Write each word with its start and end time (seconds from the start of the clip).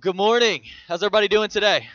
Good 0.00 0.14
morning. 0.14 0.62
How's 0.86 1.02
everybody 1.02 1.26
doing 1.26 1.48
today? 1.48 1.88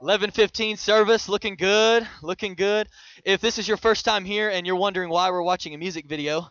11:15 0.00 0.78
service, 0.78 1.28
looking 1.28 1.54
good, 1.54 2.08
looking 2.22 2.54
good. 2.54 2.88
If 3.24 3.42
this 3.42 3.58
is 3.58 3.68
your 3.68 3.76
first 3.76 4.06
time 4.06 4.24
here 4.24 4.48
and 4.48 4.66
you're 4.66 4.76
wondering 4.76 5.10
why 5.10 5.30
we're 5.30 5.42
watching 5.42 5.74
a 5.74 5.76
music 5.76 6.06
video 6.06 6.48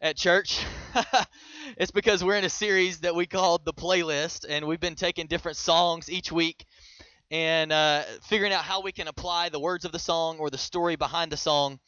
at 0.00 0.16
church, 0.16 0.58
it's 1.76 1.92
because 1.92 2.24
we're 2.24 2.34
in 2.34 2.44
a 2.44 2.50
series 2.50 2.98
that 3.00 3.14
we 3.14 3.26
called 3.26 3.64
the 3.64 3.72
playlist, 3.72 4.44
and 4.48 4.66
we've 4.66 4.80
been 4.80 4.96
taking 4.96 5.28
different 5.28 5.56
songs 5.56 6.10
each 6.10 6.32
week 6.32 6.66
and 7.30 7.70
uh, 7.70 8.02
figuring 8.22 8.52
out 8.52 8.64
how 8.64 8.80
we 8.80 8.90
can 8.90 9.06
apply 9.06 9.50
the 9.50 9.60
words 9.60 9.84
of 9.84 9.92
the 9.92 10.00
song 10.00 10.38
or 10.38 10.50
the 10.50 10.58
story 10.58 10.96
behind 10.96 11.30
the 11.30 11.36
song 11.36 11.78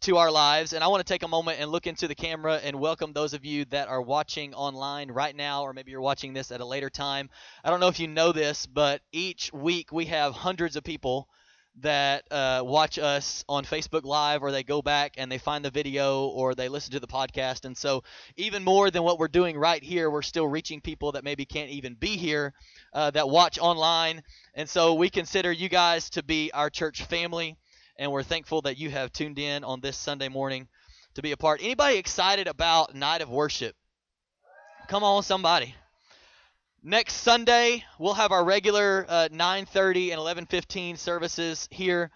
to 0.00 0.16
our 0.16 0.30
lives. 0.30 0.72
And 0.72 0.84
I 0.84 0.88
want 0.88 1.04
to 1.04 1.12
take 1.12 1.22
a 1.22 1.28
moment 1.28 1.60
and 1.60 1.70
look 1.70 1.86
into 1.86 2.08
the 2.08 2.14
camera 2.14 2.60
and 2.62 2.78
welcome 2.78 3.12
those 3.12 3.34
of 3.34 3.44
you 3.44 3.64
that 3.66 3.88
are 3.88 4.00
watching 4.00 4.54
online 4.54 5.10
right 5.10 5.34
now, 5.34 5.62
or 5.62 5.72
maybe 5.72 5.90
you're 5.90 6.00
watching 6.00 6.32
this 6.32 6.50
at 6.52 6.60
a 6.60 6.64
later 6.64 6.90
time. 6.90 7.30
I 7.64 7.70
don't 7.70 7.80
know 7.80 7.88
if 7.88 7.98
you 7.98 8.08
know 8.08 8.32
this, 8.32 8.66
but 8.66 9.02
each 9.12 9.52
week 9.52 9.92
we 9.92 10.06
have 10.06 10.34
hundreds 10.34 10.76
of 10.76 10.84
people 10.84 11.28
that 11.80 12.24
uh, 12.30 12.62
watch 12.64 12.98
us 12.98 13.44
on 13.48 13.64
Facebook 13.64 14.04
Live, 14.04 14.42
or 14.42 14.50
they 14.50 14.62
go 14.62 14.82
back 14.82 15.14
and 15.16 15.30
they 15.30 15.38
find 15.38 15.64
the 15.64 15.70
video, 15.70 16.26
or 16.26 16.54
they 16.54 16.68
listen 16.68 16.92
to 16.92 17.00
the 17.00 17.06
podcast. 17.06 17.64
And 17.64 17.76
so, 17.76 18.02
even 18.36 18.64
more 18.64 18.90
than 18.90 19.02
what 19.02 19.18
we're 19.18 19.28
doing 19.28 19.56
right 19.56 19.82
here, 19.82 20.10
we're 20.10 20.22
still 20.22 20.46
reaching 20.48 20.80
people 20.80 21.12
that 21.12 21.24
maybe 21.24 21.44
can't 21.44 21.70
even 21.70 21.94
be 21.94 22.16
here 22.16 22.52
uh, 22.92 23.10
that 23.12 23.28
watch 23.28 23.58
online. 23.58 24.22
And 24.54 24.68
so, 24.68 24.94
we 24.94 25.08
consider 25.08 25.52
you 25.52 25.68
guys 25.68 26.10
to 26.10 26.22
be 26.22 26.50
our 26.52 26.70
church 26.70 27.02
family 27.04 27.56
and 27.98 28.12
we're 28.12 28.22
thankful 28.22 28.62
that 28.62 28.78
you 28.78 28.90
have 28.90 29.12
tuned 29.12 29.38
in 29.38 29.64
on 29.64 29.80
this 29.80 29.96
Sunday 29.96 30.28
morning 30.28 30.68
to 31.14 31.22
be 31.22 31.32
a 31.32 31.36
part. 31.36 31.60
Anybody 31.62 31.96
excited 31.96 32.46
about 32.46 32.94
Night 32.94 33.22
of 33.22 33.28
Worship? 33.28 33.74
Come 34.86 35.02
on, 35.02 35.22
somebody. 35.22 35.74
Next 36.82 37.14
Sunday, 37.14 37.84
we'll 37.98 38.14
have 38.14 38.30
our 38.30 38.44
regular 38.44 39.04
uh, 39.08 39.28
9:30 39.32 40.12
and 40.12 40.20
11:15 40.20 40.96
services 40.96 41.68
here, 41.72 42.12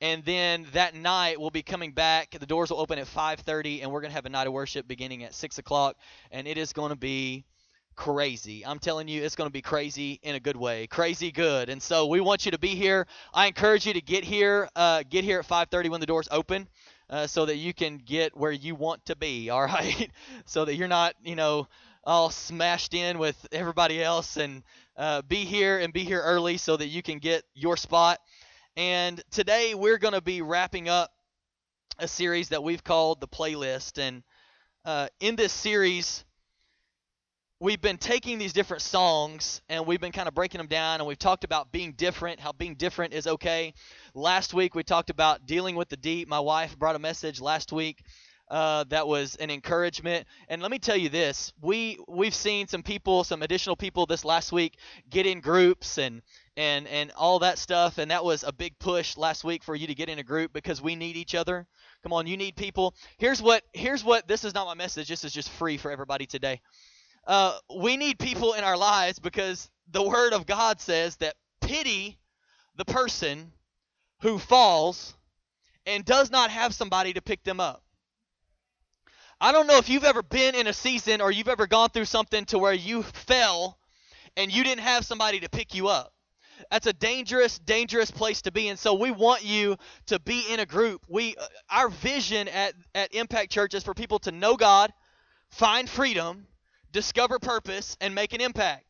and 0.00 0.24
then 0.24 0.66
that 0.72 0.96
night 0.96 1.40
we'll 1.40 1.50
be 1.50 1.62
coming 1.62 1.92
back. 1.92 2.32
The 2.32 2.44
doors 2.44 2.70
will 2.70 2.80
open 2.80 2.98
at 2.98 3.06
5:30, 3.06 3.82
and 3.82 3.92
we're 3.92 4.00
gonna 4.00 4.14
have 4.14 4.26
a 4.26 4.30
night 4.30 4.48
of 4.48 4.52
worship 4.52 4.88
beginning 4.88 5.22
at 5.22 5.32
6 5.32 5.58
o'clock, 5.58 5.96
and 6.32 6.48
it 6.48 6.58
is 6.58 6.72
going 6.72 6.90
to 6.90 6.96
be 6.96 7.44
crazy. 7.96 8.64
I'm 8.64 8.78
telling 8.78 9.08
you, 9.08 9.22
it's 9.22 9.36
going 9.36 9.48
to 9.48 9.52
be 9.52 9.62
crazy 9.62 10.18
in 10.22 10.34
a 10.34 10.40
good 10.40 10.56
way, 10.56 10.86
crazy 10.86 11.30
good. 11.30 11.68
And 11.68 11.82
so 11.82 12.06
we 12.06 12.20
want 12.20 12.44
you 12.44 12.52
to 12.52 12.58
be 12.58 12.74
here. 12.74 13.06
I 13.34 13.46
encourage 13.46 13.86
you 13.86 13.92
to 13.94 14.00
get 14.00 14.24
here, 14.24 14.68
uh, 14.74 15.02
get 15.08 15.24
here 15.24 15.40
at 15.40 15.46
5:30 15.46 15.90
when 15.90 16.00
the 16.00 16.06
doors 16.06 16.28
open, 16.30 16.68
uh, 17.08 17.26
so 17.26 17.46
that 17.46 17.56
you 17.56 17.74
can 17.74 17.98
get 17.98 18.36
where 18.36 18.52
you 18.52 18.74
want 18.74 19.04
to 19.06 19.16
be. 19.16 19.50
All 19.50 19.64
right, 19.64 20.10
so 20.46 20.64
that 20.64 20.74
you're 20.76 20.88
not, 20.88 21.14
you 21.22 21.36
know, 21.36 21.68
all 22.02 22.30
smashed 22.30 22.94
in 22.94 23.18
with 23.18 23.46
everybody 23.52 24.02
else, 24.02 24.36
and 24.36 24.62
uh, 24.96 25.22
be 25.22 25.44
here 25.44 25.78
and 25.78 25.92
be 25.92 26.04
here 26.04 26.22
early 26.22 26.56
so 26.56 26.76
that 26.76 26.86
you 26.86 27.02
can 27.02 27.18
get 27.18 27.44
your 27.54 27.76
spot. 27.76 28.18
And 28.76 29.22
today 29.30 29.74
we're 29.74 29.98
going 29.98 30.14
to 30.14 30.22
be 30.22 30.40
wrapping 30.40 30.88
up 30.88 31.10
a 31.98 32.08
series 32.08 32.48
that 32.48 32.62
we've 32.62 32.82
called 32.82 33.20
the 33.20 33.28
playlist, 33.28 33.98
and 33.98 34.22
uh, 34.86 35.08
in 35.20 35.36
this 35.36 35.52
series 35.52 36.24
we've 37.60 37.82
been 37.82 37.98
taking 37.98 38.38
these 38.38 38.54
different 38.54 38.82
songs 38.82 39.60
and 39.68 39.86
we've 39.86 40.00
been 40.00 40.12
kind 40.12 40.26
of 40.26 40.34
breaking 40.34 40.58
them 40.58 40.66
down 40.66 40.98
and 40.98 41.06
we've 41.06 41.18
talked 41.18 41.44
about 41.44 41.70
being 41.70 41.92
different 41.92 42.40
how 42.40 42.52
being 42.52 42.74
different 42.74 43.12
is 43.12 43.26
okay. 43.26 43.74
Last 44.14 44.54
week 44.54 44.74
we 44.74 44.82
talked 44.82 45.10
about 45.10 45.44
dealing 45.44 45.76
with 45.76 45.90
the 45.90 45.96
deep. 45.98 46.26
My 46.26 46.40
wife 46.40 46.78
brought 46.78 46.96
a 46.96 46.98
message 46.98 47.38
last 47.38 47.70
week 47.70 48.02
uh, 48.50 48.84
that 48.88 49.06
was 49.06 49.36
an 49.36 49.50
encouragement. 49.50 50.26
And 50.48 50.62
let 50.62 50.70
me 50.70 50.78
tell 50.78 50.96
you 50.96 51.10
this 51.10 51.52
we 51.60 51.98
we've 52.08 52.34
seen 52.34 52.66
some 52.66 52.82
people 52.82 53.24
some 53.24 53.42
additional 53.42 53.76
people 53.76 54.06
this 54.06 54.24
last 54.24 54.52
week 54.52 54.78
get 55.10 55.26
in 55.26 55.40
groups 55.40 55.98
and 55.98 56.22
and 56.56 56.88
and 56.88 57.12
all 57.14 57.40
that 57.40 57.58
stuff. 57.58 57.98
And 57.98 58.10
that 58.10 58.24
was 58.24 58.42
a 58.42 58.52
big 58.52 58.78
push 58.78 59.18
last 59.18 59.44
week 59.44 59.62
for 59.62 59.76
you 59.76 59.86
to 59.86 59.94
get 59.94 60.08
in 60.08 60.18
a 60.18 60.24
group 60.24 60.54
because 60.54 60.80
we 60.80 60.96
need 60.96 61.16
each 61.16 61.34
other. 61.34 61.66
Come 62.02 62.14
on 62.14 62.26
you 62.26 62.38
need 62.38 62.56
people. 62.56 62.94
Here's 63.18 63.42
what 63.42 63.64
here's 63.74 64.02
what 64.02 64.26
this 64.26 64.44
is 64.44 64.54
not 64.54 64.64
my 64.66 64.74
message. 64.74 65.08
This 65.08 65.24
is 65.24 65.32
just 65.34 65.50
free 65.50 65.76
for 65.76 65.90
everybody 65.90 66.24
today 66.24 66.62
uh, 67.26 67.58
we 67.78 67.96
need 67.96 68.18
people 68.18 68.54
in 68.54 68.64
our 68.64 68.76
lives 68.76 69.18
because 69.18 69.70
the 69.90 70.02
Word 70.02 70.32
of 70.32 70.46
God 70.46 70.80
says 70.80 71.16
that 71.16 71.34
pity 71.60 72.18
the 72.76 72.84
person 72.84 73.52
who 74.20 74.38
falls 74.38 75.14
and 75.86 76.04
does 76.04 76.30
not 76.30 76.50
have 76.50 76.74
somebody 76.74 77.12
to 77.12 77.22
pick 77.22 77.42
them 77.44 77.60
up. 77.60 77.82
I 79.40 79.52
don't 79.52 79.66
know 79.66 79.78
if 79.78 79.88
you've 79.88 80.04
ever 80.04 80.22
been 80.22 80.54
in 80.54 80.66
a 80.66 80.72
season 80.72 81.20
or 81.20 81.30
you've 81.30 81.48
ever 81.48 81.66
gone 81.66 81.88
through 81.88 82.04
something 82.04 82.44
to 82.46 82.58
where 82.58 82.74
you 82.74 83.02
fell 83.02 83.78
and 84.36 84.52
you 84.52 84.62
didn't 84.62 84.82
have 84.82 85.06
somebody 85.06 85.40
to 85.40 85.48
pick 85.48 85.74
you 85.74 85.88
up. 85.88 86.12
That's 86.70 86.86
a 86.86 86.92
dangerous, 86.92 87.58
dangerous 87.58 88.10
place 88.10 88.42
to 88.42 88.52
be. 88.52 88.68
And 88.68 88.78
so 88.78 88.92
we 88.94 89.10
want 89.10 89.42
you 89.42 89.76
to 90.06 90.20
be 90.20 90.44
in 90.50 90.60
a 90.60 90.66
group. 90.66 91.02
We, 91.08 91.34
uh, 91.36 91.46
our 91.70 91.88
vision 91.88 92.48
at, 92.48 92.74
at 92.94 93.14
Impact 93.14 93.50
Church 93.50 93.72
is 93.72 93.82
for 93.82 93.94
people 93.94 94.18
to 94.20 94.32
know 94.32 94.56
God, 94.56 94.92
find 95.48 95.88
freedom, 95.88 96.46
discover 96.92 97.38
purpose, 97.38 97.96
and 98.00 98.14
make 98.14 98.32
an 98.32 98.40
impact. 98.40 98.84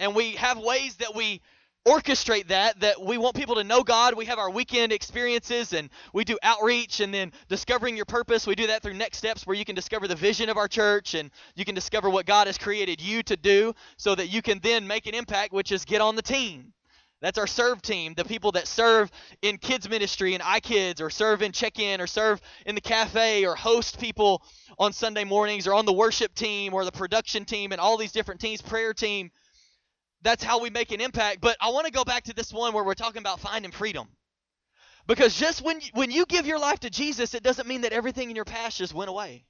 And 0.00 0.14
we 0.14 0.32
have 0.32 0.58
ways 0.58 0.96
that 0.96 1.14
we 1.14 1.40
orchestrate 1.86 2.48
that 2.48 2.78
that 2.80 3.00
we 3.00 3.16
want 3.16 3.34
people 3.34 3.54
to 3.54 3.64
know 3.64 3.82
God. 3.82 4.14
We 4.14 4.26
have 4.26 4.38
our 4.38 4.50
weekend 4.50 4.92
experiences 4.92 5.72
and 5.72 5.88
we 6.12 6.24
do 6.24 6.38
outreach 6.42 7.00
and 7.00 7.14
then 7.14 7.32
discovering 7.48 7.96
your 7.96 8.04
purpose. 8.04 8.46
We 8.46 8.54
do 8.54 8.66
that 8.66 8.82
through 8.82 8.94
next 8.94 9.18
steps 9.18 9.46
where 9.46 9.56
you 9.56 9.64
can 9.64 9.74
discover 9.74 10.06
the 10.06 10.14
vision 10.14 10.50
of 10.50 10.58
our 10.58 10.68
church 10.68 11.14
and 11.14 11.30
you 11.54 11.64
can 11.64 11.74
discover 11.74 12.10
what 12.10 12.26
God 12.26 12.46
has 12.46 12.58
created 12.58 13.00
you 13.00 13.22
to 13.22 13.36
do 13.36 13.72
so 13.96 14.14
that 14.14 14.26
you 14.26 14.42
can 14.42 14.58
then 14.58 14.86
make 14.86 15.06
an 15.06 15.14
impact 15.14 15.52
which 15.52 15.72
is 15.72 15.84
get 15.84 16.00
on 16.02 16.14
the 16.14 16.22
team. 16.22 16.74
That's 17.20 17.38
our 17.38 17.48
serve 17.48 17.82
team, 17.82 18.14
the 18.14 18.24
people 18.24 18.52
that 18.52 18.68
serve 18.68 19.10
in 19.42 19.58
kids 19.58 19.88
ministry 19.88 20.34
and 20.34 20.42
iKids 20.42 21.00
or 21.00 21.10
serve 21.10 21.42
in 21.42 21.50
check-in 21.50 22.00
or 22.00 22.06
serve 22.06 22.40
in 22.64 22.76
the 22.76 22.80
cafe 22.80 23.44
or 23.44 23.56
host 23.56 23.98
people 23.98 24.42
on 24.78 24.92
Sunday 24.92 25.24
mornings 25.24 25.66
or 25.66 25.74
on 25.74 25.84
the 25.84 25.92
worship 25.92 26.32
team 26.34 26.74
or 26.74 26.84
the 26.84 26.92
production 26.92 27.44
team 27.44 27.72
and 27.72 27.80
all 27.80 27.96
these 27.96 28.12
different 28.12 28.40
teams, 28.40 28.62
prayer 28.62 28.94
team. 28.94 29.32
That's 30.22 30.44
how 30.44 30.60
we 30.60 30.70
make 30.70 30.92
an 30.92 31.00
impact. 31.00 31.40
But 31.40 31.56
I 31.60 31.70
want 31.70 31.86
to 31.86 31.92
go 31.92 32.04
back 32.04 32.24
to 32.24 32.34
this 32.34 32.52
one 32.52 32.72
where 32.72 32.84
we're 32.84 32.94
talking 32.94 33.20
about 33.20 33.40
finding 33.40 33.72
freedom. 33.72 34.08
Because 35.08 35.34
just 35.34 35.62
when 35.62 35.80
when 35.94 36.10
you 36.10 36.26
give 36.26 36.46
your 36.46 36.58
life 36.58 36.80
to 36.80 36.90
Jesus, 36.90 37.34
it 37.34 37.42
doesn't 37.42 37.66
mean 37.66 37.80
that 37.80 37.92
everything 37.92 38.30
in 38.30 38.36
your 38.36 38.44
past 38.44 38.78
just 38.78 38.94
went 38.94 39.08
away. 39.08 39.44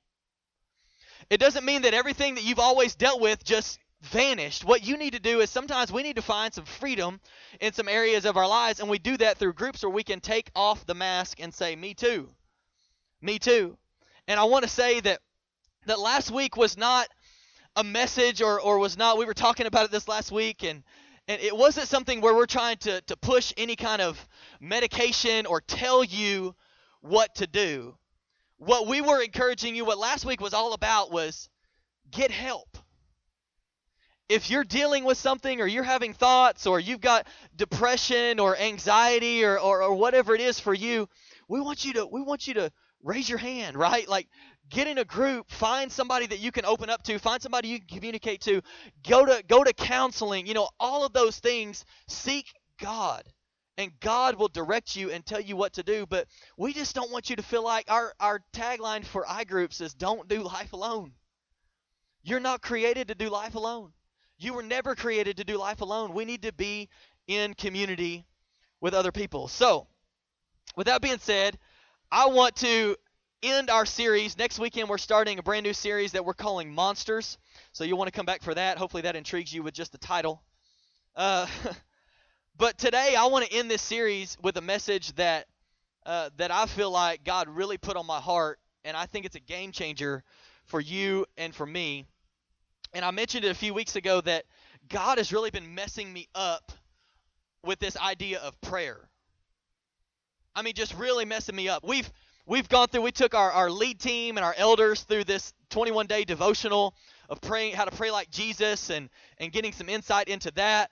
It 1.31 1.39
doesn't 1.39 1.65
mean 1.65 1.83
that 1.83 1.95
everything 1.95 2.37
that 2.37 2.45
you've 2.45 2.61
always 2.61 2.95
dealt 2.95 3.21
with 3.21 3.45
just 3.45 3.79
vanished. 4.01 4.65
What 4.65 4.87
you 4.87 4.97
need 4.97 5.15
to 5.15 5.21
do 5.21 5.41
is 5.41 5.51
sometimes 5.51 5.93
we 5.93 6.03
need 6.03 6.17
to 6.17 6.23
find 6.23 6.53
some 6.53 6.65
freedom 6.65 7.21
in 7.61 7.73
some 7.73 7.89
areas 7.89 8.25
of 8.25 8.37
our 8.37 8.47
lives, 8.47 8.81
and 8.81 8.89
we 8.89 8.99
do 8.99 9.17
that 9.17 9.39
through 9.39 9.55
groups 9.55 9.83
where 9.83 9.91
we 9.91 10.03
can 10.03 10.21
take 10.21 10.51
off 10.55 10.87
the 10.87 10.95
mask 10.95 11.41
and 11.41 11.53
say, 11.53 11.75
Me 11.77 11.95
too. 11.95 12.29
Me 13.21 13.39
too. 13.39 13.77
And 14.27 14.39
I 14.39 14.45
want 14.45 14.63
to 14.65 14.69
say 14.69 15.01
that 15.01 15.21
that 15.87 15.99
last 15.99 16.31
week 16.31 16.57
was 16.57 16.77
not 16.77 17.09
a 17.75 17.85
message 17.85 18.43
or, 18.43 18.61
or 18.61 18.79
was 18.79 18.97
not 18.97 19.19
we 19.19 19.25
were 19.25 19.35
talking 19.35 19.67
about 19.67 19.85
it 19.85 19.91
this 19.91 20.09
last 20.09 20.33
week 20.33 20.65
and 20.65 20.83
and 21.29 21.41
it 21.43 21.55
wasn't 21.55 21.87
something 21.87 22.23
where 22.23 22.35
we're 22.35 22.47
trying 22.47 22.79
to, 22.79 23.03
to 23.03 23.17
push 23.17 23.53
any 23.59 23.77
kind 23.77 24.01
of 24.01 24.27
medication 24.61 25.45
or 25.45 25.61
tell 25.61 26.03
you 26.03 26.55
what 27.03 27.35
to 27.35 27.47
do. 27.47 27.99
What 28.57 28.87
we 28.87 29.03
were 29.03 29.23
encouraging 29.23 29.77
you, 29.77 29.85
what 29.85 29.99
last 29.99 30.25
week 30.25 30.41
was 30.41 30.55
all 30.55 30.73
about 30.73 31.13
was 31.13 31.51
get 32.11 32.31
help 32.31 32.79
if 34.29 34.51
you're 34.51 34.65
dealing 34.65 35.05
with 35.05 35.17
something 35.17 35.61
or 35.61 35.67
you're 35.67 35.83
having 35.83 36.13
thoughts 36.13 36.67
or 36.67 36.79
you've 36.79 37.01
got 37.01 37.27
depression 37.57 38.39
or 38.39 38.57
anxiety 38.57 39.45
or, 39.45 39.59
or, 39.59 39.83
or, 39.83 39.95
whatever 39.95 40.35
it 40.35 40.41
is 40.41 40.61
for 40.61 40.75
you 40.75 41.09
we 41.49 41.61
want 41.61 41.85
you 41.85 41.95
to 41.95 42.07
we 42.07 42.21
want 42.21 42.47
you 42.47 42.55
to 42.55 42.71
raise 43.03 43.29
your 43.29 43.39
hand 43.39 43.77
right? 43.77 44.07
Like 44.07 44.29
get 44.69 44.87
in 44.87 44.99
a 44.99 45.05
group 45.05 45.51
find 45.51 45.91
somebody 45.91 46.27
that 46.27 46.41
you 46.41 46.53
can 46.53 46.65
open 46.65 46.91
up 46.91 47.03
to 47.05 47.19
find 47.19 47.41
somebody 47.41 47.69
you 47.69 47.79
can 47.79 47.89
communicate 47.89 48.43
to 48.43 48.61
go 49.09 49.25
to 49.25 49.43
go 49.49 49.65
to 49.65 49.73
counseling 49.73 50.47
you 50.47 50.55
know 50.55 50.69
all 50.79 51.07
of 51.07 51.13
those 51.13 51.39
things. 51.39 51.85
Seek 52.07 52.53
god 52.81 53.25
and 53.79 53.91
god 54.01 54.37
will 54.37 54.49
direct 54.49 54.95
you 54.95 55.11
and 55.11 55.25
tell 55.25 55.41
you 55.41 55.57
what 55.57 55.73
to 55.75 55.83
do. 55.83 56.05
But 56.07 56.27
we 56.59 56.75
just 56.75 56.95
don't 56.95 57.11
want 57.11 57.31
you 57.31 57.37
to 57.37 57.43
feel 57.43 57.65
like 57.65 57.91
our 57.91 58.13
our 58.21 58.41
tagline 58.53 59.05
for 59.05 59.25
iGroups 59.25 59.81
is 59.81 59.95
don't 59.95 60.29
do 60.29 60.43
life 60.43 60.75
alone. 60.75 61.13
You're 62.23 62.41
not 62.41 62.61
created 62.61 63.09
to 63.09 63.15
do 63.15 63.31
life 63.31 63.55
alone 63.55 63.93
you 64.39 64.55
were 64.55 64.63
never 64.63 64.95
created 64.95 65.39
to 65.39 65.45
do 65.45 65.59
life 65.59 65.81
alone. 65.81 66.15
We 66.15 66.25
need 66.25 66.43
to 66.43 66.53
be 66.53 66.89
in 67.27 67.55
community 67.55 68.25
with 68.81 68.95
other 68.95 69.13
people. 69.13 69.49
So, 69.49 69.87
with 70.77 70.87
that 70.87 71.03
being 71.03 71.19
said, 71.19 71.59
I 72.11 72.29
want 72.29 72.57
to 72.57 72.97
end 73.43 73.71
our 73.71 73.85
series. 73.85 74.39
Next 74.39 74.59
weekend, 74.59 74.89
we're 74.89 74.99
starting 74.99 75.39
a 75.39 75.43
brand 75.43 75.65
new 75.65 75.73
series 75.73 76.13
that 76.13 76.25
we're 76.25 76.35
calling 76.35 76.73
Monsters. 76.73 77.39
So, 77.73 77.85
you'll 77.85 77.99
want 77.99 78.09
to 78.09 78.17
come 78.17 78.27
back 78.27 78.43
for 78.43 78.55
that. 78.55 78.79
Hopefully, 78.79 79.03
that 79.03 79.17
intrigues 79.17 79.53
you 79.53 79.63
with 79.63 79.75
just 79.75 79.93
the 79.93 79.99
title. 79.99 80.43
Uh, 81.17 81.47
but 82.57 82.79
today, 82.79 83.17
I 83.19 83.27
want 83.27 83.45
to 83.45 83.53
end 83.53 83.71
this 83.71 83.83
series 83.83 84.39
with 84.41 84.57
a 84.57 84.63
message 84.63 85.13
that 85.17 85.47
uh, 86.07 86.31
that 86.37 86.51
I 86.51 86.67
feel 86.67 86.91
like 86.91 87.25
God 87.25 87.49
really 87.49 87.77
put 87.77 87.97
on 87.97 88.07
my 88.07 88.21
heart, 88.21 88.59
and 88.85 88.97
I 88.97 89.07
think 89.07 89.27
it's 89.27 89.37
a 89.37 89.41
game 89.41 89.73
changer 89.73 90.23
for 90.65 90.81
you 90.81 91.27
and 91.37 91.55
for 91.55 91.67
me. 91.67 92.07
And 92.93 93.05
I 93.05 93.11
mentioned 93.11 93.45
it 93.45 93.51
a 93.51 93.55
few 93.55 93.75
weeks 93.75 93.97
ago 93.97 94.21
that 94.23 94.45
God 94.89 95.19
has 95.19 95.33
really 95.33 95.51
been 95.51 95.75
messing 95.75 96.13
me 96.13 96.29
up 96.35 96.73
with 97.65 97.79
this 97.79 97.97
idea 97.97 98.41
of 98.41 98.59
prayer. 98.61 99.09
I 100.55 100.63
mean, 100.63 100.75
just 100.75 100.95
really 100.95 101.25
messing 101.25 101.55
me 101.55 101.69
up. 101.69 101.85
We've 101.85 102.11
we've 102.47 102.69
gone 102.69 102.89
through. 102.89 103.03
We 103.03 103.13
took 103.13 103.35
our 103.35 103.53
our 103.53 103.71
lead 103.71 104.01
team 104.01 104.37
and 104.37 104.45
our 104.45 104.55
elders 104.57 105.03
through 105.03 105.25
this 105.25 105.53
21 105.71 106.07
day 106.07 106.25
devotional 106.25 106.95
of 107.29 107.41
praying 107.41 107.75
how 107.75 107.85
to 107.85 107.95
pray 107.95 108.11
like 108.11 108.31
Jesus 108.31 108.91
and 108.91 109.09
and 109.39 109.53
getting 109.53 109.73
some 109.73 109.89
insight 109.89 110.29
into 110.29 110.51
that. 110.53 110.91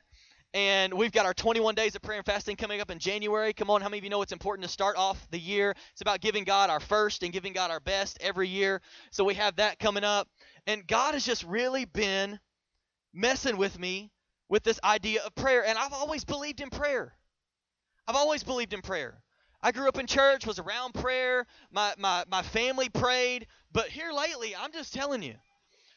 And 0.57 0.95
we've 0.95 1.13
got 1.13 1.27
our 1.27 1.35
21 1.35 1.75
days 1.75 1.97
of 1.97 2.01
prayer 2.01 2.17
and 2.17 2.25
fasting 2.25 2.57
coming 2.57 2.81
up 2.81 2.91
in 2.91 2.99
January. 2.99 3.53
Come 3.53 3.69
on, 3.69 3.83
how 3.83 3.91
many 3.91 3.99
of 3.99 4.05
you 4.05 4.09
know 4.09 4.23
it's 4.23 4.33
important 4.33 4.67
to 4.67 4.73
start 4.73 4.97
off 4.97 5.29
the 5.31 5.39
year? 5.39 5.75
It's 5.93 6.01
about 6.01 6.23
giving 6.23 6.45
God 6.45 6.71
our 6.71 6.81
first 6.81 7.23
and 7.23 7.31
giving 7.31 7.53
God 7.53 7.71
our 7.71 7.79
best 7.79 8.17
every 8.23 8.49
year. 8.49 8.81
So 9.11 9.23
we 9.23 9.35
have 9.35 9.57
that 9.57 9.79
coming 9.79 10.03
up. 10.03 10.31
And 10.67 10.87
God 10.87 11.13
has 11.13 11.27
just 11.27 11.45
really 11.45 11.85
been 11.85 12.41
messing 13.13 13.59
with 13.59 13.79
me 13.79 14.11
with 14.49 14.63
this 14.63 14.81
idea 14.83 15.21
of 15.27 15.35
prayer. 15.35 15.63
And 15.63 15.77
I've 15.77 15.93
always 15.93 16.25
believed 16.25 16.63
in 16.63 16.71
prayer. 16.71 17.13
I've 18.09 18.17
always 18.17 18.43
believed 18.43 18.73
in 18.73 18.81
prayer. 18.81 19.23
I 19.61 19.73
grew 19.73 19.89
up 19.89 19.99
in 19.99 20.07
church, 20.07 20.47
was 20.47 20.59
around 20.59 20.95
prayer. 20.95 21.47
My, 21.71 21.93
my, 21.99 22.25
my 22.31 22.41
family 22.41 22.89
prayed. 22.89 23.47
But 23.73 23.89
here 23.89 24.11
lately, 24.11 24.57
I'm 24.57 24.73
just 24.73 24.95
telling 24.95 25.23
you, 25.23 25.35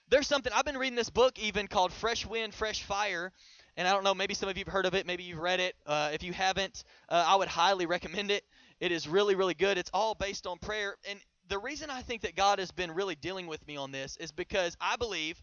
there's 0.09 0.27
something. 0.27 0.51
I've 0.53 0.65
been 0.65 0.77
reading 0.77 0.97
this 0.97 1.09
book 1.09 1.39
even 1.39 1.67
called 1.67 1.93
Fresh 1.93 2.25
Wind, 2.25 2.53
Fresh 2.53 2.83
Fire. 2.83 3.31
And 3.79 3.87
I 3.87 3.93
don't 3.93 4.03
know, 4.03 4.13
maybe 4.13 4.33
some 4.33 4.49
of 4.49 4.57
you 4.57 4.65
have 4.65 4.73
heard 4.73 4.85
of 4.85 4.93
it, 4.93 5.07
maybe 5.07 5.23
you've 5.23 5.39
read 5.39 5.61
it. 5.61 5.73
Uh, 5.85 6.09
if 6.11 6.21
you 6.21 6.33
haven't, 6.33 6.83
uh, 7.07 7.23
I 7.25 7.37
would 7.37 7.47
highly 7.47 7.85
recommend 7.85 8.29
it. 8.29 8.43
It 8.81 8.91
is 8.91 9.07
really, 9.07 9.35
really 9.35 9.53
good. 9.53 9.77
It's 9.77 9.89
all 9.93 10.15
based 10.15 10.45
on 10.45 10.57
prayer. 10.57 10.97
And 11.09 11.17
the 11.47 11.59
reason 11.59 11.89
I 11.89 12.01
think 12.01 12.23
that 12.23 12.35
God 12.35 12.59
has 12.59 12.71
been 12.71 12.91
really 12.91 13.15
dealing 13.15 13.47
with 13.47 13.65
me 13.65 13.77
on 13.77 13.93
this 13.93 14.17
is 14.17 14.33
because 14.33 14.75
I 14.81 14.97
believe 14.97 15.41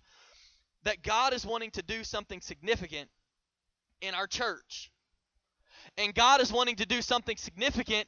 that 0.84 1.02
God 1.02 1.32
is 1.32 1.46
wanting 1.46 1.70
to 1.72 1.82
do 1.82 2.04
something 2.04 2.42
significant 2.42 3.08
in 4.02 4.14
our 4.14 4.26
church. 4.26 4.92
And 5.96 6.14
God 6.14 6.42
is 6.42 6.52
wanting 6.52 6.76
to 6.76 6.84
do 6.84 7.00
something 7.00 7.38
significant 7.38 8.06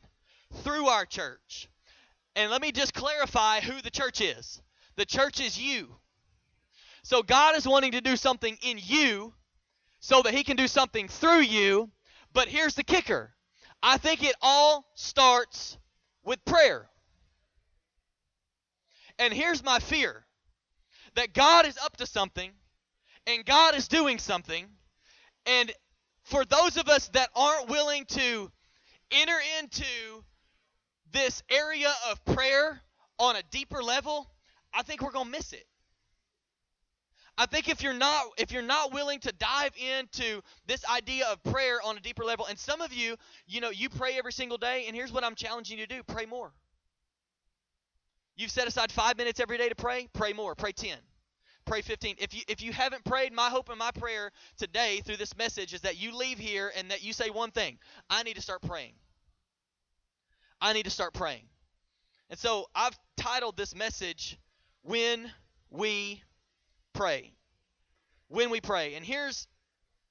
through 0.56 0.88
our 0.88 1.06
church. 1.06 1.70
And 2.36 2.50
let 2.50 2.60
me 2.60 2.70
just 2.70 2.92
clarify 2.92 3.60
who 3.60 3.80
the 3.80 3.90
church 3.90 4.20
is 4.20 4.60
the 4.96 5.06
church 5.06 5.40
is 5.40 5.58
you. 5.58 5.96
So 7.02 7.22
God 7.22 7.56
is 7.56 7.66
wanting 7.66 7.92
to 7.92 8.02
do 8.02 8.14
something 8.14 8.58
in 8.60 8.78
you 8.82 9.32
so 10.00 10.22
that 10.22 10.34
He 10.34 10.44
can 10.44 10.56
do 10.56 10.68
something 10.68 11.08
through 11.08 11.40
you. 11.40 11.90
But 12.32 12.48
here's 12.48 12.74
the 12.74 12.84
kicker 12.84 13.34
I 13.82 13.98
think 13.98 14.22
it 14.22 14.36
all 14.42 14.84
starts 14.94 15.78
with 16.24 16.44
prayer. 16.44 16.88
And 19.18 19.32
here's 19.32 19.64
my 19.64 19.78
fear 19.78 20.24
that 21.14 21.32
God 21.34 21.66
is 21.66 21.76
up 21.78 21.96
to 21.96 22.06
something 22.06 22.52
and 23.26 23.44
God 23.44 23.74
is 23.74 23.88
doing 23.88 24.18
something. 24.18 24.66
And 25.46 25.72
for 26.24 26.44
those 26.44 26.76
of 26.76 26.88
us 26.88 27.08
that 27.08 27.30
aren't 27.34 27.68
willing 27.68 28.04
to 28.06 28.50
enter 29.10 29.38
into 29.60 30.24
this 31.10 31.42
area 31.50 31.92
of 32.10 32.24
prayer 32.24 32.80
on 33.18 33.36
a 33.36 33.42
deeper 33.50 33.82
level, 33.82 34.30
I 34.72 34.82
think 34.82 35.02
we're 35.02 35.12
going 35.12 35.26
to 35.26 35.30
miss 35.30 35.52
it. 35.52 35.66
I 37.40 37.46
think 37.46 37.68
if 37.68 37.82
you're 37.82 37.94
not 37.94 38.24
if 38.36 38.50
you're 38.50 38.62
not 38.62 38.92
willing 38.92 39.20
to 39.20 39.32
dive 39.32 39.72
into 39.76 40.42
this 40.66 40.84
idea 40.84 41.24
of 41.28 41.40
prayer 41.44 41.78
on 41.84 41.96
a 41.96 42.00
deeper 42.00 42.24
level, 42.24 42.46
and 42.46 42.58
some 42.58 42.80
of 42.80 42.92
you, 42.92 43.16
you 43.46 43.60
know, 43.60 43.70
you 43.70 43.88
pray 43.88 44.18
every 44.18 44.32
single 44.32 44.58
day, 44.58 44.86
and 44.88 44.96
here's 44.96 45.12
what 45.12 45.22
I'm 45.22 45.36
challenging 45.36 45.78
you 45.78 45.86
to 45.86 45.94
do: 45.94 46.02
pray 46.02 46.26
more. 46.26 46.52
You've 48.36 48.50
set 48.50 48.66
aside 48.66 48.90
five 48.90 49.16
minutes 49.16 49.38
every 49.38 49.56
day 49.56 49.68
to 49.68 49.76
pray. 49.76 50.08
Pray 50.12 50.32
more. 50.32 50.56
Pray 50.56 50.72
ten. 50.72 50.98
Pray 51.64 51.82
15. 51.82 52.16
If 52.18 52.34
you 52.34 52.42
if 52.48 52.62
you 52.62 52.72
haven't 52.72 53.04
prayed, 53.04 53.32
my 53.32 53.50
hope 53.50 53.68
and 53.68 53.78
my 53.78 53.90
prayer 53.92 54.32
today 54.56 55.00
through 55.04 55.18
this 55.18 55.36
message 55.36 55.74
is 55.74 55.82
that 55.82 56.00
you 56.00 56.16
leave 56.16 56.38
here 56.38 56.72
and 56.76 56.90
that 56.90 57.04
you 57.04 57.12
say 57.12 57.30
one 57.30 57.52
thing: 57.52 57.78
I 58.10 58.24
need 58.24 58.34
to 58.34 58.42
start 58.42 58.62
praying. 58.62 58.94
I 60.60 60.72
need 60.72 60.84
to 60.84 60.90
start 60.90 61.14
praying. 61.14 61.44
And 62.30 62.38
so 62.38 62.66
I've 62.74 62.98
titled 63.16 63.56
this 63.56 63.76
message 63.76 64.38
"When 64.82 65.30
We 65.70 66.22
pray. 66.98 67.32
When 68.26 68.50
we 68.50 68.60
pray. 68.60 68.94
And 68.94 69.04
here's 69.04 69.46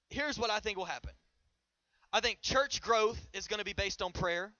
here's 0.10 0.40
what 0.40 0.50
I 0.50 0.60
think 0.60 0.78
will 0.78 0.86
happen. 0.86 1.12
I 2.14 2.22
think 2.22 2.42
church 2.42 2.82
growth 2.82 3.20
is 3.34 3.48
going 3.48 3.60
to 3.60 3.66
be 3.66 3.74
based 3.74 4.02
on 4.02 4.14
prayer. 4.14 4.54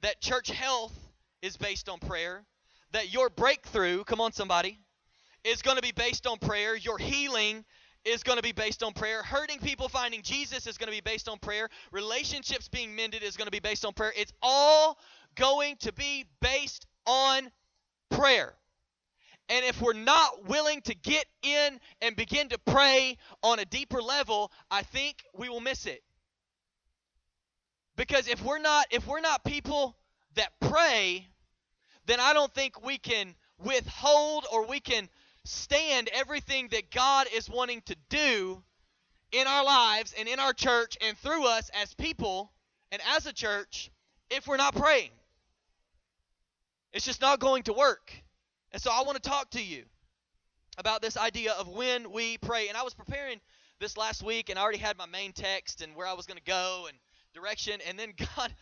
That 0.00 0.20
church 0.20 0.50
health 0.50 0.96
is 1.42 1.58
based 1.58 1.90
on 1.90 1.98
prayer. 1.98 2.44
That 2.92 3.12
your 3.12 3.28
breakthrough, 3.28 4.04
come 4.04 4.20
on 4.20 4.32
somebody, 4.32 4.80
is 5.44 5.60
going 5.60 5.76
to 5.76 5.82
be 5.82 5.92
based 5.92 6.26
on 6.26 6.38
prayer. 6.38 6.74
Your 6.74 6.96
healing 6.96 7.64
is 8.06 8.22
going 8.22 8.38
to 8.38 8.42
be 8.42 8.52
based 8.52 8.82
on 8.82 8.94
prayer. 8.94 9.22
Hurting 9.22 9.58
people 9.58 9.90
finding 9.90 10.22
Jesus 10.22 10.66
is 10.66 10.78
going 10.78 10.88
to 10.88 10.96
be 10.96 11.02
based 11.02 11.28
on 11.28 11.38
prayer. 11.38 11.68
Relationships 11.92 12.68
being 12.68 12.96
mended 12.96 13.22
is 13.22 13.36
going 13.36 13.46
to 13.46 13.52
be 13.52 13.60
based 13.60 13.84
on 13.84 13.92
prayer. 13.92 14.12
It's 14.16 14.32
all 14.40 14.98
going 15.36 15.76
to 15.80 15.92
be 15.92 16.24
based 16.40 16.86
on 17.06 17.50
prayer. 18.10 18.54
And 19.50 19.64
if 19.64 19.82
we're 19.82 19.92
not 19.92 20.46
willing 20.46 20.80
to 20.82 20.94
get 20.94 21.26
in 21.42 21.80
and 22.00 22.14
begin 22.14 22.48
to 22.50 22.58
pray 22.58 23.18
on 23.42 23.58
a 23.58 23.64
deeper 23.64 24.00
level, 24.00 24.52
I 24.70 24.82
think 24.82 25.24
we 25.36 25.48
will 25.48 25.60
miss 25.60 25.86
it. 25.86 26.04
Because 27.96 28.28
if 28.28 28.42
we're 28.44 28.60
not 28.60 28.86
if 28.92 29.06
we're 29.08 29.20
not 29.20 29.44
people 29.44 29.96
that 30.36 30.52
pray, 30.60 31.28
then 32.06 32.20
I 32.20 32.32
don't 32.32 32.54
think 32.54 32.84
we 32.84 32.96
can 32.96 33.34
withhold 33.58 34.46
or 34.52 34.66
we 34.66 34.78
can 34.78 35.08
stand 35.44 36.08
everything 36.12 36.68
that 36.68 36.92
God 36.92 37.26
is 37.34 37.50
wanting 37.50 37.82
to 37.86 37.96
do 38.08 38.62
in 39.32 39.46
our 39.48 39.64
lives 39.64 40.14
and 40.16 40.28
in 40.28 40.38
our 40.38 40.52
church 40.52 40.96
and 41.04 41.18
through 41.18 41.46
us 41.46 41.70
as 41.82 41.92
people 41.94 42.52
and 42.92 43.02
as 43.16 43.26
a 43.26 43.32
church 43.32 43.90
if 44.30 44.46
we're 44.46 44.56
not 44.56 44.76
praying. 44.76 45.10
It's 46.92 47.04
just 47.04 47.20
not 47.20 47.40
going 47.40 47.64
to 47.64 47.72
work. 47.72 48.12
And 48.72 48.80
so 48.80 48.90
I 48.92 49.02
want 49.02 49.20
to 49.20 49.28
talk 49.28 49.50
to 49.50 49.62
you 49.62 49.84
about 50.78 51.02
this 51.02 51.16
idea 51.16 51.52
of 51.52 51.68
when 51.68 52.12
we 52.12 52.38
pray. 52.38 52.68
And 52.68 52.76
I 52.76 52.82
was 52.82 52.94
preparing 52.94 53.40
this 53.80 53.96
last 53.96 54.22
week 54.22 54.48
and 54.48 54.58
I 54.58 54.62
already 54.62 54.78
had 54.78 54.96
my 54.96 55.06
main 55.06 55.32
text 55.32 55.82
and 55.82 55.96
where 55.96 56.06
I 56.06 56.12
was 56.12 56.26
going 56.26 56.38
to 56.38 56.44
go 56.44 56.86
and 56.88 56.96
direction. 57.34 57.80
And 57.88 57.98
then 57.98 58.12
God, 58.36 58.54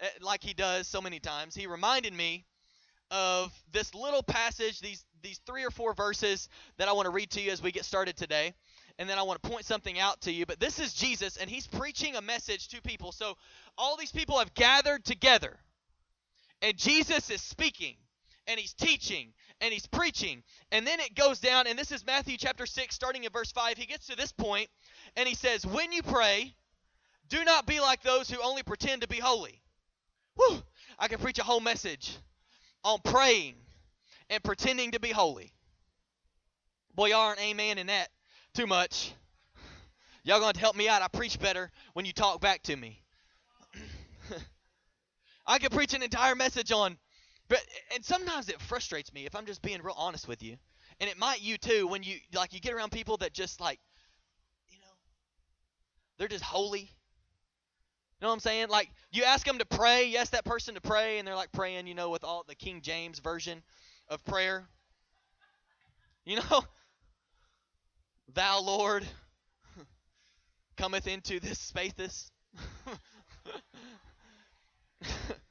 eh, 0.00 0.08
like 0.20 0.42
He 0.42 0.52
does 0.52 0.86
so 0.86 1.00
many 1.00 1.18
times, 1.18 1.54
He 1.54 1.66
reminded 1.66 2.12
me 2.12 2.44
of 3.10 3.52
this 3.72 3.94
little 3.94 4.22
passage, 4.22 4.80
these, 4.80 5.04
these 5.22 5.40
three 5.46 5.64
or 5.64 5.70
four 5.70 5.94
verses 5.94 6.48
that 6.78 6.88
I 6.88 6.92
want 6.92 7.06
to 7.06 7.10
read 7.10 7.30
to 7.30 7.40
you 7.40 7.50
as 7.50 7.62
we 7.62 7.72
get 7.72 7.84
started 7.84 8.16
today. 8.16 8.54
And 8.98 9.08
then 9.08 9.18
I 9.18 9.22
want 9.22 9.42
to 9.42 9.48
point 9.48 9.64
something 9.64 9.98
out 9.98 10.20
to 10.22 10.32
you. 10.32 10.46
But 10.46 10.60
this 10.60 10.78
is 10.78 10.94
Jesus, 10.94 11.36
and 11.36 11.50
He's 11.50 11.66
preaching 11.66 12.16
a 12.16 12.22
message 12.22 12.68
to 12.68 12.82
people. 12.82 13.12
So 13.12 13.36
all 13.76 13.96
these 13.96 14.12
people 14.12 14.38
have 14.38 14.54
gathered 14.54 15.04
together, 15.04 15.56
and 16.62 16.76
Jesus 16.76 17.30
is 17.30 17.40
speaking 17.40 17.96
and 18.46 18.58
he's 18.60 18.74
teaching 18.74 19.32
and 19.60 19.72
he's 19.72 19.86
preaching. 19.86 20.42
And 20.72 20.86
then 20.86 21.00
it 21.00 21.14
goes 21.14 21.40
down, 21.40 21.66
and 21.66 21.78
this 21.78 21.92
is 21.92 22.04
Matthew 22.04 22.36
chapter 22.36 22.66
6, 22.66 22.94
starting 22.94 23.24
in 23.24 23.32
verse 23.32 23.52
5. 23.52 23.76
He 23.76 23.86
gets 23.86 24.06
to 24.08 24.16
this 24.16 24.32
point, 24.32 24.68
and 25.16 25.28
he 25.28 25.34
says, 25.34 25.64
When 25.66 25.92
you 25.92 26.02
pray, 26.02 26.54
do 27.28 27.44
not 27.44 27.66
be 27.66 27.80
like 27.80 28.02
those 28.02 28.30
who 28.30 28.40
only 28.42 28.62
pretend 28.62 29.02
to 29.02 29.08
be 29.08 29.18
holy. 29.18 29.60
Whew! 30.36 30.62
I 30.98 31.08
could 31.08 31.20
preach 31.20 31.38
a 31.38 31.44
whole 31.44 31.60
message 31.60 32.16
on 32.82 32.98
praying 33.04 33.54
and 34.30 34.42
pretending 34.42 34.92
to 34.92 35.00
be 35.00 35.10
holy. 35.10 35.52
Boy, 36.94 37.08
y'all 37.08 37.20
aren't 37.20 37.40
amen 37.40 37.78
in 37.78 37.88
that 37.88 38.08
too 38.54 38.66
much. 38.66 39.12
Y'all 40.22 40.40
going 40.40 40.54
to 40.54 40.60
help 40.60 40.76
me 40.76 40.88
out. 40.88 41.02
I 41.02 41.08
preach 41.08 41.38
better 41.38 41.70
when 41.92 42.04
you 42.04 42.12
talk 42.12 42.40
back 42.40 42.62
to 42.62 42.76
me. 42.76 43.02
I 45.46 45.58
could 45.58 45.72
preach 45.72 45.92
an 45.92 46.02
entire 46.02 46.34
message 46.34 46.72
on 46.72 46.96
but 47.48 47.60
and 47.94 48.04
sometimes 48.04 48.48
it 48.48 48.60
frustrates 48.60 49.12
me 49.12 49.26
if 49.26 49.34
I'm 49.34 49.46
just 49.46 49.62
being 49.62 49.82
real 49.82 49.94
honest 49.96 50.28
with 50.28 50.42
you. 50.42 50.56
And 51.00 51.10
it 51.10 51.18
might 51.18 51.42
you 51.42 51.58
too 51.58 51.86
when 51.86 52.02
you 52.02 52.16
like 52.34 52.52
you 52.54 52.60
get 52.60 52.72
around 52.72 52.92
people 52.92 53.16
that 53.18 53.32
just 53.32 53.60
like 53.60 53.78
you 54.68 54.78
know 54.78 54.92
they're 56.18 56.28
just 56.28 56.44
holy. 56.44 56.80
You 56.80 56.86
know 58.22 58.28
what 58.28 58.34
I'm 58.34 58.40
saying? 58.40 58.68
Like 58.68 58.90
you 59.12 59.24
ask 59.24 59.44
them 59.44 59.58
to 59.58 59.66
pray, 59.66 60.04
you 60.04 60.18
ask 60.18 60.32
that 60.32 60.44
person 60.44 60.74
to 60.74 60.80
pray 60.80 61.18
and 61.18 61.26
they're 61.26 61.34
like 61.36 61.52
praying, 61.52 61.86
you 61.86 61.94
know, 61.94 62.10
with 62.10 62.24
all 62.24 62.44
the 62.48 62.54
King 62.54 62.80
James 62.80 63.18
version 63.18 63.62
of 64.08 64.24
prayer. 64.24 64.66
You 66.24 66.36
know, 66.36 66.62
thou 68.34 68.60
Lord 68.60 69.06
cometh 70.76 71.06
into 71.06 71.40
this 71.40 71.58
spaces. 71.58 72.30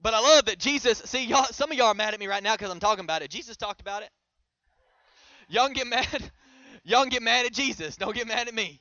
But 0.00 0.14
I 0.14 0.20
love 0.20 0.44
that 0.46 0.58
Jesus, 0.58 0.98
see, 1.04 1.26
y'all, 1.26 1.44
some 1.44 1.72
of 1.72 1.76
y'all 1.76 1.88
are 1.88 1.94
mad 1.94 2.14
at 2.14 2.20
me 2.20 2.26
right 2.26 2.42
now 2.42 2.54
because 2.54 2.70
I'm 2.70 2.80
talking 2.80 3.04
about 3.04 3.22
it. 3.22 3.30
Jesus 3.30 3.56
talked 3.56 3.80
about 3.80 4.02
it. 4.02 4.10
Y'all 5.48 5.68
get 5.68 5.86
mad. 5.88 6.30
Y'all 6.84 7.06
get 7.06 7.22
mad 7.22 7.46
at 7.46 7.52
Jesus. 7.52 7.96
Don't 7.96 8.14
get 8.14 8.28
mad 8.28 8.48
at 8.48 8.54
me. 8.54 8.80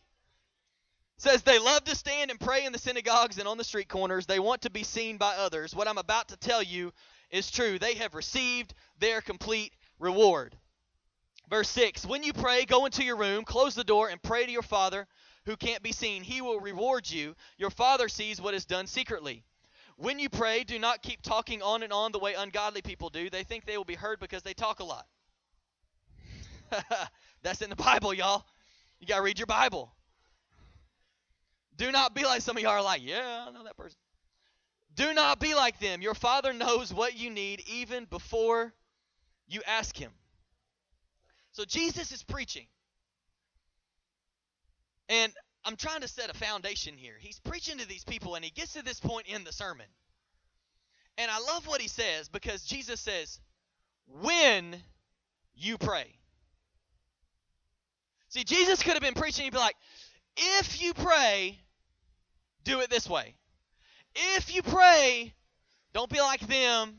Says 1.17 1.41
they 1.41 1.57
love 1.57 1.83
to 1.85 1.95
stand 1.95 2.29
and 2.29 2.39
pray 2.39 2.65
in 2.65 2.71
the 2.71 2.79
synagogues 2.79 3.39
and 3.39 3.47
on 3.47 3.57
the 3.57 3.63
street 3.63 3.89
corners. 3.89 4.27
They 4.27 4.39
want 4.39 4.61
to 4.61 4.69
be 4.69 4.83
seen 4.83 5.17
by 5.17 5.35
others. 5.35 5.75
What 5.75 5.87
I'm 5.87 5.97
about 5.97 6.27
to 6.29 6.37
tell 6.37 6.61
you 6.61 6.93
is 7.31 7.49
true. 7.49 7.79
They 7.79 7.95
have 7.95 8.13
received 8.13 8.75
their 8.99 9.21
complete 9.21 9.73
reward. 9.97 10.55
Verse 11.49 11.69
6 11.69 12.05
When 12.05 12.21
you 12.21 12.33
pray, 12.33 12.65
go 12.65 12.85
into 12.85 13.03
your 13.03 13.17
room, 13.17 13.45
close 13.45 13.73
the 13.73 13.83
door, 13.83 14.09
and 14.09 14.21
pray 14.21 14.45
to 14.45 14.51
your 14.51 14.61
Father 14.61 15.07
who 15.45 15.57
can't 15.57 15.81
be 15.81 15.91
seen. 15.91 16.23
He 16.23 16.41
will 16.41 16.59
reward 16.59 17.09
you. 17.09 17.35
Your 17.57 17.71
Father 17.71 18.09
sees 18.09 18.39
what 18.39 18.53
is 18.53 18.65
done 18.65 18.85
secretly. 18.85 19.43
When 19.97 20.19
you 20.19 20.29
pray, 20.29 20.63
do 20.63 20.77
not 20.77 21.01
keep 21.01 21.23
talking 21.23 21.61
on 21.61 21.81
and 21.81 21.91
on 21.91 22.11
the 22.11 22.19
way 22.19 22.35
ungodly 22.35 22.81
people 22.83 23.09
do. 23.09 23.29
They 23.29 23.43
think 23.43 23.65
they 23.65 23.77
will 23.77 23.83
be 23.85 23.95
heard 23.95 24.19
because 24.19 24.43
they 24.43 24.53
talk 24.53 24.79
a 24.79 24.83
lot. 24.83 25.07
That's 27.43 27.61
in 27.61 27.69
the 27.69 27.75
Bible, 27.75 28.13
y'all. 28.13 28.45
You 28.99 29.07
got 29.07 29.17
to 29.17 29.21
read 29.23 29.39
your 29.39 29.47
Bible. 29.47 29.91
Do 31.77 31.91
not 31.91 32.13
be 32.13 32.25
like 32.25 32.41
some 32.41 32.57
of 32.57 32.63
y'all 32.63 32.73
are 32.73 32.81
like, 32.81 33.01
yeah, 33.03 33.45
I 33.47 33.51
know 33.51 33.63
that 33.63 33.75
person. 33.75 33.97
Do 34.95 35.13
not 35.13 35.39
be 35.39 35.55
like 35.55 35.79
them. 35.79 36.01
Your 36.01 36.15
Father 36.15 36.53
knows 36.53 36.93
what 36.93 37.17
you 37.17 37.29
need 37.29 37.63
even 37.67 38.05
before 38.05 38.73
you 39.47 39.61
ask 39.65 39.95
Him. 39.95 40.11
So 41.51 41.65
Jesus 41.65 42.11
is 42.11 42.23
preaching. 42.23 42.67
And 45.09 45.31
I'm 45.67 45.75
trying 45.75 45.99
to 45.99 46.07
set 46.07 46.29
a 46.29 46.33
foundation 46.33 46.95
here. 46.95 47.15
He's 47.19 47.41
preaching 47.41 47.79
to 47.79 47.87
these 47.87 48.05
people, 48.05 48.35
and 48.35 48.45
he 48.45 48.51
gets 48.51 48.73
to 48.73 48.85
this 48.85 49.01
point 49.01 49.27
in 49.27 49.43
the 49.43 49.51
sermon. 49.51 49.85
And 51.17 51.29
I 51.29 51.39
love 51.39 51.67
what 51.67 51.81
he 51.81 51.89
says 51.89 52.29
because 52.29 52.63
Jesus 52.63 53.01
says, 53.01 53.41
when 54.21 54.77
you 55.55 55.77
pray. 55.77 56.05
See, 58.29 58.45
Jesus 58.45 58.81
could 58.81 58.93
have 58.93 59.01
been 59.01 59.13
preaching, 59.13 59.43
he'd 59.43 59.51
be 59.51 59.57
like, 59.57 59.75
if 60.37 60.81
you 60.81 60.93
pray, 60.93 61.59
do 62.63 62.79
it 62.79 62.89
this 62.89 63.09
way. 63.09 63.35
If 64.15 64.55
you 64.55 64.61
pray, 64.61 65.33
don't 65.93 66.09
be 66.09 66.21
like 66.21 66.47
them. 66.47 66.95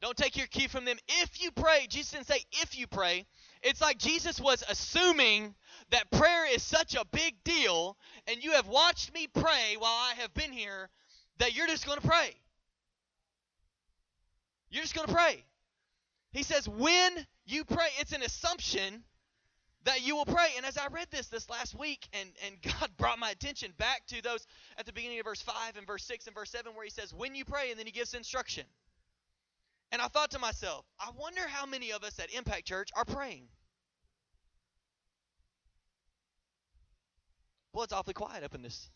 Don't 0.00 0.16
take 0.16 0.36
your 0.36 0.46
cue 0.46 0.68
from 0.68 0.84
them. 0.84 0.98
If 1.20 1.42
you 1.42 1.50
pray, 1.50 1.86
Jesus 1.88 2.12
didn't 2.12 2.28
say 2.28 2.44
if 2.52 2.78
you 2.78 2.86
pray. 2.86 3.26
It's 3.60 3.80
like 3.80 3.98
Jesus 3.98 4.40
was 4.40 4.62
assuming 4.68 5.56
that 5.92 6.10
prayer 6.10 6.46
is 6.52 6.62
such 6.62 6.94
a 6.94 7.04
big 7.12 7.42
deal, 7.44 7.96
and 8.26 8.42
you 8.42 8.52
have 8.52 8.66
watched 8.66 9.14
me 9.14 9.28
pray 9.28 9.76
while 9.78 9.92
I 9.92 10.14
have 10.18 10.34
been 10.34 10.50
here, 10.50 10.88
that 11.38 11.54
you're 11.54 11.66
just 11.66 11.86
going 11.86 12.00
to 12.00 12.06
pray. 12.06 12.34
You're 14.70 14.82
just 14.82 14.94
going 14.94 15.06
to 15.06 15.14
pray. 15.14 15.44
He 16.32 16.42
says, 16.42 16.66
when 16.66 17.12
you 17.44 17.64
pray, 17.64 17.88
it's 18.00 18.12
an 18.12 18.22
assumption 18.22 19.04
that 19.84 20.06
you 20.06 20.16
will 20.16 20.24
pray. 20.24 20.48
And 20.56 20.64
as 20.64 20.78
I 20.78 20.86
read 20.86 21.08
this 21.10 21.26
this 21.26 21.50
last 21.50 21.78
week, 21.78 22.08
and, 22.14 22.30
and 22.46 22.56
God 22.80 22.90
brought 22.96 23.18
my 23.18 23.30
attention 23.30 23.72
back 23.76 24.06
to 24.08 24.22
those 24.22 24.46
at 24.78 24.86
the 24.86 24.92
beginning 24.94 25.18
of 25.18 25.26
verse 25.26 25.42
5 25.42 25.76
and 25.76 25.86
verse 25.86 26.04
6 26.04 26.26
and 26.26 26.34
verse 26.34 26.50
7, 26.50 26.74
where 26.74 26.84
he 26.84 26.90
says, 26.90 27.12
when 27.12 27.34
you 27.34 27.44
pray, 27.44 27.70
and 27.70 27.78
then 27.78 27.86
he 27.86 27.92
gives 27.92 28.14
instruction. 28.14 28.64
And 29.90 30.00
I 30.00 30.08
thought 30.08 30.30
to 30.30 30.38
myself, 30.38 30.86
I 30.98 31.10
wonder 31.18 31.46
how 31.46 31.66
many 31.66 31.92
of 31.92 32.02
us 32.02 32.18
at 32.18 32.32
Impact 32.32 32.64
Church 32.64 32.88
are 32.96 33.04
praying. 33.04 33.48
Well, 37.72 37.84
it's 37.84 37.92
awfully 37.92 38.14
quiet 38.14 38.44
up 38.44 38.54
in 38.54 38.62
this 38.62 38.90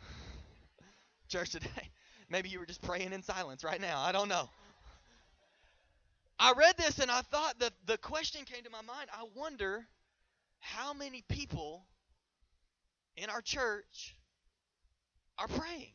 church 1.28 1.50
today. 1.50 1.90
Maybe 2.30 2.48
you 2.48 2.58
were 2.58 2.66
just 2.66 2.82
praying 2.82 3.12
in 3.12 3.22
silence 3.22 3.64
right 3.64 3.80
now. 3.80 4.00
I 4.00 4.12
don't 4.12 4.28
know. 4.28 4.48
I 6.38 6.52
read 6.56 6.76
this 6.76 6.98
and 7.00 7.10
I 7.10 7.22
thought 7.22 7.58
that 7.58 7.72
the 7.86 7.98
question 7.98 8.44
came 8.44 8.62
to 8.64 8.70
my 8.70 8.82
mind. 8.82 9.08
I 9.12 9.24
wonder 9.34 9.86
how 10.60 10.92
many 10.92 11.22
people 11.28 11.84
in 13.16 13.28
our 13.28 13.42
church 13.42 14.16
are 15.38 15.48
praying. 15.48 15.92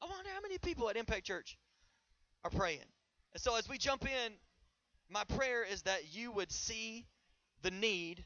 I 0.00 0.06
wonder 0.06 0.30
how 0.34 0.40
many 0.40 0.58
people 0.58 0.88
at 0.88 0.96
Impact 0.96 1.26
Church 1.26 1.58
are 2.44 2.50
praying. 2.50 2.84
And 3.34 3.42
so 3.42 3.56
as 3.56 3.68
we 3.68 3.78
jump 3.78 4.04
in, 4.04 4.32
my 5.10 5.24
prayer 5.24 5.64
is 5.64 5.82
that 5.82 6.14
you 6.14 6.32
would 6.32 6.52
see 6.52 7.06
the 7.62 7.70
need 7.70 8.24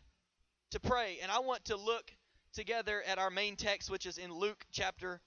to 0.71 0.81
pray. 0.81 1.19
And 1.23 1.31
I 1.31 1.41
want 1.41 1.65
to 1.67 1.77
look 1.77 2.13
together 2.53 3.03
at 3.07 3.19
our 3.19 3.31
main 3.31 3.57
text, 3.57 3.91
which 3.91 4.07
is 4.07 4.19
in 4.19 4.33
Luke 4.33 4.65
chapter 4.71 5.21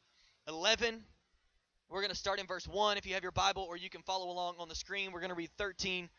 11. 0.48 1.03
We're 1.89 2.01
going 2.01 2.12
to 2.12 2.15
start 2.15 2.39
in 2.39 2.46
verse 2.46 2.67
1 2.67 2.98
if 2.98 3.05
you 3.05 3.15
have 3.15 3.24
your 3.24 3.32
Bible, 3.32 3.63
or 3.63 3.77
you 3.77 3.89
can 3.89 4.01
follow 4.03 4.29
along 4.29 4.55
on 4.60 4.70
the 4.70 4.75
screen. 4.75 5.12
We're 5.12 5.20
going 5.20 5.29
to 5.29 5.36
read 5.36 5.50
13 5.58 6.10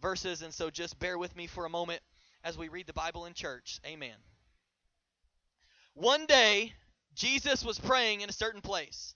verses, 0.00 0.42
and 0.42 0.54
so 0.54 0.70
just 0.70 0.98
bear 0.98 1.18
with 1.18 1.34
me 1.36 1.46
for 1.46 1.64
a 1.64 1.68
moment 1.68 2.00
as 2.44 2.56
we 2.56 2.68
read 2.68 2.86
the 2.86 2.92
Bible 2.92 3.26
in 3.26 3.34
church. 3.34 3.80
Amen. 3.86 4.14
One 5.94 6.26
day, 6.26 6.72
Jesus 7.14 7.64
was 7.64 7.78
praying 7.78 8.20
in 8.20 8.28
a 8.28 8.32
certain 8.32 8.60
place. 8.60 9.14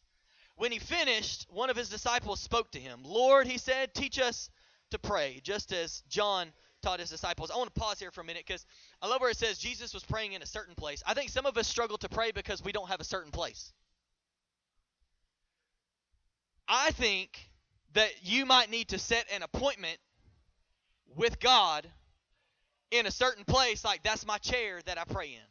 When 0.56 0.72
he 0.72 0.78
finished, 0.78 1.46
one 1.50 1.70
of 1.70 1.76
his 1.76 1.88
disciples 1.88 2.40
spoke 2.40 2.72
to 2.72 2.80
him. 2.80 3.00
Lord, 3.04 3.46
he 3.46 3.58
said, 3.58 3.94
teach 3.94 4.18
us 4.18 4.50
to 4.90 4.98
pray, 4.98 5.40
just 5.42 5.72
as 5.72 6.02
John 6.08 6.52
taught 6.82 7.00
his 7.00 7.10
disciples. 7.10 7.50
I 7.50 7.56
want 7.56 7.72
to 7.72 7.80
pause 7.80 7.98
here 7.98 8.10
for 8.10 8.20
a 8.20 8.24
minute 8.24 8.44
because 8.46 8.64
I 9.02 9.08
love 9.08 9.20
where 9.20 9.30
it 9.30 9.36
says 9.36 9.58
Jesus 9.58 9.92
was 9.94 10.04
praying 10.04 10.32
in 10.32 10.42
a 10.42 10.46
certain 10.46 10.74
place. 10.74 11.02
I 11.06 11.14
think 11.14 11.30
some 11.30 11.46
of 11.46 11.56
us 11.56 11.66
struggle 11.66 11.98
to 11.98 12.08
pray 12.08 12.32
because 12.32 12.62
we 12.62 12.72
don't 12.72 12.88
have 12.88 13.00
a 13.00 13.04
certain 13.04 13.32
place. 13.32 13.72
I 16.68 16.90
think 16.92 17.50
that 17.94 18.10
you 18.22 18.44
might 18.46 18.70
need 18.70 18.88
to 18.88 18.98
set 18.98 19.26
an 19.32 19.42
appointment 19.42 19.98
with 21.16 21.40
God 21.40 21.86
in 22.90 23.06
a 23.06 23.10
certain 23.10 23.44
place, 23.44 23.84
like 23.84 24.02
that's 24.02 24.26
my 24.26 24.38
chair 24.38 24.80
that 24.86 24.98
I 24.98 25.04
pray 25.04 25.28
in. 25.28 25.46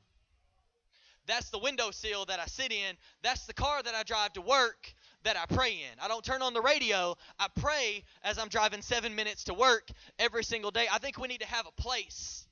That's 1.28 1.50
the 1.50 1.58
windowsill 1.58 2.26
that 2.26 2.40
I 2.40 2.46
sit 2.46 2.72
in. 2.72 2.96
That's 3.24 3.46
the 3.46 3.54
car 3.54 3.82
that 3.82 3.96
I 3.96 4.04
drive 4.04 4.34
to 4.34 4.42
work 4.42 4.94
that 5.26 5.38
I 5.38 5.46
pray 5.54 5.74
in. 5.74 6.00
I 6.02 6.08
don't 6.08 6.24
turn 6.24 6.42
on 6.42 6.54
the 6.54 6.62
radio. 6.62 7.16
I 7.38 7.48
pray 7.60 8.04
as 8.24 8.38
I'm 8.38 8.48
driving 8.48 8.82
seven 8.82 9.16
minutes 9.16 9.44
to 9.46 9.54
work 9.54 9.90
every 10.18 10.44
single 10.44 10.72
day. 10.72 10.88
I 10.92 11.00
think 11.00 11.20
we 11.20 11.28
need 11.28 11.42
to 11.42 11.48
have 11.48 11.68
a 11.68 11.82
place 11.82 12.48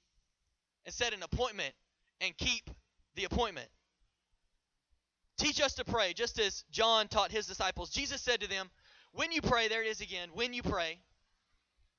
and 0.86 0.94
set 0.94 1.14
an 1.14 1.24
appointment 1.24 1.74
and 2.20 2.36
keep 2.38 2.70
the 3.16 3.24
appointment. 3.24 3.68
Teach 5.38 5.62
us 5.62 5.76
to 5.76 5.86
pray, 5.86 6.14
just 6.14 6.40
as 6.40 6.64
John 6.72 7.08
taught 7.08 7.32
his 7.32 7.48
disciples. 7.48 7.90
Jesus 7.90 8.22
said 8.22 8.42
to 8.42 8.50
them, 8.50 8.70
When 9.14 9.32
you 9.32 9.42
pray, 9.42 9.68
there 9.68 9.84
it 9.84 9.88
is 9.88 10.02
again, 10.02 10.30
when 10.34 10.54
you 10.54 10.62
pray, 10.62 11.00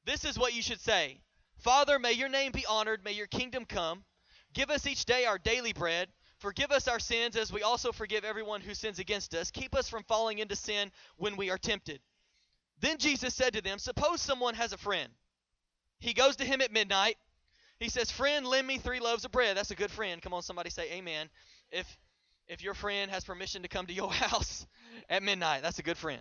this 0.04 0.24
is 0.24 0.38
what 0.38 0.54
you 0.54 0.62
should 0.62 0.80
say 0.80 1.20
Father, 1.58 1.98
may 1.98 2.12
your 2.12 2.28
name 2.28 2.52
be 2.52 2.66
honored, 2.66 3.04
may 3.04 3.12
your 3.12 3.26
kingdom 3.26 3.64
come. 3.64 4.04
Give 4.52 4.70
us 4.70 4.86
each 4.86 5.04
day 5.04 5.24
our 5.24 5.38
daily 5.38 5.72
bread 5.72 6.08
Forgive 6.38 6.70
us 6.70 6.88
our 6.88 6.98
sins 6.98 7.36
as 7.36 7.52
we 7.52 7.62
also 7.62 7.92
forgive 7.92 8.24
everyone 8.24 8.60
who 8.60 8.74
sins 8.74 8.98
against 8.98 9.34
us. 9.34 9.50
Keep 9.50 9.74
us 9.74 9.88
from 9.88 10.04
falling 10.04 10.38
into 10.38 10.56
sin 10.56 10.90
when 11.16 11.36
we 11.36 11.50
are 11.50 11.58
tempted. 11.58 12.00
Then 12.80 12.98
Jesus 12.98 13.34
said 13.34 13.54
to 13.54 13.62
them, 13.62 13.78
Suppose 13.78 14.20
someone 14.20 14.54
has 14.54 14.72
a 14.72 14.78
friend. 14.78 15.10
He 16.00 16.12
goes 16.12 16.36
to 16.36 16.44
him 16.44 16.60
at 16.60 16.72
midnight. 16.72 17.16
He 17.78 17.88
says, 17.88 18.10
Friend, 18.10 18.46
lend 18.46 18.66
me 18.66 18.78
three 18.78 19.00
loaves 19.00 19.24
of 19.24 19.32
bread. 19.32 19.56
That's 19.56 19.70
a 19.70 19.76
good 19.76 19.90
friend. 19.90 20.20
Come 20.20 20.34
on, 20.34 20.42
somebody 20.42 20.70
say 20.70 20.90
amen. 20.92 21.28
If 21.70 21.86
if 22.46 22.62
your 22.62 22.74
friend 22.74 23.10
has 23.10 23.24
permission 23.24 23.62
to 23.62 23.68
come 23.68 23.86
to 23.86 23.94
your 23.94 24.12
house 24.12 24.66
at 25.08 25.22
midnight, 25.22 25.62
that's 25.62 25.78
a 25.78 25.82
good 25.82 25.96
friend. 25.96 26.20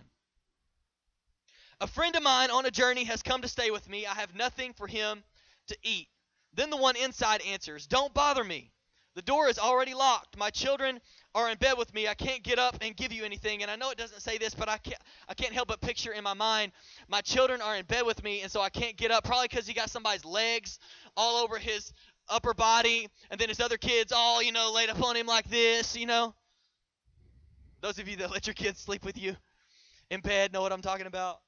A 1.80 1.86
friend 1.86 2.14
of 2.16 2.22
mine 2.22 2.50
on 2.50 2.64
a 2.66 2.70
journey 2.70 3.04
has 3.04 3.22
come 3.22 3.42
to 3.42 3.48
stay 3.48 3.70
with 3.70 3.88
me. 3.88 4.06
I 4.06 4.14
have 4.14 4.34
nothing 4.34 4.72
for 4.74 4.86
him 4.86 5.22
to 5.66 5.76
eat. 5.82 6.08
Then 6.54 6.70
the 6.70 6.76
one 6.76 6.96
inside 6.96 7.42
answers, 7.42 7.86
Don't 7.86 8.14
bother 8.14 8.44
me. 8.44 8.70
The 9.14 9.22
door 9.22 9.48
is 9.48 9.58
already 9.58 9.94
locked. 9.94 10.36
My 10.36 10.50
children 10.50 11.00
are 11.36 11.48
in 11.48 11.56
bed 11.58 11.74
with 11.78 11.94
me. 11.94 12.08
I 12.08 12.14
can't 12.14 12.42
get 12.42 12.58
up 12.58 12.76
and 12.80 12.96
give 12.96 13.12
you 13.12 13.24
anything. 13.24 13.62
And 13.62 13.70
I 13.70 13.76
know 13.76 13.90
it 13.90 13.98
doesn't 13.98 14.20
say 14.20 14.38
this, 14.38 14.54
but 14.54 14.68
I 14.68 14.76
can't 14.78 15.00
I 15.28 15.34
can't 15.34 15.52
help 15.52 15.68
but 15.68 15.80
picture 15.80 16.12
in 16.12 16.24
my 16.24 16.34
mind 16.34 16.72
my 17.08 17.20
children 17.20 17.60
are 17.60 17.76
in 17.76 17.84
bed 17.84 18.04
with 18.04 18.22
me 18.24 18.42
and 18.42 18.50
so 18.50 18.60
I 18.60 18.70
can't 18.70 18.96
get 18.96 19.10
up 19.10 19.24
probably 19.24 19.48
cuz 19.48 19.66
he 19.66 19.74
got 19.74 19.90
somebody's 19.90 20.24
legs 20.24 20.78
all 21.16 21.42
over 21.42 21.58
his 21.58 21.92
upper 22.28 22.54
body 22.54 23.08
and 23.30 23.38
then 23.38 23.48
his 23.48 23.60
other 23.60 23.76
kids 23.76 24.12
all, 24.12 24.42
you 24.42 24.52
know, 24.52 24.72
laid 24.72 24.90
up 24.90 25.02
on 25.02 25.16
him 25.16 25.26
like 25.26 25.48
this, 25.48 25.96
you 25.96 26.06
know. 26.06 26.34
Those 27.82 27.98
of 27.98 28.08
you 28.08 28.16
that 28.16 28.30
let 28.32 28.46
your 28.46 28.54
kids 28.54 28.80
sleep 28.80 29.04
with 29.04 29.16
you 29.16 29.36
in 30.10 30.20
bed 30.20 30.52
know 30.52 30.62
what 30.62 30.72
I'm 30.72 30.82
talking 30.82 31.06
about. 31.06 31.40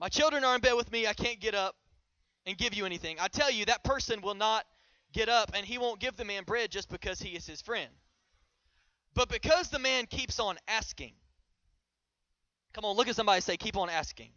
My 0.00 0.08
children 0.08 0.44
are 0.44 0.54
in 0.54 0.60
bed 0.60 0.72
with 0.72 0.90
me. 0.90 1.06
I 1.06 1.12
can't 1.12 1.38
get 1.38 1.54
up 1.54 1.76
and 2.46 2.56
give 2.56 2.74
you 2.74 2.86
anything. 2.86 3.18
I 3.20 3.28
tell 3.28 3.50
you 3.50 3.66
that 3.66 3.84
person 3.84 4.22
will 4.22 4.34
not 4.34 4.64
get 5.12 5.28
up 5.28 5.50
and 5.54 5.64
he 5.64 5.78
won't 5.78 6.00
give 6.00 6.16
the 6.16 6.24
man 6.24 6.44
bread 6.44 6.70
just 6.70 6.88
because 6.88 7.20
he 7.20 7.30
is 7.30 7.46
his 7.46 7.60
friend. 7.60 7.90
But 9.14 9.28
because 9.28 9.68
the 9.68 9.78
man 9.78 10.06
keeps 10.06 10.38
on 10.38 10.56
asking, 10.68 11.12
come 12.72 12.84
on, 12.84 12.96
look 12.96 13.08
at 13.08 13.16
somebody 13.16 13.40
say, 13.40 13.56
keep 13.56 13.76
on 13.76 13.90
asking. 13.90 14.30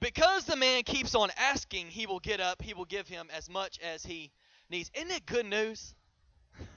Because 0.00 0.44
the 0.44 0.56
man 0.56 0.82
keeps 0.82 1.14
on 1.14 1.30
asking, 1.36 1.86
he 1.86 2.06
will 2.06 2.20
get 2.20 2.40
up, 2.40 2.62
he 2.62 2.74
will 2.74 2.84
give 2.84 3.08
him 3.08 3.28
as 3.36 3.48
much 3.48 3.78
as 3.80 4.04
he 4.04 4.30
needs. 4.70 4.90
Isn't 4.94 5.10
it 5.10 5.26
good 5.26 5.46
news? 5.46 5.94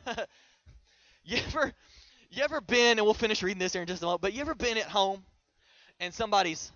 you 1.23 1.37
ever 1.47 1.73
you 2.29 2.43
ever 2.43 2.59
been, 2.59 2.97
and 2.97 3.05
we'll 3.05 3.13
finish 3.13 3.41
reading 3.43 3.59
this 3.59 3.73
here 3.73 3.81
in 3.81 3.87
just 3.87 4.01
a 4.01 4.05
moment, 4.05 4.21
but 4.21 4.33
you 4.33 4.41
ever 4.41 4.55
been 4.55 4.77
at 4.77 4.87
home 4.87 5.23
and 5.99 6.13
somebody's 6.13 6.71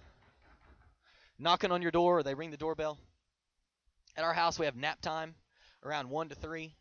knocking 1.40 1.72
on 1.72 1.82
your 1.82 1.92
door 1.92 2.20
or 2.20 2.24
they 2.24 2.34
ring 2.34 2.52
the 2.52 2.58
doorbell? 2.58 2.98
At 4.16 4.24
our 4.24 4.34
house, 4.34 4.60
we 4.60 4.66
have 4.66 4.76
nap 4.76 5.02
time 5.02 5.36
around 5.84 6.10
1 6.10 6.30
to 6.30 6.36
3. 6.36 6.74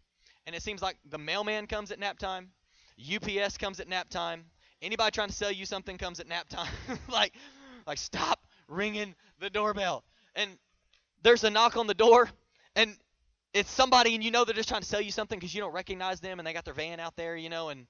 And 0.46 0.56
it 0.56 0.62
seems 0.62 0.82
like 0.82 0.96
the 1.08 1.18
mailman 1.18 1.66
comes 1.66 1.90
at 1.90 1.98
nap 1.98 2.18
time, 2.18 2.50
UPS 2.98 3.56
comes 3.58 3.80
at 3.80 3.88
nap 3.88 4.08
time, 4.08 4.44
anybody 4.82 5.10
trying 5.10 5.28
to 5.28 5.34
sell 5.34 5.52
you 5.52 5.66
something 5.66 5.98
comes 5.98 6.20
at 6.20 6.28
nap 6.28 6.48
time. 6.48 6.72
like, 7.08 7.34
like 7.86 7.98
stop 7.98 8.40
ringing 8.68 9.14
the 9.38 9.50
doorbell. 9.50 10.04
And 10.34 10.50
there's 11.22 11.44
a 11.44 11.50
knock 11.50 11.76
on 11.76 11.86
the 11.86 11.94
door 11.94 12.28
and 12.76 12.96
it's 13.52 13.70
somebody 13.70 14.14
and 14.14 14.22
you 14.22 14.30
know 14.30 14.44
they're 14.44 14.54
just 14.54 14.68
trying 14.68 14.82
to 14.82 14.86
sell 14.86 15.00
you 15.00 15.10
something 15.10 15.38
because 15.38 15.54
you 15.54 15.60
don't 15.60 15.72
recognize 15.72 16.20
them 16.20 16.38
and 16.38 16.46
they 16.46 16.52
got 16.52 16.64
their 16.64 16.74
van 16.74 17.00
out 17.00 17.16
there, 17.16 17.36
you 17.36 17.48
know, 17.48 17.68
and 17.68 17.86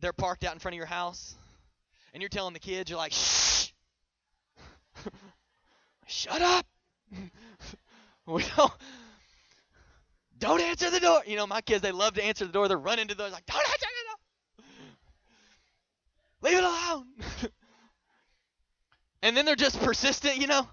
they're 0.00 0.12
parked 0.12 0.44
out 0.44 0.52
in 0.52 0.58
front 0.58 0.74
of 0.74 0.76
your 0.76 0.86
house 0.86 1.34
and 2.12 2.20
you're 2.20 2.28
telling 2.28 2.52
the 2.52 2.60
kids, 2.60 2.90
you're 2.90 2.98
like, 2.98 3.12
shh, 3.12 3.70
shut 6.06 6.42
up. 6.42 6.66
we 8.26 8.44
don't, 8.56 8.72
don't 10.42 10.60
answer 10.60 10.90
the 10.90 10.98
door. 10.98 11.22
You 11.24 11.36
know, 11.36 11.46
my 11.46 11.60
kids, 11.60 11.82
they 11.82 11.92
love 11.92 12.14
to 12.14 12.24
answer 12.24 12.44
the 12.44 12.52
door. 12.52 12.66
They're 12.66 12.76
running 12.76 13.06
to 13.06 13.14
the 13.14 13.22
door, 13.22 13.30
like, 13.30 13.46
don't 13.46 13.58
answer 13.58 13.86
the 14.58 14.64
door. 14.64 14.66
Leave 16.50 16.58
it 16.58 16.64
alone. 16.64 17.06
and 19.22 19.36
then 19.36 19.44
they're 19.46 19.54
just 19.54 19.80
persistent, 19.80 20.38
you 20.38 20.48
know. 20.48 20.68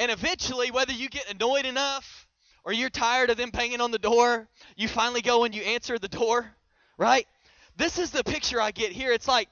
And 0.00 0.10
eventually, 0.10 0.72
whether 0.72 0.92
you 0.92 1.08
get 1.08 1.30
annoyed 1.30 1.64
enough 1.64 2.26
or 2.64 2.72
you're 2.72 2.90
tired 2.90 3.30
of 3.30 3.36
them 3.36 3.50
banging 3.50 3.80
on 3.80 3.92
the 3.92 4.00
door, 4.00 4.48
you 4.74 4.88
finally 4.88 5.22
go 5.22 5.44
and 5.44 5.54
you 5.54 5.62
answer 5.62 5.96
the 5.96 6.08
door, 6.08 6.56
right? 6.98 7.26
This 7.76 8.00
is 8.00 8.10
the 8.10 8.24
picture 8.24 8.60
I 8.60 8.72
get 8.72 8.90
here. 8.90 9.12
It's 9.12 9.28
like 9.28 9.48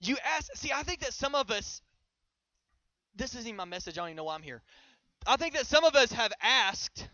you 0.00 0.16
ask, 0.36 0.50
see, 0.56 0.72
I 0.74 0.82
think 0.82 0.98
that 1.00 1.14
some 1.14 1.36
of 1.36 1.52
us, 1.52 1.80
this 3.14 3.36
isn't 3.36 3.54
my 3.54 3.66
message, 3.66 3.98
I 3.98 4.00
don't 4.00 4.08
even 4.08 4.16
know 4.16 4.24
why 4.24 4.34
I'm 4.34 4.42
here. 4.42 4.62
I 5.26 5.36
think 5.36 5.54
that 5.54 5.66
some 5.66 5.84
of 5.84 5.94
us 5.94 6.12
have 6.12 6.32
asked, 6.40 7.08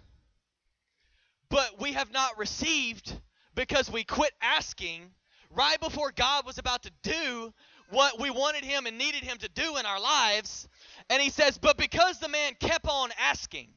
but 1.48 1.80
we 1.80 1.92
have 1.92 2.12
not 2.12 2.38
received 2.38 3.12
because 3.54 3.90
we 3.90 4.04
quit 4.04 4.32
asking 4.40 5.02
right 5.50 5.80
before 5.80 6.12
God 6.12 6.46
was 6.46 6.58
about 6.58 6.82
to 6.84 6.90
do 7.02 7.52
what 7.90 8.20
we 8.20 8.30
wanted 8.30 8.64
Him 8.64 8.86
and 8.86 8.98
needed 8.98 9.22
Him 9.22 9.38
to 9.38 9.48
do 9.48 9.76
in 9.76 9.86
our 9.86 10.00
lives. 10.00 10.68
And 11.08 11.22
He 11.22 11.30
says, 11.30 11.58
but 11.58 11.76
because 11.76 12.18
the 12.18 12.28
man 12.28 12.52
kept 12.60 12.86
on 12.88 13.10
asking, 13.18 13.68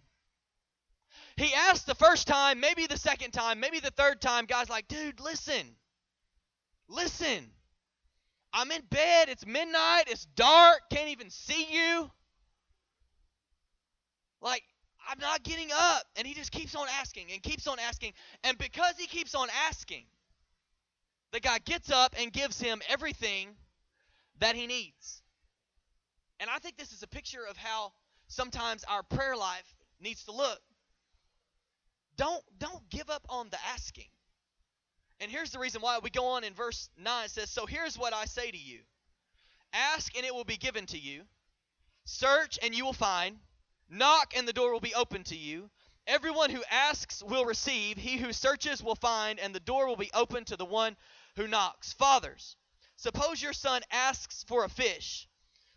he 1.35 1.51
asked 1.53 1.87
the 1.87 1.95
first 1.95 2.27
time, 2.27 2.59
maybe 2.59 2.85
the 2.85 2.97
second 2.97 3.31
time, 3.31 3.59
maybe 3.59 3.79
the 3.79 3.91
third 3.91 4.21
time. 4.21 4.45
God's 4.45 4.69
like, 4.69 4.87
dude, 4.87 5.19
listen. 5.19 5.75
Listen. 6.87 7.49
I'm 8.53 8.71
in 8.71 8.81
bed. 8.89 9.29
It's 9.29 9.45
midnight. 9.45 10.03
It's 10.07 10.25
dark. 10.25 10.81
Can't 10.91 11.09
even 11.09 11.31
see 11.31 11.67
you. 11.71 12.11
Like, 14.43 14.63
I'm 15.09 15.19
not 15.19 15.41
getting 15.43 15.69
up. 15.73 16.03
And 16.15 16.27
he 16.27 16.33
just 16.33 16.51
keeps 16.51 16.75
on 16.75 16.87
asking 16.99 17.27
and 17.31 17.41
keeps 17.41 17.65
on 17.65 17.79
asking. 17.79 18.13
And 18.43 18.57
because 18.57 18.95
he 18.97 19.07
keeps 19.07 19.33
on 19.33 19.47
asking, 19.67 20.03
the 21.31 21.39
guy 21.39 21.57
gets 21.59 21.89
up 21.89 22.13
and 22.19 22.31
gives 22.31 22.59
him 22.59 22.81
everything 22.89 23.49
that 24.39 24.55
he 24.55 24.67
needs. 24.67 25.23
And 26.39 26.49
I 26.49 26.59
think 26.59 26.77
this 26.77 26.91
is 26.91 27.01
a 27.03 27.07
picture 27.07 27.45
of 27.49 27.57
how 27.57 27.93
sometimes 28.27 28.83
our 28.83 29.01
prayer 29.01 29.35
life 29.35 29.75
needs 29.99 30.25
to 30.25 30.31
look. 30.31 30.59
Don't 32.17 32.43
don't 32.59 32.87
give 32.89 33.09
up 33.09 33.25
on 33.29 33.49
the 33.49 33.57
asking. 33.73 34.09
And 35.19 35.31
here's 35.31 35.51
the 35.51 35.59
reason 35.59 35.81
why. 35.81 35.99
We 36.03 36.09
go 36.09 36.25
on 36.27 36.43
in 36.43 36.53
verse 36.53 36.89
9 36.97 37.25
it 37.25 37.31
says, 37.31 37.49
"So 37.49 37.65
here's 37.65 37.97
what 37.97 38.13
I 38.13 38.25
say 38.25 38.51
to 38.51 38.57
you. 38.57 38.81
Ask 39.71 40.15
and 40.15 40.25
it 40.25 40.35
will 40.35 40.43
be 40.43 40.57
given 40.57 40.85
to 40.87 40.99
you. 40.99 41.23
Search 42.05 42.59
and 42.61 42.75
you 42.75 42.85
will 42.85 42.93
find. 42.93 43.39
Knock 43.93 44.33
and 44.35 44.47
the 44.47 44.53
door 44.53 44.73
will 44.73 44.79
be 44.79 44.95
opened 44.95 45.27
to 45.27 45.35
you. 45.35 45.69
Everyone 46.07 46.49
who 46.49 46.63
asks 46.71 47.21
will 47.21 47.45
receive. 47.45 47.95
He 47.95 48.17
who 48.17 48.33
searches 48.33 48.81
will 48.81 48.95
find, 48.95 49.39
and 49.39 49.53
the 49.53 49.59
door 49.59 49.87
will 49.87 49.95
be 49.95 50.09
opened 50.15 50.47
to 50.47 50.57
the 50.57 50.65
one 50.65 50.97
who 51.35 51.47
knocks. 51.47 51.93
Fathers, 51.93 52.57
suppose 52.95 53.39
your 53.39 53.53
son 53.53 53.83
asks 53.91 54.43
for 54.47 54.63
a 54.63 54.69
fish. 54.69 55.27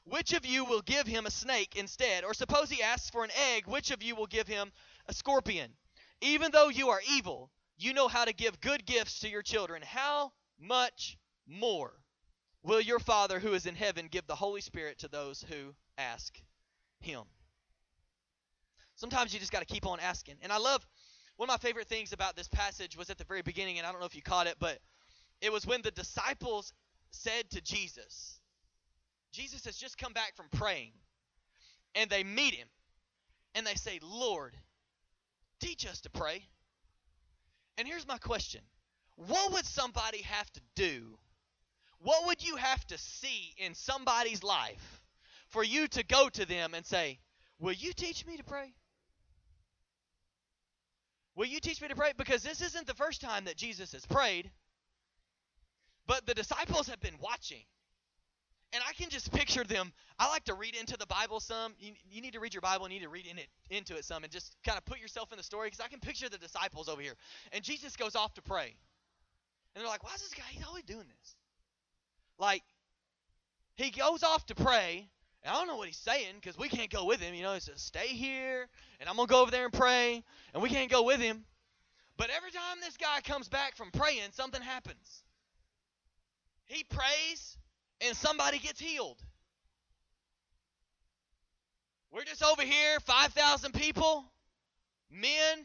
Which 0.04 0.32
of 0.32 0.46
you 0.46 0.64
will 0.64 0.80
give 0.80 1.06
him 1.06 1.26
a 1.26 1.30
snake 1.30 1.76
instead? 1.76 2.25
Or 2.25 2.32
suppose 2.32 2.70
he 2.70 2.82
asks 2.82 3.11
for 3.11 3.23
an 3.23 3.32
egg. 3.32 3.66
Which 3.66 3.90
of 3.90 4.02
you 4.02 4.16
will 4.16 4.26
give 4.26 4.49
him 4.49 4.73
a 5.06 5.12
scorpion? 5.12 5.76
Even 6.23 6.50
though 6.52 6.68
you 6.68 6.88
are 6.88 7.02
evil, 7.11 7.50
you 7.76 7.92
know 7.92 8.08
how 8.08 8.25
to 8.25 8.32
give 8.32 8.62
good 8.62 8.87
gifts 8.87 9.20
to 9.20 9.28
your 9.28 9.43
children. 9.43 9.82
How 9.82 10.32
much 10.58 11.19
more 11.47 12.00
will 12.62 12.80
your 12.80 12.99
Father 12.99 13.41
who 13.41 13.52
is 13.52 13.67
in 13.67 13.75
heaven 13.75 14.08
give 14.08 14.26
the 14.26 14.36
Holy 14.36 14.62
Spirit 14.62 15.00
to 15.00 15.08
those 15.08 15.43
who 15.50 15.75
ask 15.99 16.41
him? 17.00 17.25
Sometimes 18.97 19.32
you 19.32 19.39
just 19.39 19.52
got 19.52 19.61
to 19.61 19.67
keep 19.67 19.87
on 19.87 20.00
asking. 20.00 20.37
And 20.43 20.52
I 20.52 20.59
love 20.59 20.87
one 21.37 21.50
of 21.50 21.52
my 21.52 21.59
favorite 21.59 21.87
things 21.87 22.13
about 22.13 22.35
this 22.35 22.49
passage 22.49 22.97
was 22.97 23.11
at 23.11 23.19
the 23.19 23.25
very 23.25 23.43
beginning, 23.43 23.78
and 23.78 23.87
I 23.87 23.93
don't 23.93 24.00
know 24.00 24.06
if 24.06 24.17
you 24.17 24.23
caught 24.23 24.47
it, 24.47 24.56
but 24.59 24.78
it 25.41 25.52
was 25.52 25.67
when 25.67 25.82
the 25.82 25.91
disciples 25.91 26.73
said 27.11 27.50
to 27.50 27.61
Jesus, 27.61 28.41
Jesus 29.32 29.67
has 29.67 29.76
just 29.76 29.99
come 29.99 30.15
back 30.15 30.35
from 30.35 30.47
praying, 30.50 30.93
and 31.95 32.09
they 32.09 32.25
meet 32.25 32.54
him, 32.54 32.69
and 33.54 33.67
they 33.67 33.75
say, 33.75 34.00
Lord, 34.02 34.56
teach 35.61 35.87
us 35.87 36.00
to 36.02 36.11
pray. 36.11 36.43
And 37.76 37.87
here's 37.87 38.09
my 38.09 38.17
question 38.17 38.63
What 39.17 39.52
would 39.52 39.67
somebody 39.67 40.23
have 40.23 40.50
to 40.54 40.61
do? 40.75 41.19
What 41.99 42.26
would 42.26 42.43
you 42.43 42.56
have 42.56 42.87
to 42.87 42.99
see 42.99 43.54
in 43.59 43.75
somebody's 43.75 44.43
life 44.43 45.02
for 45.49 45.63
you 45.63 45.87
to 45.89 46.02
go 46.02 46.30
to 46.30 46.47
them 46.47 46.73
and 46.73 46.85
say, 46.87 47.19
Will 47.59 47.73
you 47.73 47.93
teach 47.93 48.25
me 48.26 48.39
to 48.39 48.45
pray? 48.45 48.73
Will 51.36 51.46
you 51.46 51.60
teach 51.60 51.80
me 51.82 51.88
to 51.88 51.94
pray? 51.94 52.12
Because 52.16 52.42
this 52.42 52.62
isn't 52.62 52.86
the 52.86 52.94
first 52.94 53.20
time 53.20 53.44
that 53.44 53.56
Jesus 53.56 53.92
has 53.92 54.04
prayed, 54.06 54.50
but 56.06 56.26
the 56.26 56.34
disciples 56.34 56.88
have 56.88 57.00
been 57.00 57.16
watching. 57.20 57.62
And 58.72 58.82
I 58.88 58.92
can 58.94 59.10
just 59.10 59.30
picture 59.32 59.62
them. 59.62 59.92
I 60.18 60.28
like 60.28 60.44
to 60.44 60.54
read 60.54 60.75
into 60.75 60.96
the 60.96 61.06
Bible 61.06 61.38
some. 61.38 61.75
You, 61.78 61.92
you 62.10 62.20
need 62.20 62.32
to 62.32 62.40
read 62.40 62.52
your 62.52 62.62
Bible 62.62 62.88
you 62.88 62.94
need 62.94 63.04
to 63.04 63.08
read 63.08 63.26
in 63.26 63.38
it, 63.38 63.46
into 63.70 63.96
it 63.96 64.04
some 64.04 64.25
and 64.25 64.32
just 64.32 64.56
kind 64.64 64.76
of 64.76 64.84
put 64.84 64.99
yourself 64.99 65.30
in 65.30 65.38
the 65.38 65.44
story 65.44 65.68
because 65.68 65.80
I 65.80 65.88
can 65.88 66.00
picture 66.00 66.28
the 66.28 66.38
disciples 66.38 66.88
over 66.88 67.00
here. 67.00 67.14
And 67.52 67.62
Jesus 67.62 67.96
goes 67.96 68.16
off 68.16 68.34
to 68.34 68.42
pray. 68.42 68.75
And 69.75 69.82
they're 69.82 69.90
like, 69.90 70.02
why 70.02 70.14
is 70.14 70.22
this 70.22 70.34
guy, 70.34 70.42
he's 70.50 70.66
always 70.66 70.84
doing 70.84 71.04
this? 71.20 71.34
Like, 72.38 72.62
he 73.76 73.90
goes 73.90 74.22
off 74.22 74.46
to 74.46 74.54
pray. 74.54 75.08
And 75.42 75.54
I 75.54 75.58
don't 75.58 75.68
know 75.68 75.76
what 75.76 75.86
he's 75.86 75.96
saying 75.96 76.34
because 76.40 76.58
we 76.58 76.68
can't 76.68 76.90
go 76.90 77.04
with 77.04 77.20
him. 77.20 77.34
You 77.34 77.42
know, 77.42 77.54
he 77.54 77.60
says, 77.60 77.80
stay 77.80 78.08
here 78.08 78.68
and 79.00 79.08
I'm 79.08 79.16
going 79.16 79.28
to 79.28 79.32
go 79.32 79.42
over 79.42 79.50
there 79.50 79.64
and 79.64 79.72
pray. 79.72 80.25
And 80.52 80.62
we 80.62 80.68
can't 80.68 80.90
go 80.90 81.02
with 81.02 81.20
him. 81.20 81.44
But 82.16 82.30
every 82.34 82.50
time 82.50 82.78
this 82.80 82.96
guy 82.96 83.20
comes 83.20 83.49
back 83.49 83.76
from 83.76 83.90
praying, 83.90 84.30
something 84.32 84.62
happens. 84.62 85.22
He 86.64 86.82
prays 86.82 87.58
and 88.00 88.16
somebody 88.16 88.58
gets 88.58 88.80
healed. 88.80 89.22
We're 92.10 92.25
just 92.25 92.42
over 92.42 92.62
here, 92.62 92.99
5,000 93.00 93.75
people, 93.75 94.25
men. 95.10 95.64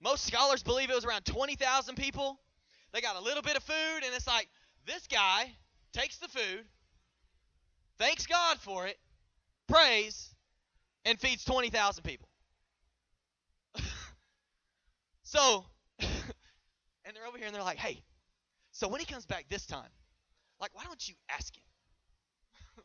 Most 0.00 0.24
scholars 0.26 0.62
believe 0.62 0.90
it 0.90 0.94
was 0.94 1.04
around 1.04 1.26
20,000 1.26 1.94
people. 1.94 2.40
They 2.92 3.00
got 3.00 3.16
a 3.16 3.20
little 3.20 3.42
bit 3.42 3.56
of 3.56 3.62
food, 3.62 4.00
and 4.04 4.14
it's 4.14 4.26
like 4.26 4.48
this 4.86 5.06
guy 5.06 5.52
takes 5.92 6.18
the 6.18 6.28
food, 6.28 6.64
thanks 8.02 8.26
God 8.26 8.58
for 8.58 8.88
it, 8.88 8.98
prays, 9.68 10.34
and 11.04 11.20
feeds 11.20 11.44
20,000 11.44 12.02
people. 12.02 12.28
so, 15.22 15.64
and 16.00 16.08
they're 17.14 17.26
over 17.28 17.38
here 17.38 17.46
and 17.46 17.54
they're 17.54 17.62
like, 17.62 17.78
hey, 17.78 18.02
so 18.72 18.88
when 18.88 18.98
he 18.98 19.06
comes 19.06 19.24
back 19.24 19.44
this 19.48 19.66
time, 19.66 19.88
like, 20.60 20.74
why 20.74 20.82
don't 20.82 21.08
you 21.08 21.14
ask 21.30 21.56
him? 21.56 21.62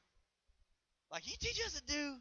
like, 1.11 1.27
you 1.27 1.33
teach 1.39 1.59
us 1.65 1.73
to 1.73 1.83
do 1.91 2.13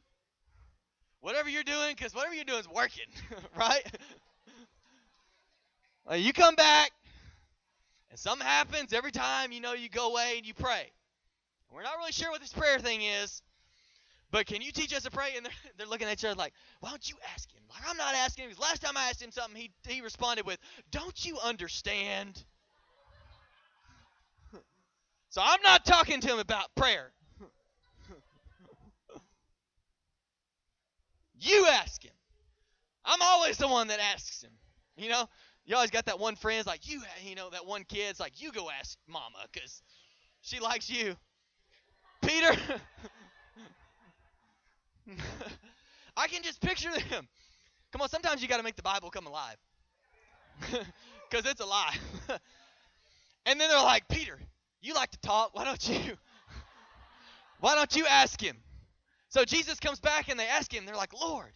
whatever 1.20 1.50
you're 1.50 1.64
doing, 1.64 1.94
because 1.94 2.14
whatever 2.14 2.34
you're 2.34 2.44
doing 2.44 2.60
is 2.60 2.68
working, 2.68 3.04
right? 3.58 3.84
like, 6.06 6.22
you 6.22 6.32
come 6.32 6.54
back, 6.54 6.92
and 8.08 8.18
something 8.18 8.46
happens 8.46 8.94
every 8.94 9.12
time 9.12 9.52
you 9.52 9.60
know 9.60 9.74
you 9.74 9.90
go 9.90 10.08
away 10.12 10.36
and 10.38 10.46
you 10.46 10.54
pray. 10.54 10.90
We're 11.72 11.82
not 11.82 11.98
really 11.98 12.12
sure 12.12 12.30
what 12.30 12.40
this 12.40 12.52
prayer 12.52 12.78
thing 12.78 13.02
is, 13.02 13.42
but 14.30 14.46
can 14.46 14.60
you 14.62 14.72
teach 14.72 14.94
us 14.94 15.02
to 15.04 15.10
pray? 15.10 15.32
And 15.36 15.44
they're, 15.46 15.52
they're 15.78 15.86
looking 15.86 16.06
at 16.08 16.14
each 16.14 16.24
other 16.24 16.34
like, 16.34 16.52
why 16.80 16.90
don't 16.90 17.08
you 17.08 17.16
ask 17.34 17.50
him? 17.52 17.62
Like, 17.70 17.82
I'm 17.88 17.96
not 17.96 18.14
asking 18.14 18.44
him. 18.44 18.50
Because 18.50 18.62
last 18.62 18.82
time 18.82 18.96
I 18.96 19.08
asked 19.08 19.22
him 19.22 19.30
something, 19.30 19.60
he, 19.60 19.70
he 19.88 20.00
responded 20.00 20.46
with, 20.46 20.58
don't 20.90 21.24
you 21.24 21.38
understand? 21.42 22.44
So 25.28 25.42
I'm 25.44 25.60
not 25.60 25.84
talking 25.84 26.20
to 26.22 26.28
him 26.28 26.38
about 26.38 26.74
prayer. 26.76 27.12
you 31.38 31.66
ask 31.66 32.02
him. 32.02 32.14
I'm 33.04 33.20
always 33.20 33.58
the 33.58 33.68
one 33.68 33.88
that 33.88 34.00
asks 34.00 34.42
him. 34.42 34.52
You 34.96 35.10
know, 35.10 35.28
you 35.66 35.74
always 35.74 35.90
got 35.90 36.06
that 36.06 36.18
one 36.18 36.36
friend 36.36 36.66
like 36.66 36.88
you, 36.88 37.02
you 37.22 37.34
know, 37.34 37.50
that 37.50 37.66
one 37.66 37.84
kid's 37.84 38.18
like 38.18 38.40
you 38.40 38.50
go 38.50 38.70
ask 38.70 38.96
mama 39.06 39.44
because 39.52 39.82
she 40.40 40.58
likes 40.58 40.88
you. 40.88 41.16
Peter, 42.26 42.56
I 46.16 46.26
can 46.26 46.42
just 46.42 46.60
picture 46.60 46.90
them. 46.90 47.28
Come 47.92 48.02
on, 48.02 48.08
sometimes 48.08 48.42
you 48.42 48.48
got 48.48 48.56
to 48.56 48.64
make 48.64 48.74
the 48.74 48.82
Bible 48.82 49.10
come 49.10 49.28
alive 49.28 49.56
because 51.30 51.46
it's 51.46 51.60
alive. 51.60 52.00
and 53.46 53.60
then 53.60 53.68
they're 53.70 53.78
like, 53.78 54.08
Peter, 54.08 54.38
you 54.82 54.94
like 54.94 55.12
to 55.12 55.18
talk. 55.20 55.54
Why 55.54 55.64
don't 55.64 55.88
you? 55.88 56.16
Why 57.60 57.76
don't 57.76 57.94
you 57.94 58.06
ask 58.06 58.40
him? 58.40 58.56
So 59.28 59.44
Jesus 59.44 59.78
comes 59.78 60.00
back 60.00 60.28
and 60.28 60.38
they 60.38 60.46
ask 60.46 60.72
him, 60.72 60.84
they're 60.84 60.96
like, 60.96 61.14
Lord, 61.14 61.52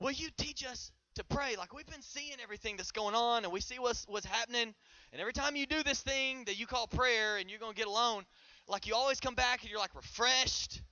will 0.00 0.12
you 0.12 0.28
teach 0.38 0.64
us 0.64 0.92
to 1.16 1.24
pray? 1.24 1.56
Like 1.56 1.74
we've 1.74 1.86
been 1.86 2.02
seeing 2.02 2.36
everything 2.42 2.76
that's 2.76 2.92
going 2.92 3.14
on 3.14 3.44
and 3.44 3.52
we 3.52 3.60
see 3.60 3.78
what's 3.78 4.06
what's 4.08 4.26
happening. 4.26 4.74
And 5.12 5.20
every 5.20 5.32
time 5.32 5.56
you 5.56 5.66
do 5.66 5.82
this 5.82 6.00
thing 6.00 6.44
that 6.44 6.58
you 6.58 6.66
call 6.66 6.86
prayer 6.86 7.36
and 7.36 7.50
you're 7.50 7.60
gonna 7.60 7.74
get 7.74 7.86
alone, 7.86 8.24
like 8.68 8.86
you 8.86 8.94
always 8.94 9.20
come 9.20 9.34
back 9.34 9.62
and 9.62 9.70
you're 9.70 9.80
like 9.80 9.94
refreshed 9.94 10.82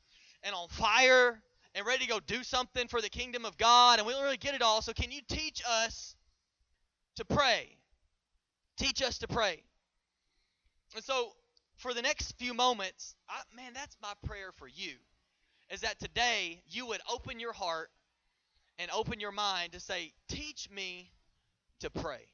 and 0.43 0.55
on 0.55 0.69
fire 0.69 1.41
and 1.75 1.87
ready 1.87 2.05
to 2.05 2.11
go 2.11 2.21
do 2.21 2.43
something 2.43 2.89
for 2.89 3.03
the 3.03 3.11
kingdom 3.11 3.45
of 3.45 3.59
God, 3.59 3.99
and 3.99 4.07
we 4.07 4.15
don't 4.15 4.23
really 4.23 4.39
get 4.39 4.55
it 4.55 4.63
all. 4.63 4.81
So 4.81 4.93
can 4.93 5.11
you 5.11 5.21
teach 5.29 5.63
us 5.69 6.17
to 7.17 7.25
pray? 7.25 7.69
Teach 8.79 9.03
us 9.03 9.19
to 9.19 9.29
pray. 9.29 9.63
And 10.95 11.05
so 11.05 11.33
for 11.77 11.93
the 11.93 12.01
next 12.01 12.33
few 12.39 12.55
moments, 12.55 13.15
I, 13.29 13.43
man, 13.55 13.73
that's 13.75 13.97
my 14.03 14.13
prayer 14.27 14.53
for 14.57 14.67
you 14.67 14.95
is 15.71 15.81
that 15.81 15.99
today 15.99 16.63
you 16.69 16.87
would 16.87 17.01
open 17.13 17.41
your 17.41 17.53
heart 17.53 17.91
and 18.79 18.91
open 18.91 19.21
your 19.21 19.33
mind 19.33 19.73
to 19.73 19.81
say, 19.81 20.13
Teach 20.29 20.71
me 20.71 21.11
to 21.81 21.91
pray. 21.91 22.27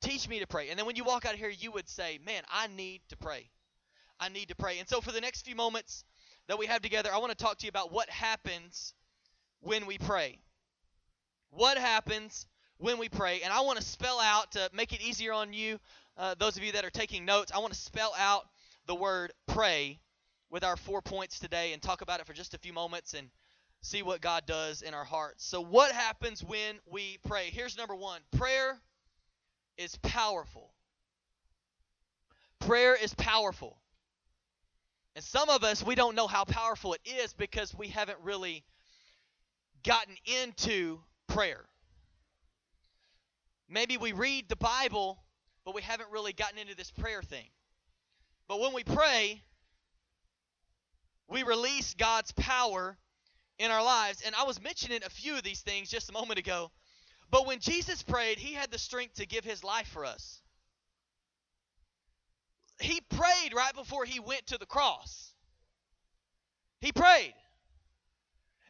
Teach 0.00 0.28
me 0.28 0.40
to 0.40 0.46
pray. 0.46 0.70
And 0.70 0.78
then 0.78 0.86
when 0.86 0.96
you 0.96 1.04
walk 1.04 1.24
out 1.26 1.34
of 1.34 1.38
here, 1.38 1.50
you 1.50 1.70
would 1.72 1.88
say, 1.88 2.18
Man, 2.24 2.42
I 2.50 2.66
need 2.68 3.02
to 3.10 3.16
pray. 3.16 3.50
I 4.24 4.30
need 4.30 4.48
to 4.48 4.56
pray. 4.56 4.78
And 4.78 4.88
so 4.88 5.02
for 5.02 5.12
the 5.12 5.20
next 5.20 5.44
few 5.44 5.54
moments 5.54 6.02
that 6.48 6.58
we 6.58 6.64
have 6.64 6.80
together, 6.80 7.10
I 7.12 7.18
want 7.18 7.36
to 7.36 7.36
talk 7.36 7.58
to 7.58 7.66
you 7.66 7.68
about 7.68 7.92
what 7.92 8.08
happens 8.08 8.94
when 9.60 9.84
we 9.84 9.98
pray. 9.98 10.38
What 11.50 11.76
happens 11.76 12.46
when 12.78 12.96
we 12.96 13.10
pray? 13.10 13.42
And 13.42 13.52
I 13.52 13.60
want 13.60 13.78
to 13.78 13.84
spell 13.84 14.18
out 14.18 14.52
to 14.52 14.70
make 14.72 14.94
it 14.94 15.02
easier 15.02 15.34
on 15.34 15.52
you, 15.52 15.78
uh, 16.16 16.36
those 16.38 16.56
of 16.56 16.64
you 16.64 16.72
that 16.72 16.86
are 16.86 16.90
taking 16.90 17.26
notes, 17.26 17.52
I 17.54 17.58
want 17.58 17.74
to 17.74 17.78
spell 17.78 18.14
out 18.18 18.46
the 18.86 18.94
word 18.94 19.34
pray 19.46 20.00
with 20.50 20.64
our 20.64 20.78
four 20.78 21.02
points 21.02 21.38
today 21.38 21.74
and 21.74 21.82
talk 21.82 22.00
about 22.00 22.20
it 22.20 22.26
for 22.26 22.32
just 22.32 22.54
a 22.54 22.58
few 22.58 22.72
moments 22.72 23.12
and 23.12 23.28
see 23.82 24.02
what 24.02 24.22
God 24.22 24.46
does 24.46 24.80
in 24.80 24.94
our 24.94 25.04
hearts. 25.04 25.44
So, 25.44 25.60
what 25.60 25.92
happens 25.92 26.42
when 26.42 26.76
we 26.90 27.18
pray? 27.26 27.50
Here's 27.50 27.76
number 27.76 27.94
one 27.94 28.22
prayer 28.30 28.78
is 29.76 29.96
powerful. 29.96 30.72
Prayer 32.58 32.96
is 32.96 33.12
powerful. 33.14 33.76
And 35.14 35.24
some 35.24 35.48
of 35.48 35.62
us, 35.62 35.82
we 35.82 35.94
don't 35.94 36.16
know 36.16 36.26
how 36.26 36.44
powerful 36.44 36.94
it 36.94 37.00
is 37.04 37.32
because 37.32 37.74
we 37.74 37.88
haven't 37.88 38.18
really 38.22 38.64
gotten 39.84 40.16
into 40.42 41.00
prayer. 41.28 41.64
Maybe 43.68 43.96
we 43.96 44.12
read 44.12 44.48
the 44.48 44.56
Bible, 44.56 45.22
but 45.64 45.74
we 45.74 45.82
haven't 45.82 46.10
really 46.10 46.32
gotten 46.32 46.58
into 46.58 46.76
this 46.76 46.90
prayer 46.90 47.22
thing. 47.22 47.46
But 48.48 48.60
when 48.60 48.74
we 48.74 48.84
pray, 48.84 49.42
we 51.28 51.42
release 51.42 51.94
God's 51.94 52.32
power 52.32 52.96
in 53.58 53.70
our 53.70 53.82
lives. 53.82 54.22
And 54.26 54.34
I 54.34 54.44
was 54.44 54.60
mentioning 54.60 55.00
a 55.04 55.10
few 55.10 55.36
of 55.36 55.42
these 55.42 55.60
things 55.60 55.90
just 55.90 56.10
a 56.10 56.12
moment 56.12 56.38
ago. 56.38 56.70
But 57.30 57.46
when 57.46 57.60
Jesus 57.60 58.02
prayed, 58.02 58.38
he 58.38 58.52
had 58.54 58.70
the 58.70 58.78
strength 58.78 59.14
to 59.14 59.26
give 59.26 59.44
his 59.44 59.64
life 59.64 59.88
for 59.88 60.04
us. 60.04 60.40
He 62.80 63.00
prayed 63.00 63.54
right 63.54 63.74
before 63.74 64.04
he 64.04 64.20
went 64.20 64.46
to 64.48 64.58
the 64.58 64.66
cross. 64.66 65.32
He 66.80 66.92
prayed. 66.92 67.34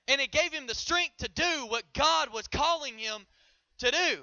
And 0.07 0.21
it 0.21 0.31
gave 0.31 0.53
him 0.53 0.67
the 0.67 0.75
strength 0.75 1.17
to 1.19 1.29
do 1.29 1.67
what 1.67 1.83
God 1.95 2.33
was 2.33 2.47
calling 2.47 2.99
him 2.99 3.27
to 3.79 3.90
do. 3.90 4.19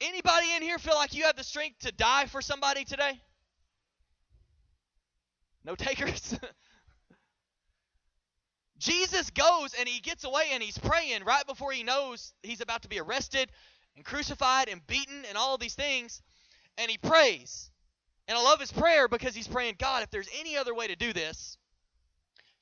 Anybody 0.00 0.54
in 0.54 0.62
here 0.62 0.78
feel 0.78 0.94
like 0.94 1.14
you 1.14 1.24
have 1.24 1.36
the 1.36 1.44
strength 1.44 1.80
to 1.80 1.92
die 1.92 2.26
for 2.26 2.40
somebody 2.40 2.84
today? 2.84 3.20
No 5.64 5.74
takers? 5.74 6.38
Jesus 8.78 9.30
goes 9.30 9.74
and 9.78 9.88
he 9.88 10.00
gets 10.00 10.24
away 10.24 10.50
and 10.52 10.62
he's 10.62 10.78
praying 10.78 11.24
right 11.24 11.46
before 11.46 11.72
he 11.72 11.82
knows 11.82 12.34
he's 12.42 12.60
about 12.60 12.82
to 12.82 12.88
be 12.88 13.00
arrested 13.00 13.50
and 13.96 14.04
crucified 14.04 14.68
and 14.68 14.86
beaten 14.86 15.24
and 15.28 15.36
all 15.36 15.56
these 15.56 15.74
things. 15.74 16.22
And 16.78 16.90
he 16.90 16.98
prays. 16.98 17.70
And 18.28 18.36
I 18.36 18.42
love 18.42 18.60
his 18.60 18.72
prayer 18.72 19.08
because 19.08 19.34
he's 19.34 19.48
praying, 19.48 19.76
God, 19.78 20.02
if 20.02 20.10
there's 20.10 20.28
any 20.38 20.56
other 20.56 20.74
way 20.74 20.88
to 20.88 20.96
do 20.96 21.12
this, 21.12 21.58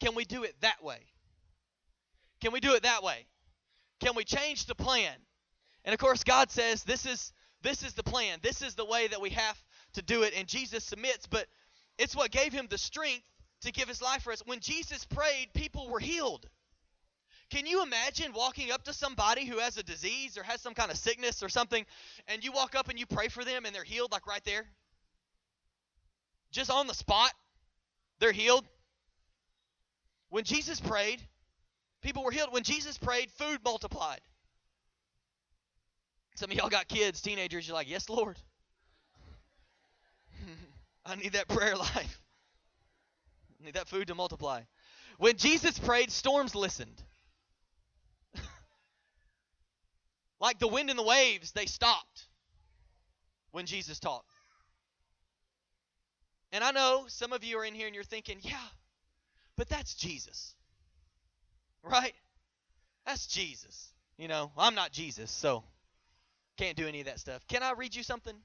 can 0.01 0.15
we 0.15 0.25
do 0.25 0.45
it 0.45 0.55
that 0.61 0.83
way? 0.83 0.99
Can 2.41 2.53
we 2.53 2.61
do 2.61 2.75
it 2.75 2.83
that 2.83 3.03
way? 3.03 3.27
Can 4.01 4.15
we 4.15 4.25
change 4.25 4.67
the 4.67 4.75
plan? 4.75 5.15
And 5.85 5.95
of 5.95 6.01
course, 6.01 6.25
God 6.25 6.51
says, 6.51 6.85
this 6.85 7.07
is 7.07 7.33
this 7.63 7.83
is 7.83 7.95
the 7.95 8.03
plan. 8.03 8.39
This 8.43 8.61
is 8.61 8.75
the 8.75 8.85
way 8.85 9.09
that 9.09 9.23
we 9.23 9.31
have 9.31 9.59
to 9.95 10.03
do 10.03 10.23
it. 10.23 10.35
And 10.37 10.47
Jesus 10.47 10.85
submits, 10.85 11.27
but 11.27 11.47
it's 11.99 12.15
what 12.15 12.31
gave 12.31 12.53
him 12.53 12.67
the 12.69 12.77
strength 12.77 13.25
to 13.63 13.73
give 13.73 13.89
his 13.89 14.03
life 14.03 14.23
for 14.23 14.33
us. 14.35 14.43
When 14.45 14.61
Jesus 14.61 15.07
prayed, 15.07 15.49
people 15.55 15.89
were 15.89 15.99
healed. 15.99 16.47
Can 17.51 17.65
you 17.65 17.83
imagine 17.83 18.35
walking 18.35 18.71
up 18.71 18.85
to 18.85 18.93
somebody 18.93 19.47
who 19.47 19.59
has 19.59 19.79
a 19.79 19.83
disease 19.83 20.37
or 20.37 20.43
has 20.43 20.61
some 20.61 20.75
kind 20.75 20.91
of 20.91 20.99
sickness 20.99 21.43
or 21.43 21.49
something, 21.49 21.87
and 22.29 22.45
you 22.45 22.53
walk 22.53 22.75
up 22.75 22.89
and 22.89 22.99
you 22.99 23.07
pray 23.07 23.29
for 23.29 23.45
them 23.45 23.65
and 23.65 23.75
they're 23.75 23.85
healed, 23.85 24.13
like 24.13 24.27
right 24.27 24.45
there? 24.45 24.67
Just 26.55 26.71
on 26.71 26.87
the 26.87 26.95
spot, 26.95 27.33
they're 28.21 28.31
healed. 28.31 28.65
When 30.31 30.45
Jesus 30.45 30.81
prayed, 30.81 31.21
people 32.01 32.23
were 32.23 32.31
healed. 32.31 32.53
When 32.53 32.63
Jesus 32.63 32.97
prayed, 32.97 33.33
food 33.33 33.59
multiplied. 33.65 34.21
Some 36.37 36.53
of 36.53 36.57
y'all 36.57 36.69
got 36.69 36.87
kids, 36.87 37.21
teenagers, 37.21 37.67
you're 37.67 37.75
like, 37.75 37.91
Yes, 37.91 38.09
Lord. 38.09 38.37
I 41.05 41.17
need 41.17 41.33
that 41.33 41.49
prayer 41.49 41.77
life. 41.97 42.21
Need 43.65 43.75
that 43.75 43.89
food 43.89 44.07
to 44.09 44.15
multiply. 44.15 44.61
When 45.19 45.37
Jesus 45.37 45.77
prayed, 45.77 46.13
storms 46.13 46.55
listened. 46.55 47.03
like 50.41 50.61
the 50.61 50.69
wind 50.69 50.89
and 50.91 50.99
the 50.99 51.05
waves, 51.05 51.51
they 51.51 51.67
stopped 51.67 52.29
when 53.51 53.67
Jesus 53.67 53.99
talked. 53.99 54.34
And 56.55 56.63
I 56.63 56.71
know 56.71 57.07
some 57.09 57.33
of 57.33 57.43
you 57.43 57.59
are 57.59 57.65
in 57.65 57.75
here 57.75 57.89
and 57.89 57.97
you're 57.97 58.05
thinking, 58.05 58.39
yeah, 58.41 58.55
but 59.57 59.69
that's 59.69 59.93
Jesus. 59.93 60.55
Right? 61.83 62.15
That's 63.05 63.27
Jesus. 63.27 63.89
You 64.17 64.29
know, 64.29 64.53
I'm 64.57 64.77
not 64.77 64.93
Jesus, 64.93 65.33
so 65.33 65.65
can't 66.57 66.77
do 66.77 66.87
any 66.87 67.01
of 67.01 67.07
that 67.07 67.19
stuff. 67.19 67.45
Can 67.49 67.65
I 67.65 67.73
read 67.73 67.97
you 67.97 68.05
something? 68.05 68.37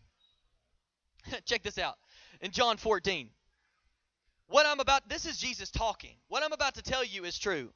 Check 1.46 1.62
this 1.62 1.78
out. 1.78 1.98
In 2.42 2.50
John 2.50 2.78
14, 2.78 3.30
what 4.48 4.66
I'm 4.66 4.80
about, 4.80 5.08
this 5.08 5.28
is 5.28 5.38
Jesus 5.38 5.70
talking. 5.70 6.16
What 6.30 6.42
I'm 6.42 6.52
about 6.52 6.74
to 6.76 6.82
tell 6.82 7.06
you 7.06 7.26
is 7.26 7.38
true. 7.38 7.70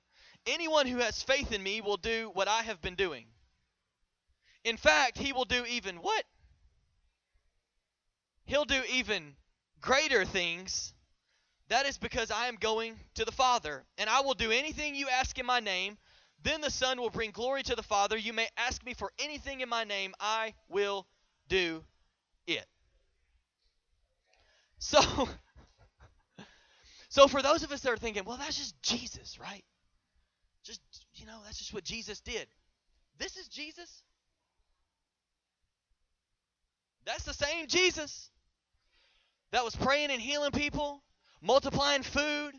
Anyone 0.48 0.88
who 0.88 0.98
has 0.98 1.22
faith 1.22 1.52
in 1.52 1.62
me 1.62 1.82
will 1.82 1.98
do 1.98 2.32
what 2.34 2.48
I 2.48 2.64
have 2.64 2.82
been 2.82 2.96
doing. 2.96 3.28
In 4.64 4.78
fact, 4.78 5.20
he 5.20 5.32
will 5.32 5.46
do 5.46 5.64
even 5.68 5.98
what? 5.98 6.24
He'll 8.46 8.66
do 8.66 8.82
even 8.92 9.36
greater 9.84 10.26
things. 10.26 10.94
That 11.70 11.86
is 11.86 11.98
because 11.98 12.32
I 12.32 12.48
am 12.48 12.56
going 12.56 12.96
to 13.16 13.26
the 13.26 13.32
Father, 13.32 13.84
and 13.98 14.10
I 14.10 14.22
will 14.22 14.34
do 14.34 14.52
anything 14.52 14.96
you 14.96 15.08
ask 15.10 15.38
in 15.38 15.46
my 15.46 15.60
name. 15.60 15.98
Then 16.42 16.62
the 16.62 16.72
Son 16.72 17.00
will 17.00 17.10
bring 17.10 17.32
glory 17.32 17.64
to 17.64 17.76
the 17.76 17.84
Father. 17.84 18.18
You 18.18 18.34
may 18.34 18.48
ask 18.58 18.84
me 18.84 18.94
for 18.94 19.12
anything 19.20 19.62
in 19.62 19.70
my 19.70 19.84
name, 19.84 20.14
I 20.20 20.56
will 20.68 21.06
do 21.48 21.84
it. 22.48 22.66
So, 24.80 25.00
So 27.14 27.28
for 27.28 27.44
those 27.44 27.62
of 27.62 27.72
us 27.72 27.82
that 27.82 27.94
are 27.94 27.98
thinking, 27.98 28.24
well, 28.26 28.38
that's 28.38 28.58
just 28.58 28.82
Jesus, 28.82 29.38
right? 29.40 29.64
Just, 30.64 30.82
you 31.14 31.28
know, 31.28 31.38
that's 31.46 31.60
just 31.60 31.72
what 31.72 31.84
Jesus 31.84 32.20
did. 32.22 32.48
This 33.20 33.38
is 33.38 33.48
Jesus. 33.50 34.02
That's 37.06 37.24
the 37.24 37.36
same 37.36 37.68
Jesus 37.68 38.32
that 39.54 39.64
was 39.64 39.76
praying 39.76 40.10
and 40.10 40.20
healing 40.20 40.52
people, 40.52 41.04
multiplying 41.40 42.02
food. 42.02 42.54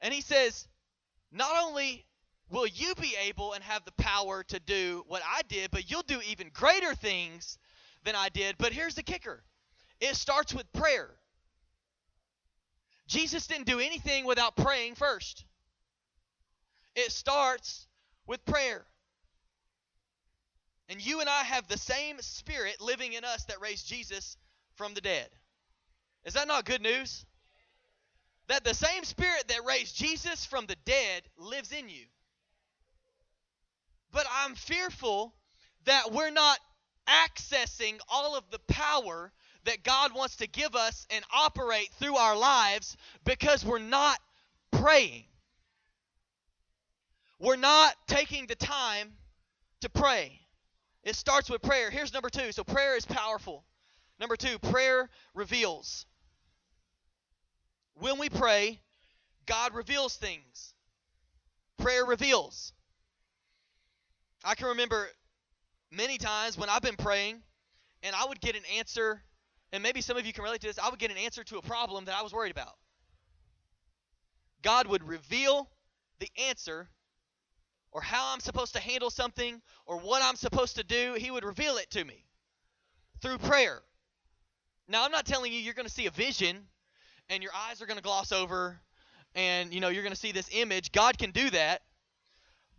And 0.00 0.12
he 0.12 0.22
says, 0.22 0.66
not 1.30 1.50
only 1.62 2.06
will 2.50 2.66
you 2.66 2.94
be 2.94 3.14
able 3.28 3.52
and 3.52 3.62
have 3.62 3.84
the 3.84 3.92
power 3.92 4.42
to 4.44 4.58
do 4.60 5.04
what 5.08 5.22
I 5.24 5.42
did, 5.48 5.70
but 5.70 5.90
you'll 5.90 6.02
do 6.02 6.20
even 6.26 6.50
greater 6.54 6.94
things 6.94 7.58
than 8.02 8.14
I 8.16 8.30
did. 8.30 8.56
But 8.56 8.72
here's 8.72 8.94
the 8.94 9.02
kicker 9.02 9.44
it 10.00 10.16
starts 10.16 10.54
with 10.54 10.72
prayer. 10.72 11.10
Jesus 13.06 13.46
didn't 13.46 13.66
do 13.66 13.78
anything 13.78 14.24
without 14.24 14.56
praying 14.56 14.94
first. 14.94 15.44
It 16.96 17.12
starts 17.12 17.86
with 18.26 18.42
prayer. 18.46 18.86
And 20.88 21.04
you 21.04 21.20
and 21.20 21.28
I 21.28 21.42
have 21.42 21.68
the 21.68 21.76
same 21.76 22.16
spirit 22.20 22.80
living 22.80 23.12
in 23.12 23.24
us 23.24 23.44
that 23.44 23.60
raised 23.60 23.86
Jesus 23.86 24.38
from 24.76 24.94
the 24.94 25.00
dead. 25.02 25.28
Is 26.24 26.34
that 26.34 26.48
not 26.48 26.64
good 26.64 26.82
news? 26.82 27.24
That 28.48 28.64
the 28.64 28.74
same 28.74 29.04
spirit 29.04 29.48
that 29.48 29.64
raised 29.66 29.96
Jesus 29.96 30.44
from 30.44 30.66
the 30.66 30.76
dead 30.84 31.22
lives 31.38 31.72
in 31.72 31.88
you. 31.88 32.04
But 34.12 34.26
I'm 34.30 34.54
fearful 34.54 35.34
that 35.84 36.12
we're 36.12 36.30
not 36.30 36.58
accessing 37.08 37.98
all 38.08 38.36
of 38.36 38.44
the 38.50 38.58
power 38.60 39.32
that 39.64 39.82
God 39.82 40.14
wants 40.14 40.36
to 40.36 40.46
give 40.46 40.74
us 40.74 41.06
and 41.10 41.24
operate 41.32 41.88
through 41.98 42.16
our 42.16 42.36
lives 42.36 42.96
because 43.24 43.64
we're 43.64 43.78
not 43.78 44.18
praying. 44.70 45.24
We're 47.38 47.56
not 47.56 47.94
taking 48.06 48.46
the 48.46 48.54
time 48.54 49.12
to 49.80 49.88
pray. 49.88 50.40
It 51.02 51.16
starts 51.16 51.50
with 51.50 51.62
prayer. 51.62 51.90
Here's 51.90 52.12
number 52.12 52.30
two. 52.30 52.52
So 52.52 52.62
prayer 52.62 52.96
is 52.96 53.04
powerful. 53.04 53.64
Number 54.20 54.36
two, 54.36 54.58
prayer 54.58 55.08
reveals. 55.34 56.06
When 57.94 58.18
we 58.18 58.28
pray, 58.28 58.80
God 59.46 59.74
reveals 59.74 60.16
things. 60.16 60.74
Prayer 61.78 62.04
reveals. 62.04 62.72
I 64.44 64.54
can 64.54 64.68
remember 64.68 65.08
many 65.90 66.18
times 66.18 66.56
when 66.56 66.68
I've 66.68 66.82
been 66.82 66.96
praying 66.96 67.42
and 68.02 68.16
I 68.16 68.24
would 68.24 68.40
get 68.40 68.56
an 68.56 68.62
answer, 68.76 69.22
and 69.72 69.82
maybe 69.82 70.00
some 70.00 70.16
of 70.16 70.26
you 70.26 70.32
can 70.32 70.42
relate 70.42 70.60
to 70.62 70.66
this, 70.66 70.78
I 70.78 70.90
would 70.90 70.98
get 70.98 71.10
an 71.10 71.16
answer 71.16 71.44
to 71.44 71.58
a 71.58 71.62
problem 71.62 72.06
that 72.06 72.16
I 72.16 72.22
was 72.22 72.32
worried 72.32 72.50
about. 72.50 72.74
God 74.62 74.86
would 74.88 75.06
reveal 75.06 75.68
the 76.18 76.28
answer 76.48 76.88
or 77.92 78.00
how 78.00 78.32
I'm 78.32 78.40
supposed 78.40 78.74
to 78.74 78.80
handle 78.80 79.10
something 79.10 79.60
or 79.86 79.98
what 79.98 80.22
I'm 80.22 80.36
supposed 80.36 80.76
to 80.76 80.84
do. 80.84 81.14
He 81.14 81.30
would 81.30 81.44
reveal 81.44 81.76
it 81.76 81.90
to 81.90 82.04
me 82.04 82.24
through 83.20 83.38
prayer. 83.38 83.82
Now, 84.88 85.04
I'm 85.04 85.12
not 85.12 85.26
telling 85.26 85.52
you 85.52 85.60
you're 85.60 85.74
going 85.74 85.86
to 85.86 85.92
see 85.92 86.06
a 86.06 86.10
vision 86.10 86.66
and 87.28 87.42
your 87.42 87.52
eyes 87.54 87.80
are 87.82 87.86
going 87.86 87.96
to 87.96 88.02
gloss 88.02 88.32
over 88.32 88.80
and 89.34 89.72
you 89.72 89.80
know 89.80 89.88
you're 89.88 90.02
going 90.02 90.14
to 90.14 90.20
see 90.20 90.32
this 90.32 90.48
image. 90.52 90.92
God 90.92 91.18
can 91.18 91.30
do 91.30 91.50
that. 91.50 91.82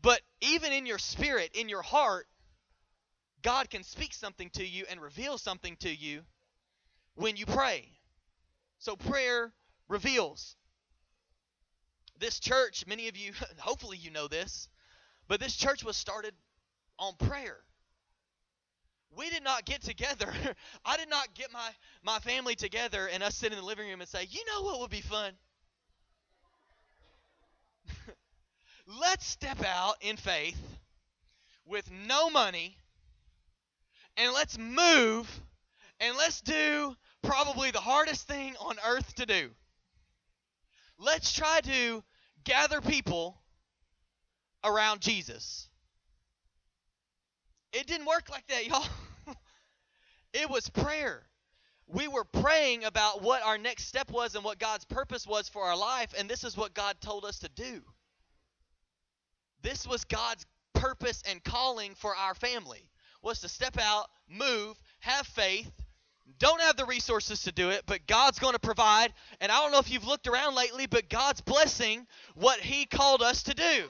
But 0.01 0.21
even 0.41 0.73
in 0.73 0.85
your 0.85 0.97
spirit, 0.97 1.51
in 1.53 1.69
your 1.69 1.81
heart, 1.81 2.27
God 3.41 3.69
can 3.69 3.83
speak 3.83 4.13
something 4.13 4.49
to 4.51 4.65
you 4.65 4.85
and 4.89 5.01
reveal 5.01 5.37
something 5.37 5.77
to 5.77 5.93
you 5.93 6.21
when 7.15 7.37
you 7.37 7.45
pray. 7.45 7.89
So 8.79 8.95
prayer 8.95 9.53
reveals. 9.87 10.55
This 12.19 12.39
church, 12.39 12.85
many 12.85 13.07
of 13.07 13.17
you, 13.17 13.31
hopefully 13.57 13.97
you 13.97 14.11
know 14.11 14.27
this, 14.27 14.67
but 15.27 15.39
this 15.39 15.55
church 15.55 15.83
was 15.83 15.95
started 15.95 16.33
on 16.99 17.13
prayer. 17.15 17.59
We 19.15 19.29
did 19.29 19.43
not 19.43 19.65
get 19.65 19.81
together. 19.81 20.31
I 20.85 20.97
did 20.97 21.09
not 21.09 21.33
get 21.33 21.51
my, 21.51 21.69
my 22.03 22.19
family 22.19 22.55
together 22.55 23.07
and 23.11 23.21
us 23.23 23.35
sit 23.35 23.51
in 23.51 23.57
the 23.57 23.65
living 23.65 23.87
room 23.87 24.01
and 24.01 24.09
say, 24.09 24.27
you 24.29 24.41
know 24.47 24.63
what 24.63 24.79
would 24.79 24.91
be 24.91 25.01
fun? 25.01 25.33
Let's 29.01 29.25
step 29.25 29.63
out 29.63 29.95
in 30.01 30.17
faith 30.17 30.61
with 31.65 31.89
no 31.91 32.29
money 32.29 32.77
and 34.17 34.33
let's 34.33 34.57
move 34.57 35.41
and 35.99 36.17
let's 36.17 36.41
do 36.41 36.95
probably 37.21 37.71
the 37.71 37.79
hardest 37.79 38.27
thing 38.27 38.55
on 38.59 38.75
earth 38.85 39.15
to 39.15 39.25
do. 39.25 39.49
Let's 40.99 41.33
try 41.33 41.61
to 41.61 42.03
gather 42.43 42.81
people 42.81 43.41
around 44.63 45.01
Jesus. 45.01 45.69
It 47.73 47.87
didn't 47.87 48.05
work 48.05 48.29
like 48.29 48.47
that, 48.47 48.65
y'all. 48.67 48.85
it 50.33 50.49
was 50.49 50.69
prayer. 50.69 51.23
We 51.87 52.07
were 52.07 52.23
praying 52.23 52.85
about 52.85 53.21
what 53.21 53.43
our 53.43 53.57
next 53.57 53.87
step 53.87 54.09
was 54.09 54.35
and 54.35 54.43
what 54.43 54.57
God's 54.57 54.85
purpose 54.85 55.27
was 55.27 55.49
for 55.49 55.63
our 55.63 55.77
life, 55.77 56.13
and 56.17 56.29
this 56.29 56.43
is 56.43 56.55
what 56.55 56.73
God 56.73 56.95
told 57.01 57.25
us 57.25 57.39
to 57.39 57.49
do. 57.49 57.81
This 59.61 59.85
was 59.85 60.03
God's 60.05 60.45
purpose 60.73 61.23
and 61.29 61.43
calling 61.43 61.93
for 61.95 62.15
our 62.15 62.35
family 62.35 62.89
was 63.21 63.39
to 63.39 63.49
step 63.49 63.77
out, 63.79 64.07
move, 64.29 64.77
have 64.99 65.25
faith, 65.27 65.71
don't 66.39 66.61
have 66.61 66.75
the 66.75 66.85
resources 66.85 67.43
to 67.43 67.51
do 67.51 67.69
it, 67.69 67.83
but 67.85 68.05
God's 68.07 68.39
going 68.39 68.53
to 68.53 68.59
provide. 68.59 69.13
And 69.39 69.51
I 69.51 69.61
don't 69.61 69.71
know 69.71 69.79
if 69.79 69.89
you've 69.91 70.07
looked 70.07 70.27
around 70.27 70.55
lately, 70.55 70.87
but 70.87 71.09
God's 71.09 71.41
blessing 71.41 72.05
what 72.35 72.59
He 72.59 72.85
called 72.85 73.21
us 73.21 73.43
to 73.43 73.53
do. 73.53 73.89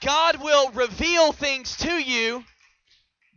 God 0.00 0.42
will 0.42 0.70
reveal 0.70 1.32
things 1.32 1.76
to 1.78 1.92
you 1.92 2.44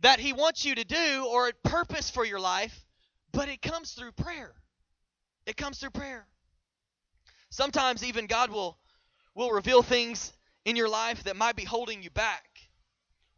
that 0.00 0.20
He 0.20 0.32
wants 0.32 0.64
you 0.64 0.74
to 0.74 0.84
do 0.84 1.26
or 1.28 1.48
a 1.48 1.68
purpose 1.68 2.10
for 2.10 2.24
your 2.24 2.40
life, 2.40 2.84
but 3.32 3.48
it 3.48 3.62
comes 3.62 3.92
through 3.92 4.12
prayer. 4.12 4.52
It 5.46 5.56
comes 5.56 5.78
through 5.78 5.90
prayer. 5.90 6.26
Sometimes 7.50 8.04
even 8.04 8.26
God 8.26 8.50
will 8.50 8.78
will 9.34 9.50
reveal 9.50 9.82
things 9.82 10.32
in 10.64 10.76
your 10.76 10.88
life 10.88 11.24
that 11.24 11.36
might 11.36 11.56
be 11.56 11.64
holding 11.64 12.02
you 12.02 12.10
back. 12.10 12.44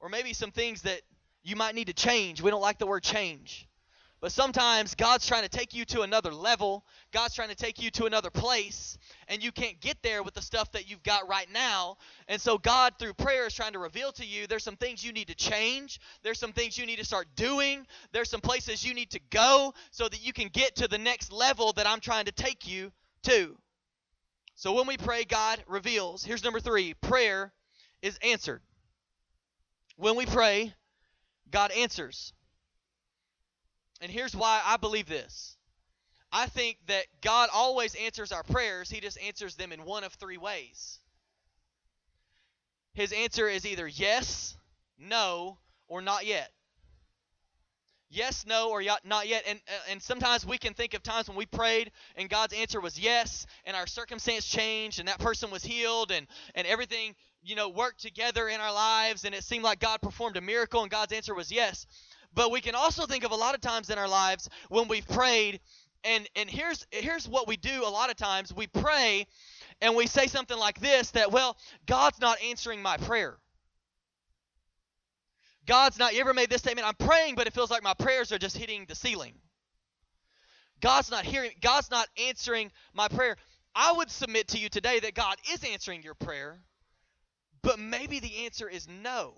Or 0.00 0.08
maybe 0.08 0.32
some 0.32 0.50
things 0.50 0.82
that 0.82 1.00
you 1.42 1.56
might 1.56 1.74
need 1.74 1.86
to 1.86 1.92
change. 1.92 2.42
We 2.42 2.50
don't 2.50 2.60
like 2.60 2.78
the 2.78 2.86
word 2.86 3.02
change. 3.02 3.68
But 4.22 4.30
sometimes 4.30 4.94
God's 4.94 5.26
trying 5.26 5.42
to 5.42 5.48
take 5.48 5.74
you 5.74 5.84
to 5.86 6.02
another 6.02 6.32
level. 6.32 6.86
God's 7.10 7.34
trying 7.34 7.48
to 7.48 7.56
take 7.56 7.82
you 7.82 7.90
to 7.90 8.04
another 8.04 8.30
place. 8.30 8.96
And 9.26 9.42
you 9.42 9.50
can't 9.50 9.80
get 9.80 10.00
there 10.04 10.22
with 10.22 10.34
the 10.34 10.40
stuff 10.40 10.70
that 10.72 10.88
you've 10.88 11.02
got 11.02 11.28
right 11.28 11.48
now. 11.52 11.96
And 12.28 12.40
so 12.40 12.56
God, 12.56 12.94
through 13.00 13.14
prayer, 13.14 13.48
is 13.48 13.52
trying 13.52 13.72
to 13.72 13.80
reveal 13.80 14.12
to 14.12 14.24
you 14.24 14.46
there's 14.46 14.62
some 14.62 14.76
things 14.76 15.04
you 15.04 15.12
need 15.12 15.26
to 15.26 15.34
change. 15.34 15.98
There's 16.22 16.38
some 16.38 16.52
things 16.52 16.78
you 16.78 16.86
need 16.86 17.00
to 17.00 17.04
start 17.04 17.26
doing. 17.34 17.84
There's 18.12 18.30
some 18.30 18.40
places 18.40 18.84
you 18.84 18.94
need 18.94 19.10
to 19.10 19.20
go 19.30 19.74
so 19.90 20.08
that 20.08 20.24
you 20.24 20.32
can 20.32 20.48
get 20.48 20.76
to 20.76 20.86
the 20.86 20.98
next 20.98 21.32
level 21.32 21.72
that 21.72 21.88
I'm 21.88 21.98
trying 21.98 22.26
to 22.26 22.32
take 22.32 22.68
you 22.68 22.92
to. 23.24 23.56
So 24.54 24.72
when 24.72 24.86
we 24.86 24.98
pray, 24.98 25.24
God 25.24 25.64
reveals. 25.66 26.22
Here's 26.22 26.44
number 26.44 26.60
three 26.60 26.94
prayer 26.94 27.52
is 28.02 28.16
answered. 28.22 28.62
When 29.96 30.14
we 30.14 30.26
pray, 30.26 30.72
God 31.50 31.72
answers. 31.72 32.32
And 34.02 34.10
here's 34.10 34.34
why 34.34 34.60
I 34.64 34.76
believe 34.76 35.06
this. 35.06 35.56
I 36.32 36.46
think 36.46 36.78
that 36.88 37.04
God 37.20 37.48
always 37.52 37.94
answers 37.94 38.32
our 38.32 38.42
prayers, 38.42 38.90
He 38.90 39.00
just 39.00 39.18
answers 39.20 39.54
them 39.54 39.72
in 39.72 39.84
one 39.84 40.02
of 40.02 40.12
three 40.14 40.38
ways. 40.38 40.98
His 42.94 43.12
answer 43.12 43.48
is 43.48 43.64
either 43.64 43.86
yes, 43.86 44.56
no, 44.98 45.58
or 45.88 46.02
not 46.02 46.26
yet. 46.26 46.50
Yes, 48.10 48.44
no, 48.46 48.70
or 48.70 48.82
not 49.04 49.28
yet. 49.28 49.44
And, 49.46 49.58
uh, 49.66 49.90
and 49.90 50.02
sometimes 50.02 50.44
we 50.44 50.58
can 50.58 50.74
think 50.74 50.92
of 50.92 51.02
times 51.02 51.28
when 51.28 51.38
we 51.38 51.46
prayed 51.46 51.90
and 52.16 52.28
God's 52.28 52.52
answer 52.52 52.78
was 52.80 53.00
yes, 53.00 53.46
and 53.64 53.74
our 53.74 53.86
circumstance 53.86 54.46
changed, 54.46 54.98
and 54.98 55.08
that 55.08 55.18
person 55.18 55.50
was 55.50 55.64
healed, 55.64 56.10
and, 56.10 56.26
and 56.54 56.66
everything 56.66 57.14
you 57.44 57.56
know, 57.56 57.68
worked 57.68 58.00
together 58.00 58.48
in 58.48 58.60
our 58.60 58.72
lives 58.72 59.24
and 59.24 59.34
it 59.34 59.42
seemed 59.42 59.64
like 59.64 59.80
God 59.80 60.00
performed 60.00 60.36
a 60.36 60.40
miracle 60.40 60.82
and 60.82 60.90
God's 60.90 61.12
answer 61.12 61.34
was 61.34 61.50
yes. 61.50 61.86
But 62.34 62.50
we 62.50 62.60
can 62.60 62.74
also 62.74 63.06
think 63.06 63.24
of 63.24 63.32
a 63.32 63.36
lot 63.36 63.54
of 63.54 63.60
times 63.60 63.90
in 63.90 63.98
our 63.98 64.08
lives 64.08 64.48
when 64.68 64.88
we've 64.88 65.06
prayed 65.06 65.60
and 66.04 66.28
and 66.34 66.50
here's 66.50 66.86
here's 66.90 67.28
what 67.28 67.46
we 67.46 67.56
do 67.56 67.84
a 67.84 67.88
lot 67.88 68.10
of 68.10 68.16
times. 68.16 68.52
We 68.52 68.66
pray 68.66 69.26
and 69.80 69.94
we 69.94 70.06
say 70.06 70.26
something 70.26 70.58
like 70.58 70.80
this 70.80 71.10
that 71.12 71.30
well, 71.30 71.56
God's 71.86 72.20
not 72.20 72.42
answering 72.42 72.82
my 72.82 72.96
prayer. 72.96 73.38
God's 75.66 75.98
not 75.98 76.14
you 76.14 76.20
ever 76.20 76.34
made 76.34 76.50
this 76.50 76.60
statement, 76.60 76.88
I'm 76.88 77.06
praying 77.06 77.36
but 77.36 77.46
it 77.46 77.52
feels 77.52 77.70
like 77.70 77.82
my 77.82 77.94
prayers 77.94 78.32
are 78.32 78.38
just 78.38 78.56
hitting 78.56 78.86
the 78.88 78.94
ceiling. 78.94 79.34
God's 80.80 81.10
not 81.10 81.24
hearing 81.24 81.52
God's 81.60 81.90
not 81.90 82.08
answering 82.26 82.72
my 82.94 83.08
prayer. 83.08 83.36
I 83.74 83.92
would 83.92 84.10
submit 84.10 84.48
to 84.48 84.58
you 84.58 84.68
today 84.68 85.00
that 85.00 85.14
God 85.14 85.36
is 85.52 85.62
answering 85.64 86.02
your 86.02 86.14
prayer 86.14 86.58
but 87.62 87.78
maybe 87.78 88.18
the 88.18 88.44
answer 88.44 88.68
is 88.68 88.88
no. 88.88 89.34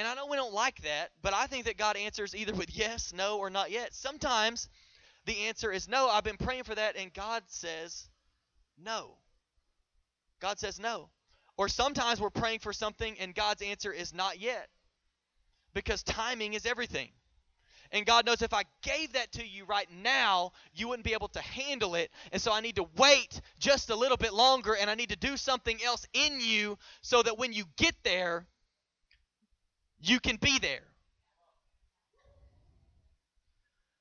And 0.00 0.08
I 0.08 0.14
know 0.14 0.24
we 0.24 0.38
don't 0.38 0.54
like 0.54 0.80
that, 0.80 1.10
but 1.20 1.34
I 1.34 1.46
think 1.46 1.66
that 1.66 1.76
God 1.76 1.98
answers 1.98 2.34
either 2.34 2.54
with 2.54 2.74
yes, 2.74 3.12
no, 3.14 3.36
or 3.36 3.50
not 3.50 3.70
yet. 3.70 3.92
Sometimes 3.92 4.66
the 5.26 5.48
answer 5.48 5.70
is 5.70 5.90
no. 5.90 6.08
I've 6.08 6.24
been 6.24 6.38
praying 6.38 6.64
for 6.64 6.74
that, 6.74 6.96
and 6.96 7.12
God 7.12 7.42
says 7.48 8.08
no. 8.82 9.18
God 10.40 10.58
says 10.58 10.80
no. 10.80 11.10
Or 11.58 11.68
sometimes 11.68 12.18
we're 12.18 12.30
praying 12.30 12.60
for 12.60 12.72
something, 12.72 13.14
and 13.20 13.34
God's 13.34 13.60
answer 13.60 13.92
is 13.92 14.14
not 14.14 14.40
yet. 14.40 14.70
Because 15.74 16.02
timing 16.02 16.54
is 16.54 16.64
everything. 16.64 17.10
And 17.92 18.06
God 18.06 18.24
knows 18.24 18.40
if 18.40 18.54
I 18.54 18.62
gave 18.80 19.12
that 19.12 19.32
to 19.32 19.46
you 19.46 19.66
right 19.66 19.88
now, 20.02 20.52
you 20.72 20.88
wouldn't 20.88 21.04
be 21.04 21.12
able 21.12 21.28
to 21.28 21.42
handle 21.42 21.94
it. 21.94 22.10
And 22.32 22.40
so 22.40 22.54
I 22.54 22.62
need 22.62 22.76
to 22.76 22.86
wait 22.96 23.38
just 23.58 23.90
a 23.90 23.96
little 23.96 24.16
bit 24.16 24.32
longer 24.32 24.74
and 24.74 24.88
I 24.88 24.94
need 24.94 25.10
to 25.10 25.16
do 25.16 25.36
something 25.36 25.78
else 25.84 26.06
in 26.14 26.40
you 26.40 26.78
so 27.02 27.22
that 27.22 27.36
when 27.36 27.52
you 27.52 27.64
get 27.76 27.96
there, 28.02 28.46
you 30.00 30.20
can 30.20 30.36
be 30.36 30.58
there. 30.58 30.80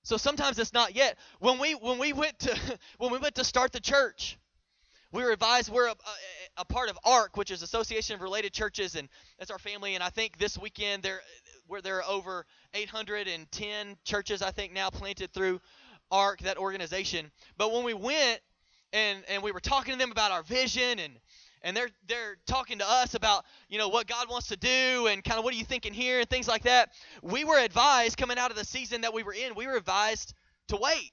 So 0.04 0.18
sometimes 0.18 0.58
it's 0.58 0.74
not 0.74 0.96
yet. 0.96 1.18
When 1.40 1.60
we 1.60 1.74
when 1.74 2.00
we 2.00 2.14
went 2.14 2.40
to 2.40 2.58
when 2.98 3.12
we 3.12 3.20
went 3.20 3.36
to 3.36 3.44
start 3.44 3.72
the 3.72 3.80
church, 3.80 4.40
we 5.12 5.24
were 5.24 5.32
advised 5.32 5.72
we're 5.72 5.88
a, 5.88 5.92
a, 5.92 5.96
a, 6.58 6.66
part 6.66 6.90
of 6.90 6.98
ARC, 7.04 7.38
which 7.38 7.52
is 7.52 7.62
Association 7.62 8.16
of 8.16 8.22
Related 8.22 8.54
Churches, 8.54 8.96
and 8.96 9.08
that's 9.38 9.52
our 9.52 9.60
family. 9.60 9.96
And 9.96 10.04
I 10.04 10.10
think 10.10 10.38
this 10.38 10.58
weekend 10.58 11.04
there 11.04 11.22
where 11.68 11.82
there 11.82 11.98
are 11.98 12.10
over 12.10 12.46
810 12.74 13.98
churches, 14.04 14.42
I 14.42 14.52
think, 14.52 14.74
now 14.74 14.90
planted 14.90 15.32
through 15.32 15.62
ARC, 16.12 16.42
that 16.42 16.58
organization. 16.58 17.32
But 17.58 17.72
when 17.72 17.84
we 17.84 17.94
went 17.94 18.40
and, 18.92 19.24
and 19.30 19.44
we 19.44 19.52
were 19.52 19.60
talking 19.60 19.94
to 19.94 20.00
them 20.00 20.12
about 20.12 20.32
our 20.32 20.42
vision 20.42 20.98
and 20.98 21.14
and 21.62 21.76
they're 21.76 21.89
they're 22.08 22.38
talking 22.45 22.80
to 22.80 22.89
us 22.89 23.13
about 23.15 23.45
you 23.67 23.78
know 23.78 23.89
what 23.89 24.08
God 24.08 24.30
wants 24.30 24.48
to 24.48 24.58
do 24.58 25.08
and 25.08 25.24
kind 25.24 25.38
of 25.38 25.43
what 25.43 25.54
are 25.54 25.58
you 25.58 25.65
thinking 25.65 25.93
here 25.93 26.19
and 26.19 26.30
things 26.30 26.48
like 26.48 26.63
that. 26.63 26.89
We 27.22 27.43
were 27.43 27.60
advised 27.60 28.17
coming 28.17 28.38
out 28.38 28.52
of 28.52 28.58
the 28.58 28.65
season 28.65 29.02
that 29.02 29.13
we 29.13 29.24
were 29.24 29.34
in, 29.34 29.56
we 29.56 29.67
were 29.67 29.76
advised 29.76 30.34
to 30.69 30.78
wait. 30.78 31.12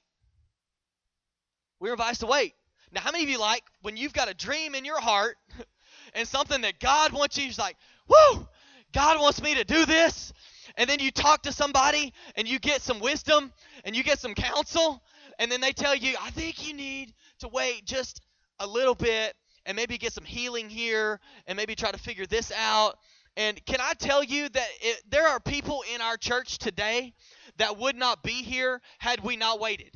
We 1.79 1.89
were 1.89 1.93
advised 1.93 2.21
to 2.21 2.27
wait. 2.27 2.53
Now, 2.91 3.01
how 3.01 3.11
many 3.11 3.23
of 3.23 3.29
you 3.29 3.39
like 3.39 3.63
when 3.81 3.97
you've 3.97 4.13
got 4.13 4.29
a 4.29 4.33
dream 4.33 4.75
in 4.75 4.85
your 4.85 4.99
heart 4.99 5.37
and 6.13 6.27
something 6.27 6.61
that 6.61 6.79
God 6.79 7.13
wants 7.13 7.37
you, 7.37 7.45
he's 7.45 7.59
like, 7.59 7.75
whoo, 8.07 8.47
God 8.93 9.19
wants 9.19 9.41
me 9.41 9.55
to 9.55 9.63
do 9.63 9.85
this. 9.85 10.33
And 10.77 10.89
then 10.89 10.99
you 10.99 11.11
talk 11.11 11.43
to 11.43 11.51
somebody 11.51 12.13
and 12.35 12.47
you 12.47 12.59
get 12.59 12.81
some 12.81 12.99
wisdom 12.99 13.51
and 13.83 13.95
you 13.95 14.03
get 14.03 14.19
some 14.19 14.33
counsel. 14.33 15.01
And 15.39 15.51
then 15.51 15.61
they 15.61 15.71
tell 15.71 15.95
you, 15.95 16.15
I 16.21 16.29
think 16.31 16.67
you 16.67 16.73
need 16.73 17.13
to 17.39 17.47
wait 17.47 17.85
just 17.85 18.21
a 18.59 18.67
little 18.67 18.95
bit 18.95 19.35
and 19.67 19.75
maybe 19.75 19.97
get 19.97 20.13
some 20.13 20.23
healing 20.23 20.69
here 20.69 21.19
and 21.45 21.57
maybe 21.57 21.75
try 21.75 21.91
to 21.91 21.99
figure 21.99 22.25
this 22.25 22.51
out. 22.57 22.97
And 23.35 23.63
can 23.65 23.79
I 23.79 23.93
tell 23.93 24.23
you 24.23 24.49
that 24.49 24.67
it, 24.81 25.03
there 25.11 25.27
are 25.27 25.39
people 25.39 25.83
in 25.93 26.01
our 26.01 26.17
church 26.17 26.57
today 26.57 27.13
that 27.57 27.77
would 27.77 27.95
not 27.95 28.23
be 28.23 28.41
here 28.43 28.81
had 28.97 29.23
we 29.23 29.35
not 29.35 29.59
waited. 29.59 29.95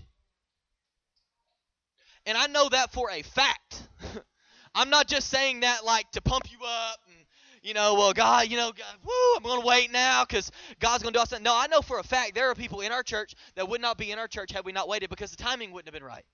And 2.27 2.37
I 2.37 2.47
know 2.47 2.69
that 2.69 2.91
for 2.91 3.09
a 3.09 3.23
fact. 3.23 3.87
I'm 4.75 4.89
not 4.89 5.07
just 5.07 5.29
saying 5.29 5.61
that 5.61 5.83
like 5.85 6.11
to 6.11 6.21
pump 6.21 6.51
you 6.51 6.59
up 6.63 6.99
and 7.07 7.15
you 7.63 7.75
know, 7.75 7.93
well, 7.93 8.11
God, 8.11 8.47
you 8.47 8.57
know, 8.57 8.71
God, 8.71 8.97
woo, 9.03 9.35
I'm 9.37 9.43
going 9.43 9.61
to 9.61 9.67
wait 9.67 9.91
now 9.91 10.25
because 10.25 10.51
God's 10.79 11.03
going 11.03 11.13
to 11.13 11.19
do 11.19 11.25
something. 11.25 11.43
No, 11.43 11.55
I 11.55 11.67
know 11.67 11.81
for 11.81 11.99
a 11.99 12.03
fact 12.03 12.33
there 12.33 12.49
are 12.49 12.55
people 12.55 12.81
in 12.81 12.91
our 12.91 13.03
church 13.03 13.35
that 13.55 13.69
would 13.69 13.81
not 13.81 13.99
be 13.99 14.11
in 14.11 14.17
our 14.17 14.27
church 14.27 14.51
had 14.51 14.65
we 14.65 14.71
not 14.71 14.87
waited 14.87 15.11
because 15.11 15.29
the 15.29 15.37
timing 15.37 15.71
wouldn't 15.71 15.87
have 15.87 15.93
been 15.93 16.07
right. 16.07 16.25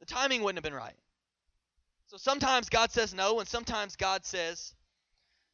The 0.00 0.06
timing 0.06 0.42
wouldn't 0.42 0.56
have 0.56 0.70
been 0.70 0.78
right. 0.78 0.96
So 2.08 2.16
sometimes 2.16 2.70
God 2.70 2.90
says 2.90 3.12
no, 3.12 3.38
and 3.38 3.46
sometimes 3.46 3.96
God 3.96 4.24
says 4.24 4.74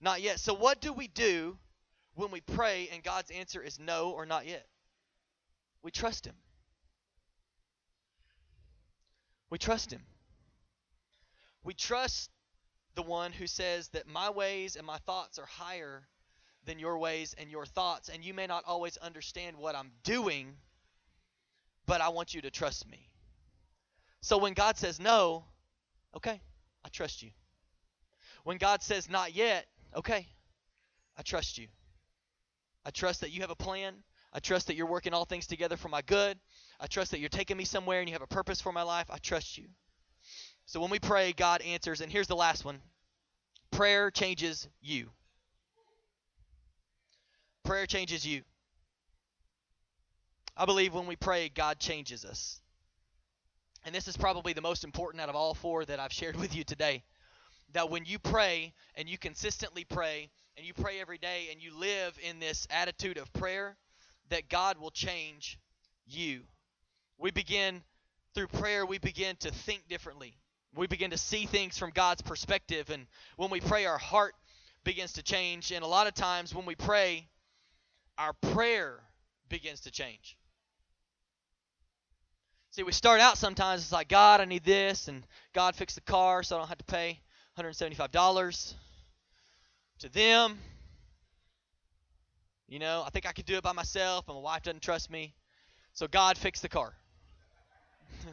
not 0.00 0.22
yet. 0.22 0.38
So 0.38 0.54
what 0.54 0.80
do 0.80 0.92
we 0.92 1.08
do 1.08 1.58
when 2.14 2.30
we 2.30 2.40
pray 2.40 2.88
and 2.92 3.02
God's 3.02 3.32
answer 3.32 3.60
is 3.60 3.80
no 3.80 4.10
or 4.10 4.24
not 4.24 4.46
yet? 4.46 4.64
We 5.82 5.90
trust 5.90 6.24
Him. 6.24 6.36
We 9.50 9.58
trust 9.58 9.92
Him. 9.92 10.02
We 11.64 11.74
trust 11.74 12.30
the 12.94 13.02
one 13.02 13.32
who 13.32 13.48
says 13.48 13.88
that 13.88 14.06
my 14.06 14.30
ways 14.30 14.76
and 14.76 14.86
my 14.86 14.98
thoughts 14.98 15.40
are 15.40 15.46
higher 15.46 16.06
than 16.66 16.78
your 16.78 16.98
ways 16.98 17.34
and 17.36 17.50
your 17.50 17.66
thoughts, 17.66 18.08
and 18.08 18.24
you 18.24 18.32
may 18.32 18.46
not 18.46 18.62
always 18.64 18.96
understand 18.98 19.56
what 19.56 19.74
I'm 19.74 19.90
doing, 20.04 20.54
but 21.84 22.00
I 22.00 22.10
want 22.10 22.32
you 22.32 22.42
to 22.42 22.50
trust 22.52 22.88
me. 22.88 23.08
So 24.20 24.38
when 24.38 24.54
God 24.54 24.78
says 24.78 25.00
no, 25.00 25.46
okay, 26.16 26.40
I 26.84 26.88
trust 26.88 27.22
you. 27.22 27.30
When 28.44 28.58
God 28.58 28.82
says 28.82 29.08
not 29.08 29.34
yet, 29.34 29.66
okay, 29.96 30.26
I 31.16 31.22
trust 31.22 31.58
you. 31.58 31.68
I 32.84 32.90
trust 32.90 33.22
that 33.22 33.30
you 33.30 33.40
have 33.40 33.50
a 33.50 33.56
plan. 33.56 33.94
I 34.32 34.40
trust 34.40 34.66
that 34.66 34.76
you're 34.76 34.86
working 34.86 35.14
all 35.14 35.24
things 35.24 35.46
together 35.46 35.76
for 35.76 35.88
my 35.88 36.02
good. 36.02 36.38
I 36.80 36.86
trust 36.86 37.12
that 37.12 37.20
you're 37.20 37.28
taking 37.28 37.56
me 37.56 37.64
somewhere 37.64 38.00
and 38.00 38.08
you 38.08 38.14
have 38.14 38.22
a 38.22 38.26
purpose 38.26 38.60
for 38.60 38.72
my 38.72 38.82
life. 38.82 39.06
I 39.10 39.18
trust 39.18 39.56
you. 39.56 39.66
So 40.66 40.80
when 40.80 40.90
we 40.90 40.98
pray, 40.98 41.32
God 41.32 41.62
answers. 41.62 42.00
And 42.00 42.10
here's 42.10 42.26
the 42.26 42.36
last 42.36 42.64
one 42.64 42.80
prayer 43.70 44.10
changes 44.10 44.68
you. 44.80 45.10
Prayer 47.64 47.86
changes 47.86 48.26
you. 48.26 48.42
I 50.56 50.66
believe 50.66 50.94
when 50.94 51.06
we 51.06 51.16
pray, 51.16 51.48
God 51.48 51.78
changes 51.78 52.24
us. 52.24 52.60
And 53.84 53.94
this 53.94 54.08
is 54.08 54.16
probably 54.16 54.54
the 54.54 54.62
most 54.62 54.84
important 54.84 55.20
out 55.20 55.28
of 55.28 55.36
all 55.36 55.54
four 55.54 55.84
that 55.84 56.00
I've 56.00 56.12
shared 56.12 56.36
with 56.36 56.54
you 56.54 56.64
today. 56.64 57.02
That 57.72 57.90
when 57.90 58.04
you 58.04 58.18
pray 58.18 58.72
and 58.94 59.08
you 59.08 59.18
consistently 59.18 59.84
pray 59.84 60.30
and 60.56 60.66
you 60.66 60.72
pray 60.72 61.00
every 61.00 61.18
day 61.18 61.48
and 61.52 61.62
you 61.62 61.76
live 61.76 62.18
in 62.22 62.38
this 62.38 62.66
attitude 62.70 63.18
of 63.18 63.32
prayer, 63.32 63.76
that 64.30 64.48
God 64.48 64.78
will 64.78 64.90
change 64.90 65.58
you. 66.06 66.42
We 67.18 67.30
begin 67.30 67.82
through 68.34 68.48
prayer, 68.48 68.86
we 68.86 68.98
begin 68.98 69.36
to 69.36 69.50
think 69.50 69.86
differently. 69.88 70.34
We 70.74 70.86
begin 70.86 71.10
to 71.10 71.18
see 71.18 71.46
things 71.46 71.78
from 71.78 71.90
God's 71.90 72.22
perspective. 72.22 72.90
And 72.90 73.06
when 73.36 73.50
we 73.50 73.60
pray, 73.60 73.86
our 73.86 73.98
heart 73.98 74.34
begins 74.82 75.12
to 75.14 75.22
change. 75.22 75.70
And 75.70 75.84
a 75.84 75.88
lot 75.88 76.06
of 76.06 76.14
times 76.14 76.54
when 76.54 76.66
we 76.66 76.74
pray, 76.74 77.28
our 78.18 78.32
prayer 78.32 79.00
begins 79.48 79.82
to 79.82 79.90
change. 79.90 80.36
See, 82.74 82.82
we 82.82 82.90
start 82.90 83.20
out 83.20 83.38
sometimes, 83.38 83.82
it's 83.82 83.92
like, 83.92 84.08
God, 84.08 84.40
I 84.40 84.46
need 84.46 84.64
this, 84.64 85.06
and 85.06 85.24
God 85.52 85.76
fix 85.76 85.94
the 85.94 86.00
car 86.00 86.42
so 86.42 86.56
I 86.56 86.58
don't 86.58 86.66
have 86.66 86.78
to 86.78 86.84
pay 86.84 87.20
$175 87.56 88.74
to 90.00 90.08
them. 90.08 90.58
You 92.66 92.80
know, 92.80 93.04
I 93.06 93.10
think 93.10 93.26
I 93.26 93.32
could 93.32 93.44
do 93.46 93.54
it 93.54 93.62
by 93.62 93.70
myself, 93.70 94.26
but 94.26 94.34
my 94.34 94.40
wife 94.40 94.64
doesn't 94.64 94.82
trust 94.82 95.08
me. 95.08 95.36
So 95.92 96.08
God 96.08 96.36
fix 96.36 96.58
the 96.62 96.68
car. 96.68 96.92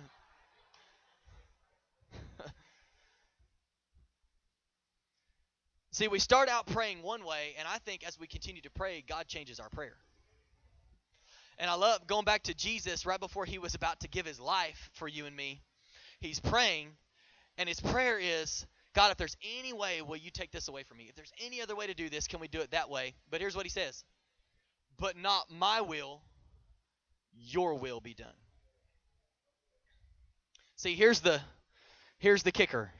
See, 5.91 6.07
we 6.07 6.17
start 6.17 6.49
out 6.49 6.65
praying 6.65 7.03
one 7.03 7.23
way, 7.23 7.53
and 7.59 7.67
I 7.67 7.77
think 7.77 8.03
as 8.07 8.19
we 8.19 8.25
continue 8.25 8.63
to 8.63 8.71
pray, 8.71 9.03
God 9.07 9.27
changes 9.27 9.59
our 9.59 9.69
prayer. 9.69 9.97
And 11.57 11.69
I 11.69 11.75
love 11.75 12.07
going 12.07 12.25
back 12.25 12.43
to 12.43 12.53
Jesus 12.53 13.05
right 13.05 13.19
before 13.19 13.45
he 13.45 13.59
was 13.59 13.75
about 13.75 13.99
to 14.01 14.07
give 14.07 14.25
his 14.25 14.39
life 14.39 14.89
for 14.93 15.07
you 15.07 15.25
and 15.25 15.35
me. 15.35 15.61
He's 16.19 16.39
praying, 16.39 16.89
and 17.57 17.67
his 17.67 17.79
prayer 17.79 18.19
is, 18.19 18.65
God, 18.93 19.11
if 19.11 19.17
there's 19.17 19.37
any 19.59 19.73
way, 19.73 20.01
will 20.01 20.17
you 20.17 20.31
take 20.31 20.51
this 20.51 20.67
away 20.67 20.83
from 20.83 20.97
me? 20.97 21.05
If 21.09 21.15
there's 21.15 21.31
any 21.43 21.61
other 21.61 21.75
way 21.75 21.87
to 21.87 21.93
do 21.93 22.09
this, 22.09 22.27
can 22.27 22.39
we 22.39 22.47
do 22.47 22.59
it 22.61 22.71
that 22.71 22.89
way? 22.89 23.15
But 23.29 23.41
here's 23.41 23.55
what 23.55 23.65
he 23.65 23.69
says 23.69 24.03
But 24.99 25.17
not 25.17 25.51
my 25.51 25.81
will, 25.81 26.21
your 27.33 27.75
will 27.75 27.99
be 27.99 28.13
done. 28.13 28.27
See, 30.75 30.95
here's 30.95 31.21
the 31.21 31.41
here's 32.19 32.43
the 32.43 32.51
kicker 32.51 32.91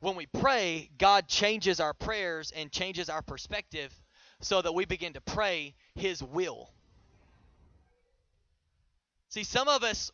when 0.00 0.16
we 0.16 0.26
pray, 0.26 0.90
God 0.98 1.28
changes 1.28 1.78
our 1.78 1.92
prayers 1.92 2.52
and 2.56 2.72
changes 2.72 3.10
our 3.10 3.22
perspective 3.22 3.94
so 4.40 4.62
that 4.62 4.72
we 4.72 4.86
begin 4.86 5.12
to 5.12 5.20
pray 5.20 5.74
His 5.94 6.22
will. 6.22 6.70
See, 9.30 9.44
some 9.44 9.68
of 9.68 9.82
us, 9.82 10.10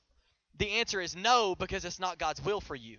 the 0.59 0.71
answer 0.73 1.01
is 1.01 1.17
no 1.17 1.55
because 1.55 1.85
it's 1.85 1.99
not 1.99 2.19
God's 2.19 2.45
will 2.45 2.61
for 2.61 2.75
you. 2.75 2.99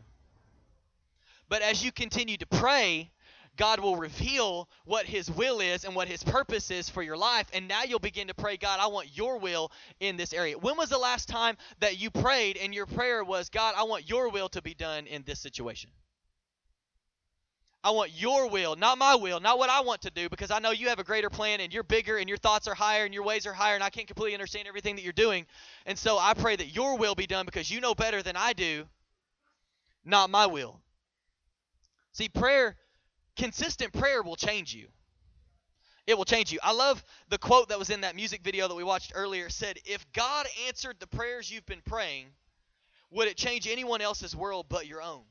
But 1.50 1.62
as 1.62 1.84
you 1.84 1.92
continue 1.92 2.38
to 2.38 2.46
pray, 2.46 3.12
God 3.56 3.80
will 3.80 3.96
reveal 3.96 4.68
what 4.86 5.06
His 5.06 5.30
will 5.30 5.60
is 5.60 5.84
and 5.84 5.96
what 5.96 6.08
His 6.08 6.24
purpose 6.24 6.72
is 6.72 6.90
for 6.90 7.02
your 7.02 7.18
life. 7.18 7.48
And 7.54 7.68
now 7.68 7.84
you'll 7.84 8.00
begin 8.00 8.28
to 8.28 8.34
pray, 8.34 8.58
God, 8.58 8.80
I 8.80 8.88
want 8.88 9.18
your 9.18 9.38
will 9.38 9.72
in 10.00 10.18
this 10.18 10.34
area. 10.34 10.58
When 10.58 10.78
was 10.78 10.90
the 10.90 10.98
last 10.98 11.28
time 11.28 11.56
that 11.80 12.00
you 12.00 12.12
prayed 12.12 12.58
and 12.58 12.74
your 12.74 12.86
prayer 12.86 13.24
was, 13.24 13.50
God, 13.50 13.76
I 13.78 13.84
want 13.84 14.10
your 14.10 14.30
will 14.30 14.50
to 14.50 14.62
be 14.62 14.74
done 14.74 15.08
in 15.08 15.24
this 15.24 15.40
situation? 15.40 15.90
I 17.84 17.92
want 17.92 18.12
your 18.12 18.50
will, 18.50 18.76
not 18.76 18.98
my 18.98 19.16
will, 19.16 19.40
not 19.40 19.58
what 19.58 19.70
I 19.70 19.82
want 19.82 20.02
to 20.02 20.10
do, 20.10 20.30
because 20.30 20.52
I 20.52 20.60
know 20.60 20.72
you 20.72 20.90
have 20.90 21.00
a 21.00 21.04
greater 21.04 21.30
plan 21.30 21.62
and 21.62 21.74
you're 21.74 21.84
bigger 21.84 22.18
and 22.18 22.28
your 22.28 22.38
thoughts 22.38 22.68
are 22.68 22.74
higher 22.74 23.06
and 23.06 23.14
your 23.14 23.24
ways 23.24 23.46
are 23.46 23.54
higher, 23.54 23.76
and 23.76 23.84
I 23.84 23.90
can't 23.90 24.08
completely 24.08 24.34
understand 24.34 24.68
everything 24.68 24.96
that 24.96 25.04
you're 25.04 25.14
doing. 25.14 25.46
And 25.86 25.98
so 25.98 26.18
I 26.18 26.34
pray 26.34 26.56
that 26.56 26.76
your 26.76 26.98
will 26.98 27.16
be 27.16 27.28
done 27.28 27.46
because 27.46 27.70
you 27.70 27.80
know 27.80 27.96
better 27.96 28.22
than 28.24 28.36
I 28.36 28.54
do, 28.54 28.86
not 30.04 30.30
my 30.30 30.48
will. 30.48 30.82
See, 32.14 32.30
prayer, 32.30 32.76
consistent 33.36 33.94
prayer 33.94 34.24
will 34.24 34.36
change 34.36 34.74
you. 34.74 34.88
It 36.08 36.18
will 36.18 36.26
change 36.26 36.52
you. 36.52 36.60
I 36.64 36.72
love 36.72 37.04
the 37.30 37.38
quote 37.38 37.70
that 37.70 37.78
was 37.78 37.90
in 37.90 38.02
that 38.02 38.16
music 38.16 38.42
video 38.42 38.68
that 38.68 38.76
we 38.76 38.84
watched 38.84 39.12
earlier. 39.14 39.48
It 39.48 39.52
said, 39.52 39.78
If 39.86 40.10
God 40.14 40.48
answered 40.66 40.96
the 41.00 41.08
prayers 41.08 41.52
you've 41.52 41.66
been 41.66 41.82
praying, 41.86 42.28
would 43.12 43.28
it 43.28 43.38
change 43.38 43.68
anyone 43.68 44.02
else's 44.02 44.36
world 44.36 44.66
but 44.70 44.88
your 44.88 45.02
own? 45.02 45.24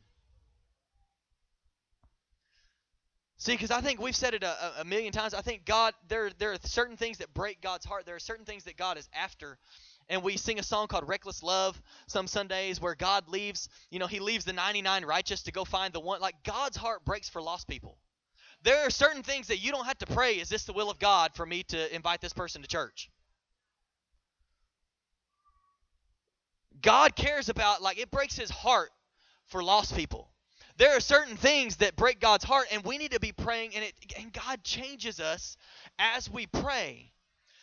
See, 3.39 3.53
because 3.53 3.71
I 3.71 3.83
think 3.83 4.01
we've 4.01 4.17
said 4.17 4.33
it 4.33 4.43
a, 4.43 4.81
a, 4.81 4.85
million 4.85 5.13
times. 5.13 5.35
I 5.35 5.43
think 5.43 5.67
God, 5.67 5.93
there, 6.09 6.31
there 6.39 6.53
are 6.53 6.59
certain 6.65 6.97
things 6.97 7.19
that 7.19 7.35
break 7.35 7.61
God's 7.61 7.85
heart. 7.85 8.07
There 8.07 8.17
are 8.17 8.21
certain 8.21 8.47
things 8.47 8.65
that 8.65 8.79
God 8.79 8.97
is 8.97 9.09
after. 9.15 9.59
And 10.09 10.23
we 10.23 10.39
sing 10.39 10.59
a 10.59 10.63
song 10.63 10.87
called 10.87 11.07
Reckless 11.07 11.43
Love 11.43 11.81
some 12.07 12.29
Sundays 12.29 12.81
where 12.81 12.95
God 12.95 13.29
leaves, 13.29 13.69
you 13.91 13.99
know, 13.99 14.07
He 14.07 14.21
leaves 14.21 14.47
the 14.47 14.55
99 14.55 15.05
righteous 15.05 15.43
to 15.43 15.53
go 15.53 15.65
find 15.65 15.93
the 15.93 16.01
one. 16.01 16.21
Like 16.21 16.37
God's 16.45 16.79
heart 16.79 17.05
breaks 17.05 17.29
for 17.29 17.43
lost 17.43 17.69
people. 17.69 17.99
There 18.63 18.87
are 18.87 18.91
certain 18.91 19.23
things 19.23 19.49
that 19.49 19.59
you 19.59 19.71
don't 19.71 19.85
have 19.85 19.99
to 19.99 20.07
pray, 20.07 20.35
is 20.37 20.49
this 20.49 20.65
the 20.65 20.73
will 20.73 20.91
of 20.91 20.99
God 20.99 21.33
for 21.35 21.45
me 21.45 21.63
to 21.65 21.95
invite 21.95 22.23
this 22.23 22.33
person 22.33 22.63
to 22.63 22.69
church? 22.69 23.11
God 26.81 27.15
cares 27.15 27.49
about, 27.49 27.83
like, 27.83 27.99
it 27.99 28.11
breaks 28.11 28.37
His 28.37 28.51
heart 28.51 28.91
for 29.47 29.63
lost 29.63 29.95
people 29.95 30.31
there 30.79 30.97
are 30.97 31.01
certain 31.01 31.37
things 31.37 31.77
that 31.77 31.97
break 31.97 32.21
God's 32.21 32.45
heart, 32.45 32.67
and 32.71 32.85
we 32.85 32.99
need 32.99 33.13
to 33.13 33.21
be 33.21 33.33
praying, 33.33 33.75
and, 33.75 33.85
it, 33.85 33.95
and 34.19 34.33
God 34.33 34.63
changes 34.63 35.21
us 35.21 35.57
as 35.99 36.31
we 36.31 36.47
pray 36.47 37.13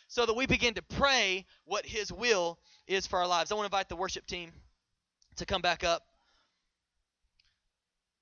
so 0.08 0.26
that 0.26 0.34
we 0.34 0.46
begin 0.46 0.74
to 0.74 0.82
pray 0.82 1.46
what 1.64 1.86
His 1.86 2.12
will 2.12 2.58
is 2.86 3.06
for 3.06 3.18
our 3.18 3.26
lives. 3.26 3.50
I 3.50 3.54
want 3.54 3.70
to 3.70 3.76
invite 3.76 3.88
the 3.88 3.96
worship 3.96 4.26
team 4.26 4.52
to 5.36 5.46
come 5.46 5.62
back 5.62 5.84
up. 5.84 6.02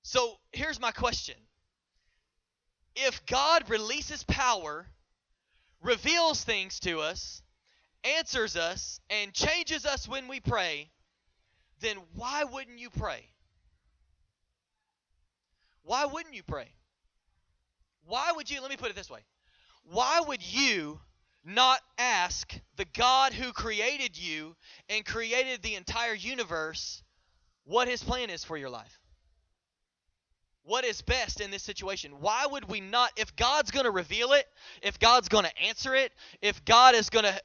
So 0.02 0.38
here's 0.52 0.80
my 0.80 0.90
question 0.90 1.36
If 2.96 3.24
God 3.26 3.68
releases 3.70 4.24
power, 4.24 4.86
reveals 5.82 6.44
things 6.44 6.80
to 6.80 7.00
us, 7.00 7.42
answers 8.04 8.56
us 8.56 9.00
and 9.08 9.32
changes 9.32 9.86
us 9.86 10.08
when 10.08 10.28
we 10.28 10.40
pray, 10.40 10.90
then 11.80 11.96
why 12.14 12.44
wouldn't 12.44 12.78
you 12.78 12.90
pray? 12.90 13.26
Why 15.84 16.04
wouldn't 16.04 16.34
you 16.34 16.42
pray? 16.42 16.68
Why 18.06 18.32
would 18.34 18.50
you, 18.50 18.60
let 18.60 18.70
me 18.70 18.76
put 18.76 18.90
it 18.90 18.96
this 18.96 19.10
way. 19.10 19.20
Why 19.84 20.20
would 20.26 20.42
you 20.42 21.00
not 21.44 21.80
ask 21.98 22.58
the 22.76 22.84
God 22.96 23.32
who 23.32 23.52
created 23.52 24.18
you 24.18 24.54
and 24.88 25.04
created 25.04 25.62
the 25.62 25.74
entire 25.74 26.14
universe 26.14 27.02
what 27.64 27.88
his 27.88 28.02
plan 28.02 28.30
is 28.30 28.44
for 28.44 28.56
your 28.56 28.70
life? 28.70 28.98
What 30.64 30.84
is 30.84 31.02
best 31.02 31.40
in 31.40 31.50
this 31.50 31.64
situation? 31.64 32.20
Why 32.20 32.46
would 32.46 32.68
we 32.68 32.80
not 32.80 33.10
if 33.16 33.34
God's 33.34 33.72
going 33.72 33.84
to 33.84 33.90
reveal 33.90 34.32
it, 34.32 34.46
if 34.80 34.96
God's 35.00 35.28
going 35.28 35.44
to 35.44 35.58
answer 35.60 35.92
it, 35.96 36.12
if 36.40 36.64
God 36.64 36.94
is 36.94 37.10
going 37.10 37.24
to 37.24 37.34
uh, 37.34 37.40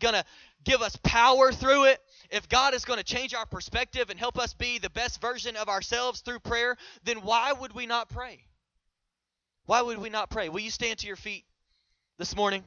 going 0.00 0.14
to 0.14 0.24
give 0.64 0.82
us 0.82 0.96
power 1.02 1.52
through 1.52 1.84
it, 1.84 2.00
if 2.30 2.48
God 2.48 2.74
is 2.74 2.84
going 2.84 2.98
to 2.98 3.04
change 3.04 3.34
our 3.34 3.46
perspective 3.46 4.10
and 4.10 4.18
help 4.18 4.38
us 4.38 4.54
be 4.54 4.78
the 4.78 4.90
best 4.90 5.20
version 5.20 5.56
of 5.56 5.68
ourselves 5.68 6.20
through 6.20 6.40
prayer, 6.40 6.76
then 7.04 7.18
why 7.18 7.52
would 7.52 7.72
we 7.72 7.86
not 7.86 8.08
pray? 8.08 8.40
Why 9.66 9.82
would 9.82 9.98
we 9.98 10.10
not 10.10 10.30
pray? 10.30 10.48
Will 10.48 10.60
you 10.60 10.70
stand 10.70 10.98
to 11.00 11.06
your 11.06 11.16
feet 11.16 11.44
this 12.18 12.34
morning? 12.34 12.64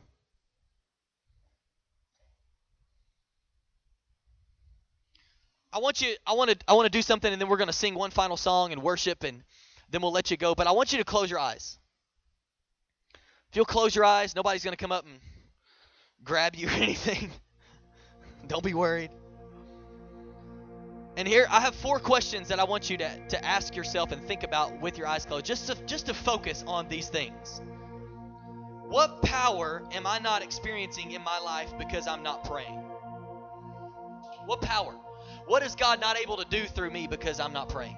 I 5.71 5.79
want 5.79 6.01
you 6.01 6.15
I 6.25 6.33
want 6.33 6.49
to 6.49 6.57
I 6.67 6.73
want 6.73 6.87
to 6.87 6.89
do 6.89 7.01
something 7.01 7.31
and 7.31 7.39
then 7.39 7.47
we're 7.47 7.57
going 7.57 7.67
to 7.67 7.73
sing 7.73 7.93
one 7.93 8.09
final 8.09 8.37
song 8.37 8.71
and 8.71 8.81
worship 8.81 9.23
and 9.23 9.43
then 9.91 10.01
we'll 10.01 10.11
let 10.11 10.31
you 10.31 10.37
go. 10.37 10.55
But 10.55 10.67
I 10.67 10.71
want 10.71 10.91
you 10.91 10.97
to 10.97 11.03
close 11.03 11.29
your 11.29 11.39
eyes. 11.39 11.77
If 13.49 13.55
you'll 13.55 13.65
close 13.65 13.95
your 13.95 14.05
eyes, 14.05 14.35
nobody's 14.35 14.63
going 14.63 14.75
to 14.75 14.81
come 14.81 14.91
up 14.91 15.05
and 15.05 15.19
grab 16.23 16.55
you 16.55 16.67
or 16.69 16.71
anything. 16.71 17.31
Don't 18.47 18.63
be 18.63 18.73
worried. 18.73 19.11
And 21.17 21.27
here 21.27 21.47
I 21.49 21.59
have 21.59 21.75
four 21.75 21.99
questions 21.99 22.47
that 22.47 22.59
I 22.59 22.63
want 22.63 22.89
you 22.89 22.97
to, 22.97 23.27
to 23.29 23.45
ask 23.45 23.75
yourself 23.75 24.11
and 24.11 24.23
think 24.23 24.43
about 24.43 24.79
with 24.79 24.97
your 24.97 25.05
eyes 25.05 25.25
closed, 25.25 25.45
just 25.45 25.67
to, 25.67 25.75
just 25.85 26.05
to 26.05 26.13
focus 26.13 26.63
on 26.65 26.87
these 26.87 27.09
things. 27.09 27.61
What 28.87 29.21
power 29.21 29.83
am 29.91 30.07
I 30.07 30.19
not 30.19 30.41
experiencing 30.41 31.11
in 31.11 31.23
my 31.23 31.37
life 31.39 31.73
because 31.77 32.07
I'm 32.07 32.23
not 32.23 32.45
praying? 32.45 32.81
What 34.45 34.61
power? 34.61 34.95
What 35.45 35.61
is 35.61 35.75
God 35.75 35.99
not 35.99 36.17
able 36.17 36.37
to 36.37 36.45
do 36.45 36.65
through 36.65 36.89
me 36.89 37.05
because 37.07 37.39
I'm 37.39 37.53
not 37.53 37.69
praying? 37.69 37.97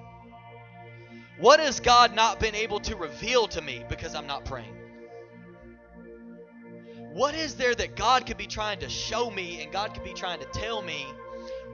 What 1.38 1.60
has 1.60 1.80
God 1.80 2.14
not 2.14 2.40
been 2.40 2.54
able 2.54 2.80
to 2.80 2.96
reveal 2.96 3.46
to 3.48 3.62
me 3.62 3.84
because 3.88 4.14
I'm 4.14 4.26
not 4.26 4.44
praying? 4.44 4.76
What 7.12 7.34
is 7.34 7.56
there 7.56 7.74
that 7.74 7.94
God 7.94 8.26
could 8.26 8.38
be 8.38 8.46
trying 8.46 8.78
to 8.80 8.88
show 8.88 9.30
me 9.30 9.62
and 9.62 9.70
God 9.70 9.92
could 9.92 10.04
be 10.04 10.14
trying 10.14 10.40
to 10.40 10.46
tell 10.46 10.80
me, 10.80 11.06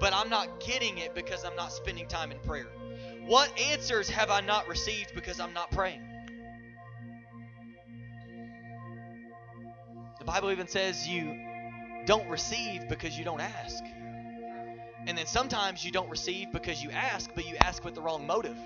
but 0.00 0.12
I'm 0.12 0.28
not 0.28 0.58
getting 0.58 0.98
it 0.98 1.14
because 1.14 1.44
I'm 1.44 1.54
not 1.54 1.72
spending 1.72 2.08
time 2.08 2.32
in 2.32 2.40
prayer? 2.40 2.66
What 3.24 3.56
answers 3.60 4.08
have 4.08 4.30
I 4.30 4.40
not 4.40 4.66
received 4.66 5.14
because 5.14 5.38
I'm 5.38 5.52
not 5.52 5.70
praying? 5.70 6.02
The 10.18 10.24
Bible 10.24 10.50
even 10.50 10.66
says 10.66 11.06
you 11.06 11.38
don't 12.04 12.28
receive 12.28 12.88
because 12.88 13.16
you 13.16 13.24
don't 13.24 13.40
ask. 13.40 13.84
And 15.06 15.16
then 15.16 15.26
sometimes 15.26 15.84
you 15.84 15.92
don't 15.92 16.10
receive 16.10 16.50
because 16.52 16.82
you 16.82 16.90
ask, 16.90 17.30
but 17.34 17.46
you 17.46 17.54
ask 17.56 17.84
with 17.84 17.94
the 17.94 18.02
wrong 18.02 18.26
motive. 18.26 18.56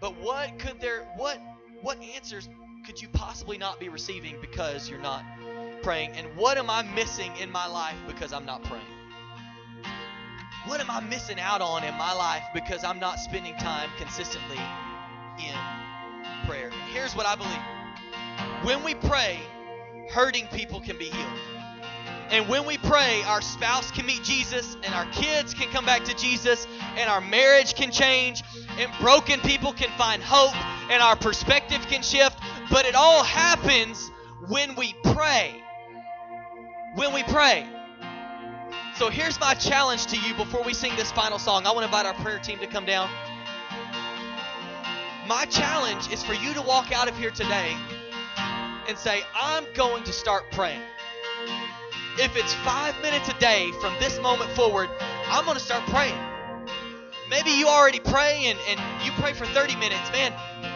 But 0.00 0.20
what 0.20 0.58
could 0.58 0.80
there 0.80 1.08
what 1.16 1.40
what 1.80 2.00
answers 2.02 2.48
could 2.84 3.00
you 3.00 3.08
possibly 3.12 3.58
not 3.58 3.78
be 3.78 3.88
receiving 3.88 4.34
because 4.40 4.90
you're 4.90 5.00
not 5.00 5.24
praying? 5.82 6.10
And 6.12 6.26
what 6.36 6.58
am 6.58 6.68
I 6.68 6.82
missing 6.94 7.30
in 7.40 7.50
my 7.50 7.66
life 7.66 7.96
because 8.08 8.32
I'm 8.32 8.44
not 8.44 8.64
praying? 8.64 8.84
What 10.66 10.80
am 10.80 10.90
I 10.90 11.00
missing 11.00 11.38
out 11.38 11.60
on 11.60 11.84
in 11.84 11.94
my 11.94 12.12
life 12.12 12.42
because 12.52 12.84
I'm 12.84 12.98
not 12.98 13.18
spending 13.18 13.54
time 13.56 13.88
consistently 13.98 14.58
in 15.38 15.54
prayer? 16.46 16.70
Here's 16.92 17.14
what 17.14 17.26
I 17.26 17.36
believe. 17.36 18.64
When 18.64 18.82
we 18.82 18.94
pray, 18.94 19.38
hurting 20.10 20.48
people 20.48 20.80
can 20.80 20.98
be 20.98 21.06
healed. 21.06 21.38
And 22.30 22.48
when 22.48 22.64
we 22.64 22.78
pray, 22.78 23.22
our 23.26 23.42
spouse 23.42 23.90
can 23.90 24.06
meet 24.06 24.22
Jesus, 24.22 24.78
and 24.82 24.94
our 24.94 25.04
kids 25.12 25.52
can 25.52 25.68
come 25.68 25.84
back 25.84 26.02
to 26.04 26.16
Jesus, 26.16 26.66
and 26.96 27.10
our 27.10 27.20
marriage 27.20 27.74
can 27.74 27.90
change, 27.90 28.42
and 28.78 28.90
broken 29.00 29.38
people 29.40 29.74
can 29.74 29.90
find 29.98 30.22
hope, 30.22 30.56
and 30.90 31.02
our 31.02 31.14
perspective 31.14 31.86
can 31.88 32.02
shift. 32.02 32.38
But 32.72 32.86
it 32.86 32.94
all 32.94 33.22
happens 33.22 34.10
when 34.48 34.74
we 34.76 34.94
pray. 35.04 35.62
When 36.94 37.12
we 37.12 37.22
pray. 37.24 37.68
So 38.96 39.10
here's 39.10 39.38
my 39.38 39.52
challenge 39.52 40.06
to 40.06 40.16
you 40.18 40.34
before 40.34 40.62
we 40.62 40.72
sing 40.72 40.96
this 40.96 41.12
final 41.12 41.38
song. 41.38 41.66
I 41.66 41.72
want 41.72 41.80
to 41.80 41.84
invite 41.84 42.06
our 42.06 42.14
prayer 42.14 42.38
team 42.38 42.58
to 42.60 42.66
come 42.66 42.86
down. 42.86 43.10
My 45.28 45.44
challenge 45.44 46.10
is 46.10 46.22
for 46.22 46.32
you 46.32 46.54
to 46.54 46.62
walk 46.62 46.92
out 46.92 47.08
of 47.08 47.18
here 47.18 47.30
today 47.30 47.76
and 48.88 48.96
say, 48.96 49.22
I'm 49.34 49.66
going 49.74 50.02
to 50.04 50.12
start 50.12 50.44
praying. 50.52 50.80
If 52.18 52.36
it's 52.36 52.54
five 52.54 52.94
minutes 53.02 53.28
a 53.28 53.38
day 53.38 53.70
from 53.82 53.94
this 54.00 54.18
moment 54.20 54.50
forward, 54.52 54.88
I'm 55.26 55.44
going 55.44 55.58
to 55.58 55.62
start 55.62 55.84
praying. 55.88 56.18
Maybe 57.28 57.50
you 57.50 57.68
already 57.68 58.00
pray 58.00 58.44
and, 58.46 58.58
and 58.66 59.04
you 59.04 59.12
pray 59.12 59.34
for 59.34 59.44
30 59.46 59.76
minutes. 59.76 60.10
Man, 60.10 60.32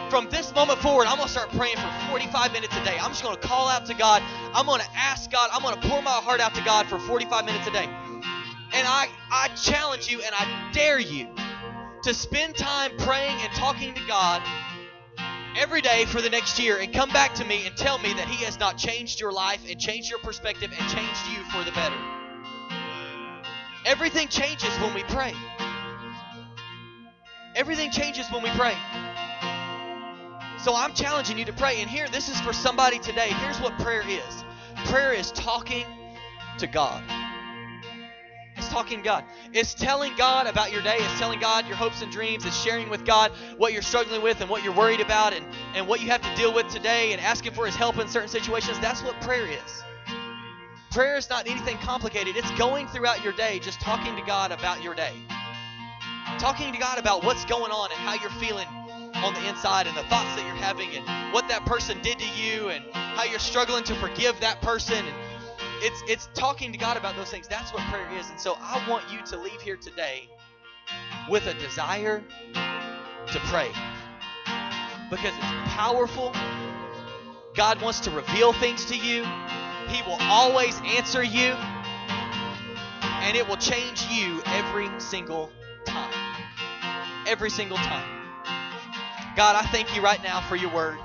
from 0.09 0.29
this 0.29 0.53
moment 0.55 0.79
forward, 0.79 1.07
I'm 1.07 1.17
going 1.17 1.27
to 1.27 1.31
start 1.31 1.49
praying 1.51 1.75
for 1.75 2.09
45 2.09 2.53
minutes 2.53 2.75
a 2.75 2.83
day. 2.83 2.97
I'm 2.99 3.11
just 3.11 3.23
going 3.23 3.35
to 3.35 3.47
call 3.47 3.67
out 3.67 3.85
to 3.87 3.93
God. 3.93 4.21
I'm 4.53 4.65
going 4.65 4.81
to 4.81 4.89
ask 4.95 5.29
God. 5.31 5.49
I'm 5.51 5.61
going 5.61 5.79
to 5.79 5.87
pour 5.87 6.01
my 6.01 6.11
heart 6.11 6.39
out 6.39 6.55
to 6.55 6.63
God 6.63 6.87
for 6.87 6.99
45 6.99 7.45
minutes 7.45 7.67
a 7.67 7.71
day. 7.71 7.85
And 7.85 8.87
I, 8.87 9.07
I 9.31 9.49
challenge 9.49 10.09
you 10.09 10.21
and 10.21 10.33
I 10.33 10.71
dare 10.73 10.99
you 10.99 11.27
to 12.03 12.13
spend 12.13 12.55
time 12.55 12.91
praying 12.97 13.37
and 13.41 13.51
talking 13.53 13.93
to 13.93 14.01
God 14.07 14.41
every 15.57 15.81
day 15.81 16.05
for 16.05 16.21
the 16.21 16.29
next 16.29 16.59
year 16.59 16.77
and 16.77 16.93
come 16.93 17.09
back 17.09 17.33
to 17.35 17.45
me 17.45 17.65
and 17.65 17.75
tell 17.75 17.97
me 17.97 18.13
that 18.13 18.27
He 18.27 18.45
has 18.45 18.59
not 18.59 18.77
changed 18.77 19.19
your 19.19 19.31
life 19.31 19.61
and 19.67 19.79
changed 19.79 20.09
your 20.09 20.19
perspective 20.19 20.71
and 20.77 20.89
changed 20.89 21.21
you 21.35 21.43
for 21.51 21.63
the 21.63 21.71
better. 21.71 21.97
Everything 23.85 24.27
changes 24.27 24.69
when 24.79 24.93
we 24.93 25.03
pray. 25.03 25.33
Everything 27.55 27.89
changes 27.89 28.29
when 28.31 28.43
we 28.43 28.49
pray. 28.51 28.75
So 30.59 30.75
I'm 30.75 30.93
challenging 30.93 31.37
you 31.37 31.45
to 31.45 31.53
pray. 31.53 31.81
And 31.81 31.89
here, 31.89 32.07
this 32.09 32.29
is 32.29 32.39
for 32.41 32.51
somebody 32.51 32.99
today. 32.99 33.29
Here's 33.29 33.59
what 33.61 33.77
prayer 33.79 34.03
is 34.07 34.43
prayer 34.85 35.13
is 35.13 35.31
talking 35.31 35.85
to 36.57 36.67
God. 36.67 37.03
It's 38.55 38.69
talking 38.69 38.99
to 38.99 39.03
God. 39.03 39.23
It's 39.53 39.73
telling 39.73 40.15
God 40.17 40.47
about 40.47 40.71
your 40.71 40.81
day. 40.81 40.97
It's 40.97 41.19
telling 41.19 41.39
God 41.39 41.67
your 41.67 41.75
hopes 41.75 42.01
and 42.01 42.11
dreams. 42.11 42.45
It's 42.45 42.59
sharing 42.59 42.89
with 42.89 43.05
God 43.05 43.31
what 43.57 43.71
you're 43.71 43.81
struggling 43.83 44.21
with 44.23 44.41
and 44.41 44.49
what 44.49 44.63
you're 44.63 44.73
worried 44.73 44.99
about 44.99 45.33
and, 45.33 45.45
and 45.75 45.87
what 45.87 46.01
you 46.01 46.07
have 46.07 46.21
to 46.21 46.35
deal 46.35 46.53
with 46.53 46.67
today 46.69 47.13
and 47.13 47.21
asking 47.21 47.53
for 47.53 47.65
His 47.65 47.75
help 47.75 47.97
in 47.99 48.07
certain 48.07 48.29
situations. 48.29 48.79
That's 48.79 49.03
what 49.03 49.19
prayer 49.21 49.45
is. 49.45 49.83
Prayer 50.91 51.17
is 51.17 51.29
not 51.29 51.47
anything 51.47 51.77
complicated. 51.77 52.35
It's 52.35 52.49
going 52.51 52.87
throughout 52.87 53.23
your 53.23 53.33
day, 53.33 53.59
just 53.59 53.79
talking 53.79 54.15
to 54.15 54.21
God 54.23 54.51
about 54.51 54.81
your 54.81 54.95
day. 54.95 55.13
Talking 56.39 56.73
to 56.73 56.79
God 56.79 56.97
about 56.97 57.23
what's 57.23 57.45
going 57.45 57.71
on 57.71 57.91
and 57.91 57.99
how 57.99 58.15
you're 58.15 58.31
feeling 58.31 58.67
on 59.23 59.33
the 59.33 59.47
inside 59.47 59.87
and 59.87 59.95
the 59.97 60.03
thoughts 60.03 60.35
that 60.35 60.45
you're 60.45 60.55
having 60.55 60.89
and 60.95 61.33
what 61.33 61.47
that 61.47 61.65
person 61.65 61.99
did 62.01 62.19
to 62.19 62.27
you 62.39 62.69
and 62.69 62.83
how 62.93 63.23
you're 63.23 63.39
struggling 63.39 63.83
to 63.83 63.95
forgive 63.95 64.39
that 64.39 64.61
person 64.61 64.97
and 64.97 65.15
it's 65.81 66.03
it's 66.07 66.29
talking 66.33 66.71
to 66.71 66.77
God 66.77 66.97
about 66.97 67.15
those 67.15 67.29
things. 67.29 67.47
That's 67.47 67.73
what 67.73 67.83
prayer 67.83 68.07
is. 68.17 68.29
And 68.29 68.39
so 68.39 68.57
I 68.59 68.83
want 68.89 69.03
you 69.11 69.19
to 69.25 69.37
leave 69.37 69.61
here 69.61 69.77
today 69.77 70.27
with 71.29 71.45
a 71.47 71.53
desire 71.55 72.23
to 72.53 73.39
pray. 73.45 73.69
Because 75.09 75.33
it's 75.35 75.73
powerful. 75.73 76.33
God 77.55 77.81
wants 77.81 77.99
to 78.01 78.11
reveal 78.11 78.53
things 78.53 78.85
to 78.85 78.95
you. 78.95 79.23
He 79.87 80.01
will 80.03 80.17
always 80.21 80.79
answer 80.97 81.23
you. 81.23 81.55
And 83.01 83.35
it 83.35 83.47
will 83.47 83.57
change 83.57 84.05
you 84.09 84.41
every 84.45 84.89
single 84.99 85.51
time. 85.85 86.13
Every 87.25 87.49
single 87.49 87.77
time. 87.77 88.16
God, 89.37 89.55
I 89.55 89.61
thank 89.67 89.95
you 89.95 90.01
right 90.01 90.21
now 90.23 90.41
for 90.41 90.55
your 90.55 90.73
word. 90.73 90.97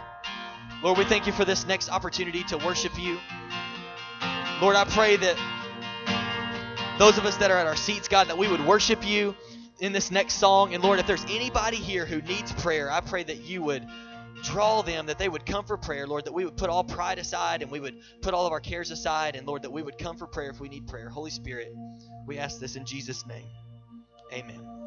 Lord, 0.83 0.97
we 0.97 1.05
thank 1.05 1.27
you 1.27 1.35
for 1.35 1.45
this 1.45 1.67
next 1.67 1.91
opportunity 1.91 2.43
to 2.45 2.57
worship 2.57 2.99
you. 2.99 3.19
Lord, 4.63 4.75
I 4.75 4.85
pray 4.89 5.17
that 5.17 5.37
those 6.99 7.19
of 7.19 7.27
us 7.27 7.37
that 7.37 7.51
are 7.51 7.59
at 7.59 7.67
our 7.67 7.77
seats, 7.77 8.09
God, 8.09 8.29
that 8.29 8.39
we 8.39 8.49
would 8.49 8.65
worship 8.67 9.07
you 9.07 9.37
in 9.81 9.93
this 9.93 10.11
next 10.11 10.37
song. 10.37 10.73
And 10.73 10.83
Lord, 10.83 10.99
if 10.99 11.07
there's 11.07 11.27
anybody 11.27 11.77
here 11.77 12.07
who 12.07 12.23
needs 12.23 12.51
prayer, 12.53 12.91
I 12.91 13.03
pray 13.03 13.23
that 13.23 13.43
you 13.43 13.63
would 13.65 13.87
draw 14.43 14.81
them, 14.81 15.07
that 15.07 15.19
they 15.19 15.29
would 15.29 15.45
come 15.45 15.67
for 15.67 15.77
prayer, 15.77 16.07
Lord, 16.07 16.25
that 16.25 16.33
we 16.33 16.47
would 16.47 16.57
put 16.57 16.71
all 16.71 16.85
pride 16.85 17.19
aside 17.19 17.61
and 17.61 17.71
we 17.71 17.81
would 17.81 18.01
put 18.23 18.33
all 18.33 18.47
of 18.47 18.53
our 18.53 18.61
cares 18.61 18.91
aside, 18.91 19.37
and 19.37 19.47
Lord, 19.47 19.61
that 19.61 19.73
we 19.73 19.83
would 19.83 19.99
come 19.99 20.17
for 20.17 20.27
prayer 20.27 20.49
if 20.49 20.59
we 20.59 20.71
need 20.71 20.87
prayer. 20.87 21.11
Holy 21.11 21.31
Spirit, 21.31 21.75
we 22.27 22.39
ask 22.39 22.59
this 22.61 22.77
in 22.77 22.87
Jesus' 22.87 23.27
name. 23.27 23.51
Amen. 24.33 24.73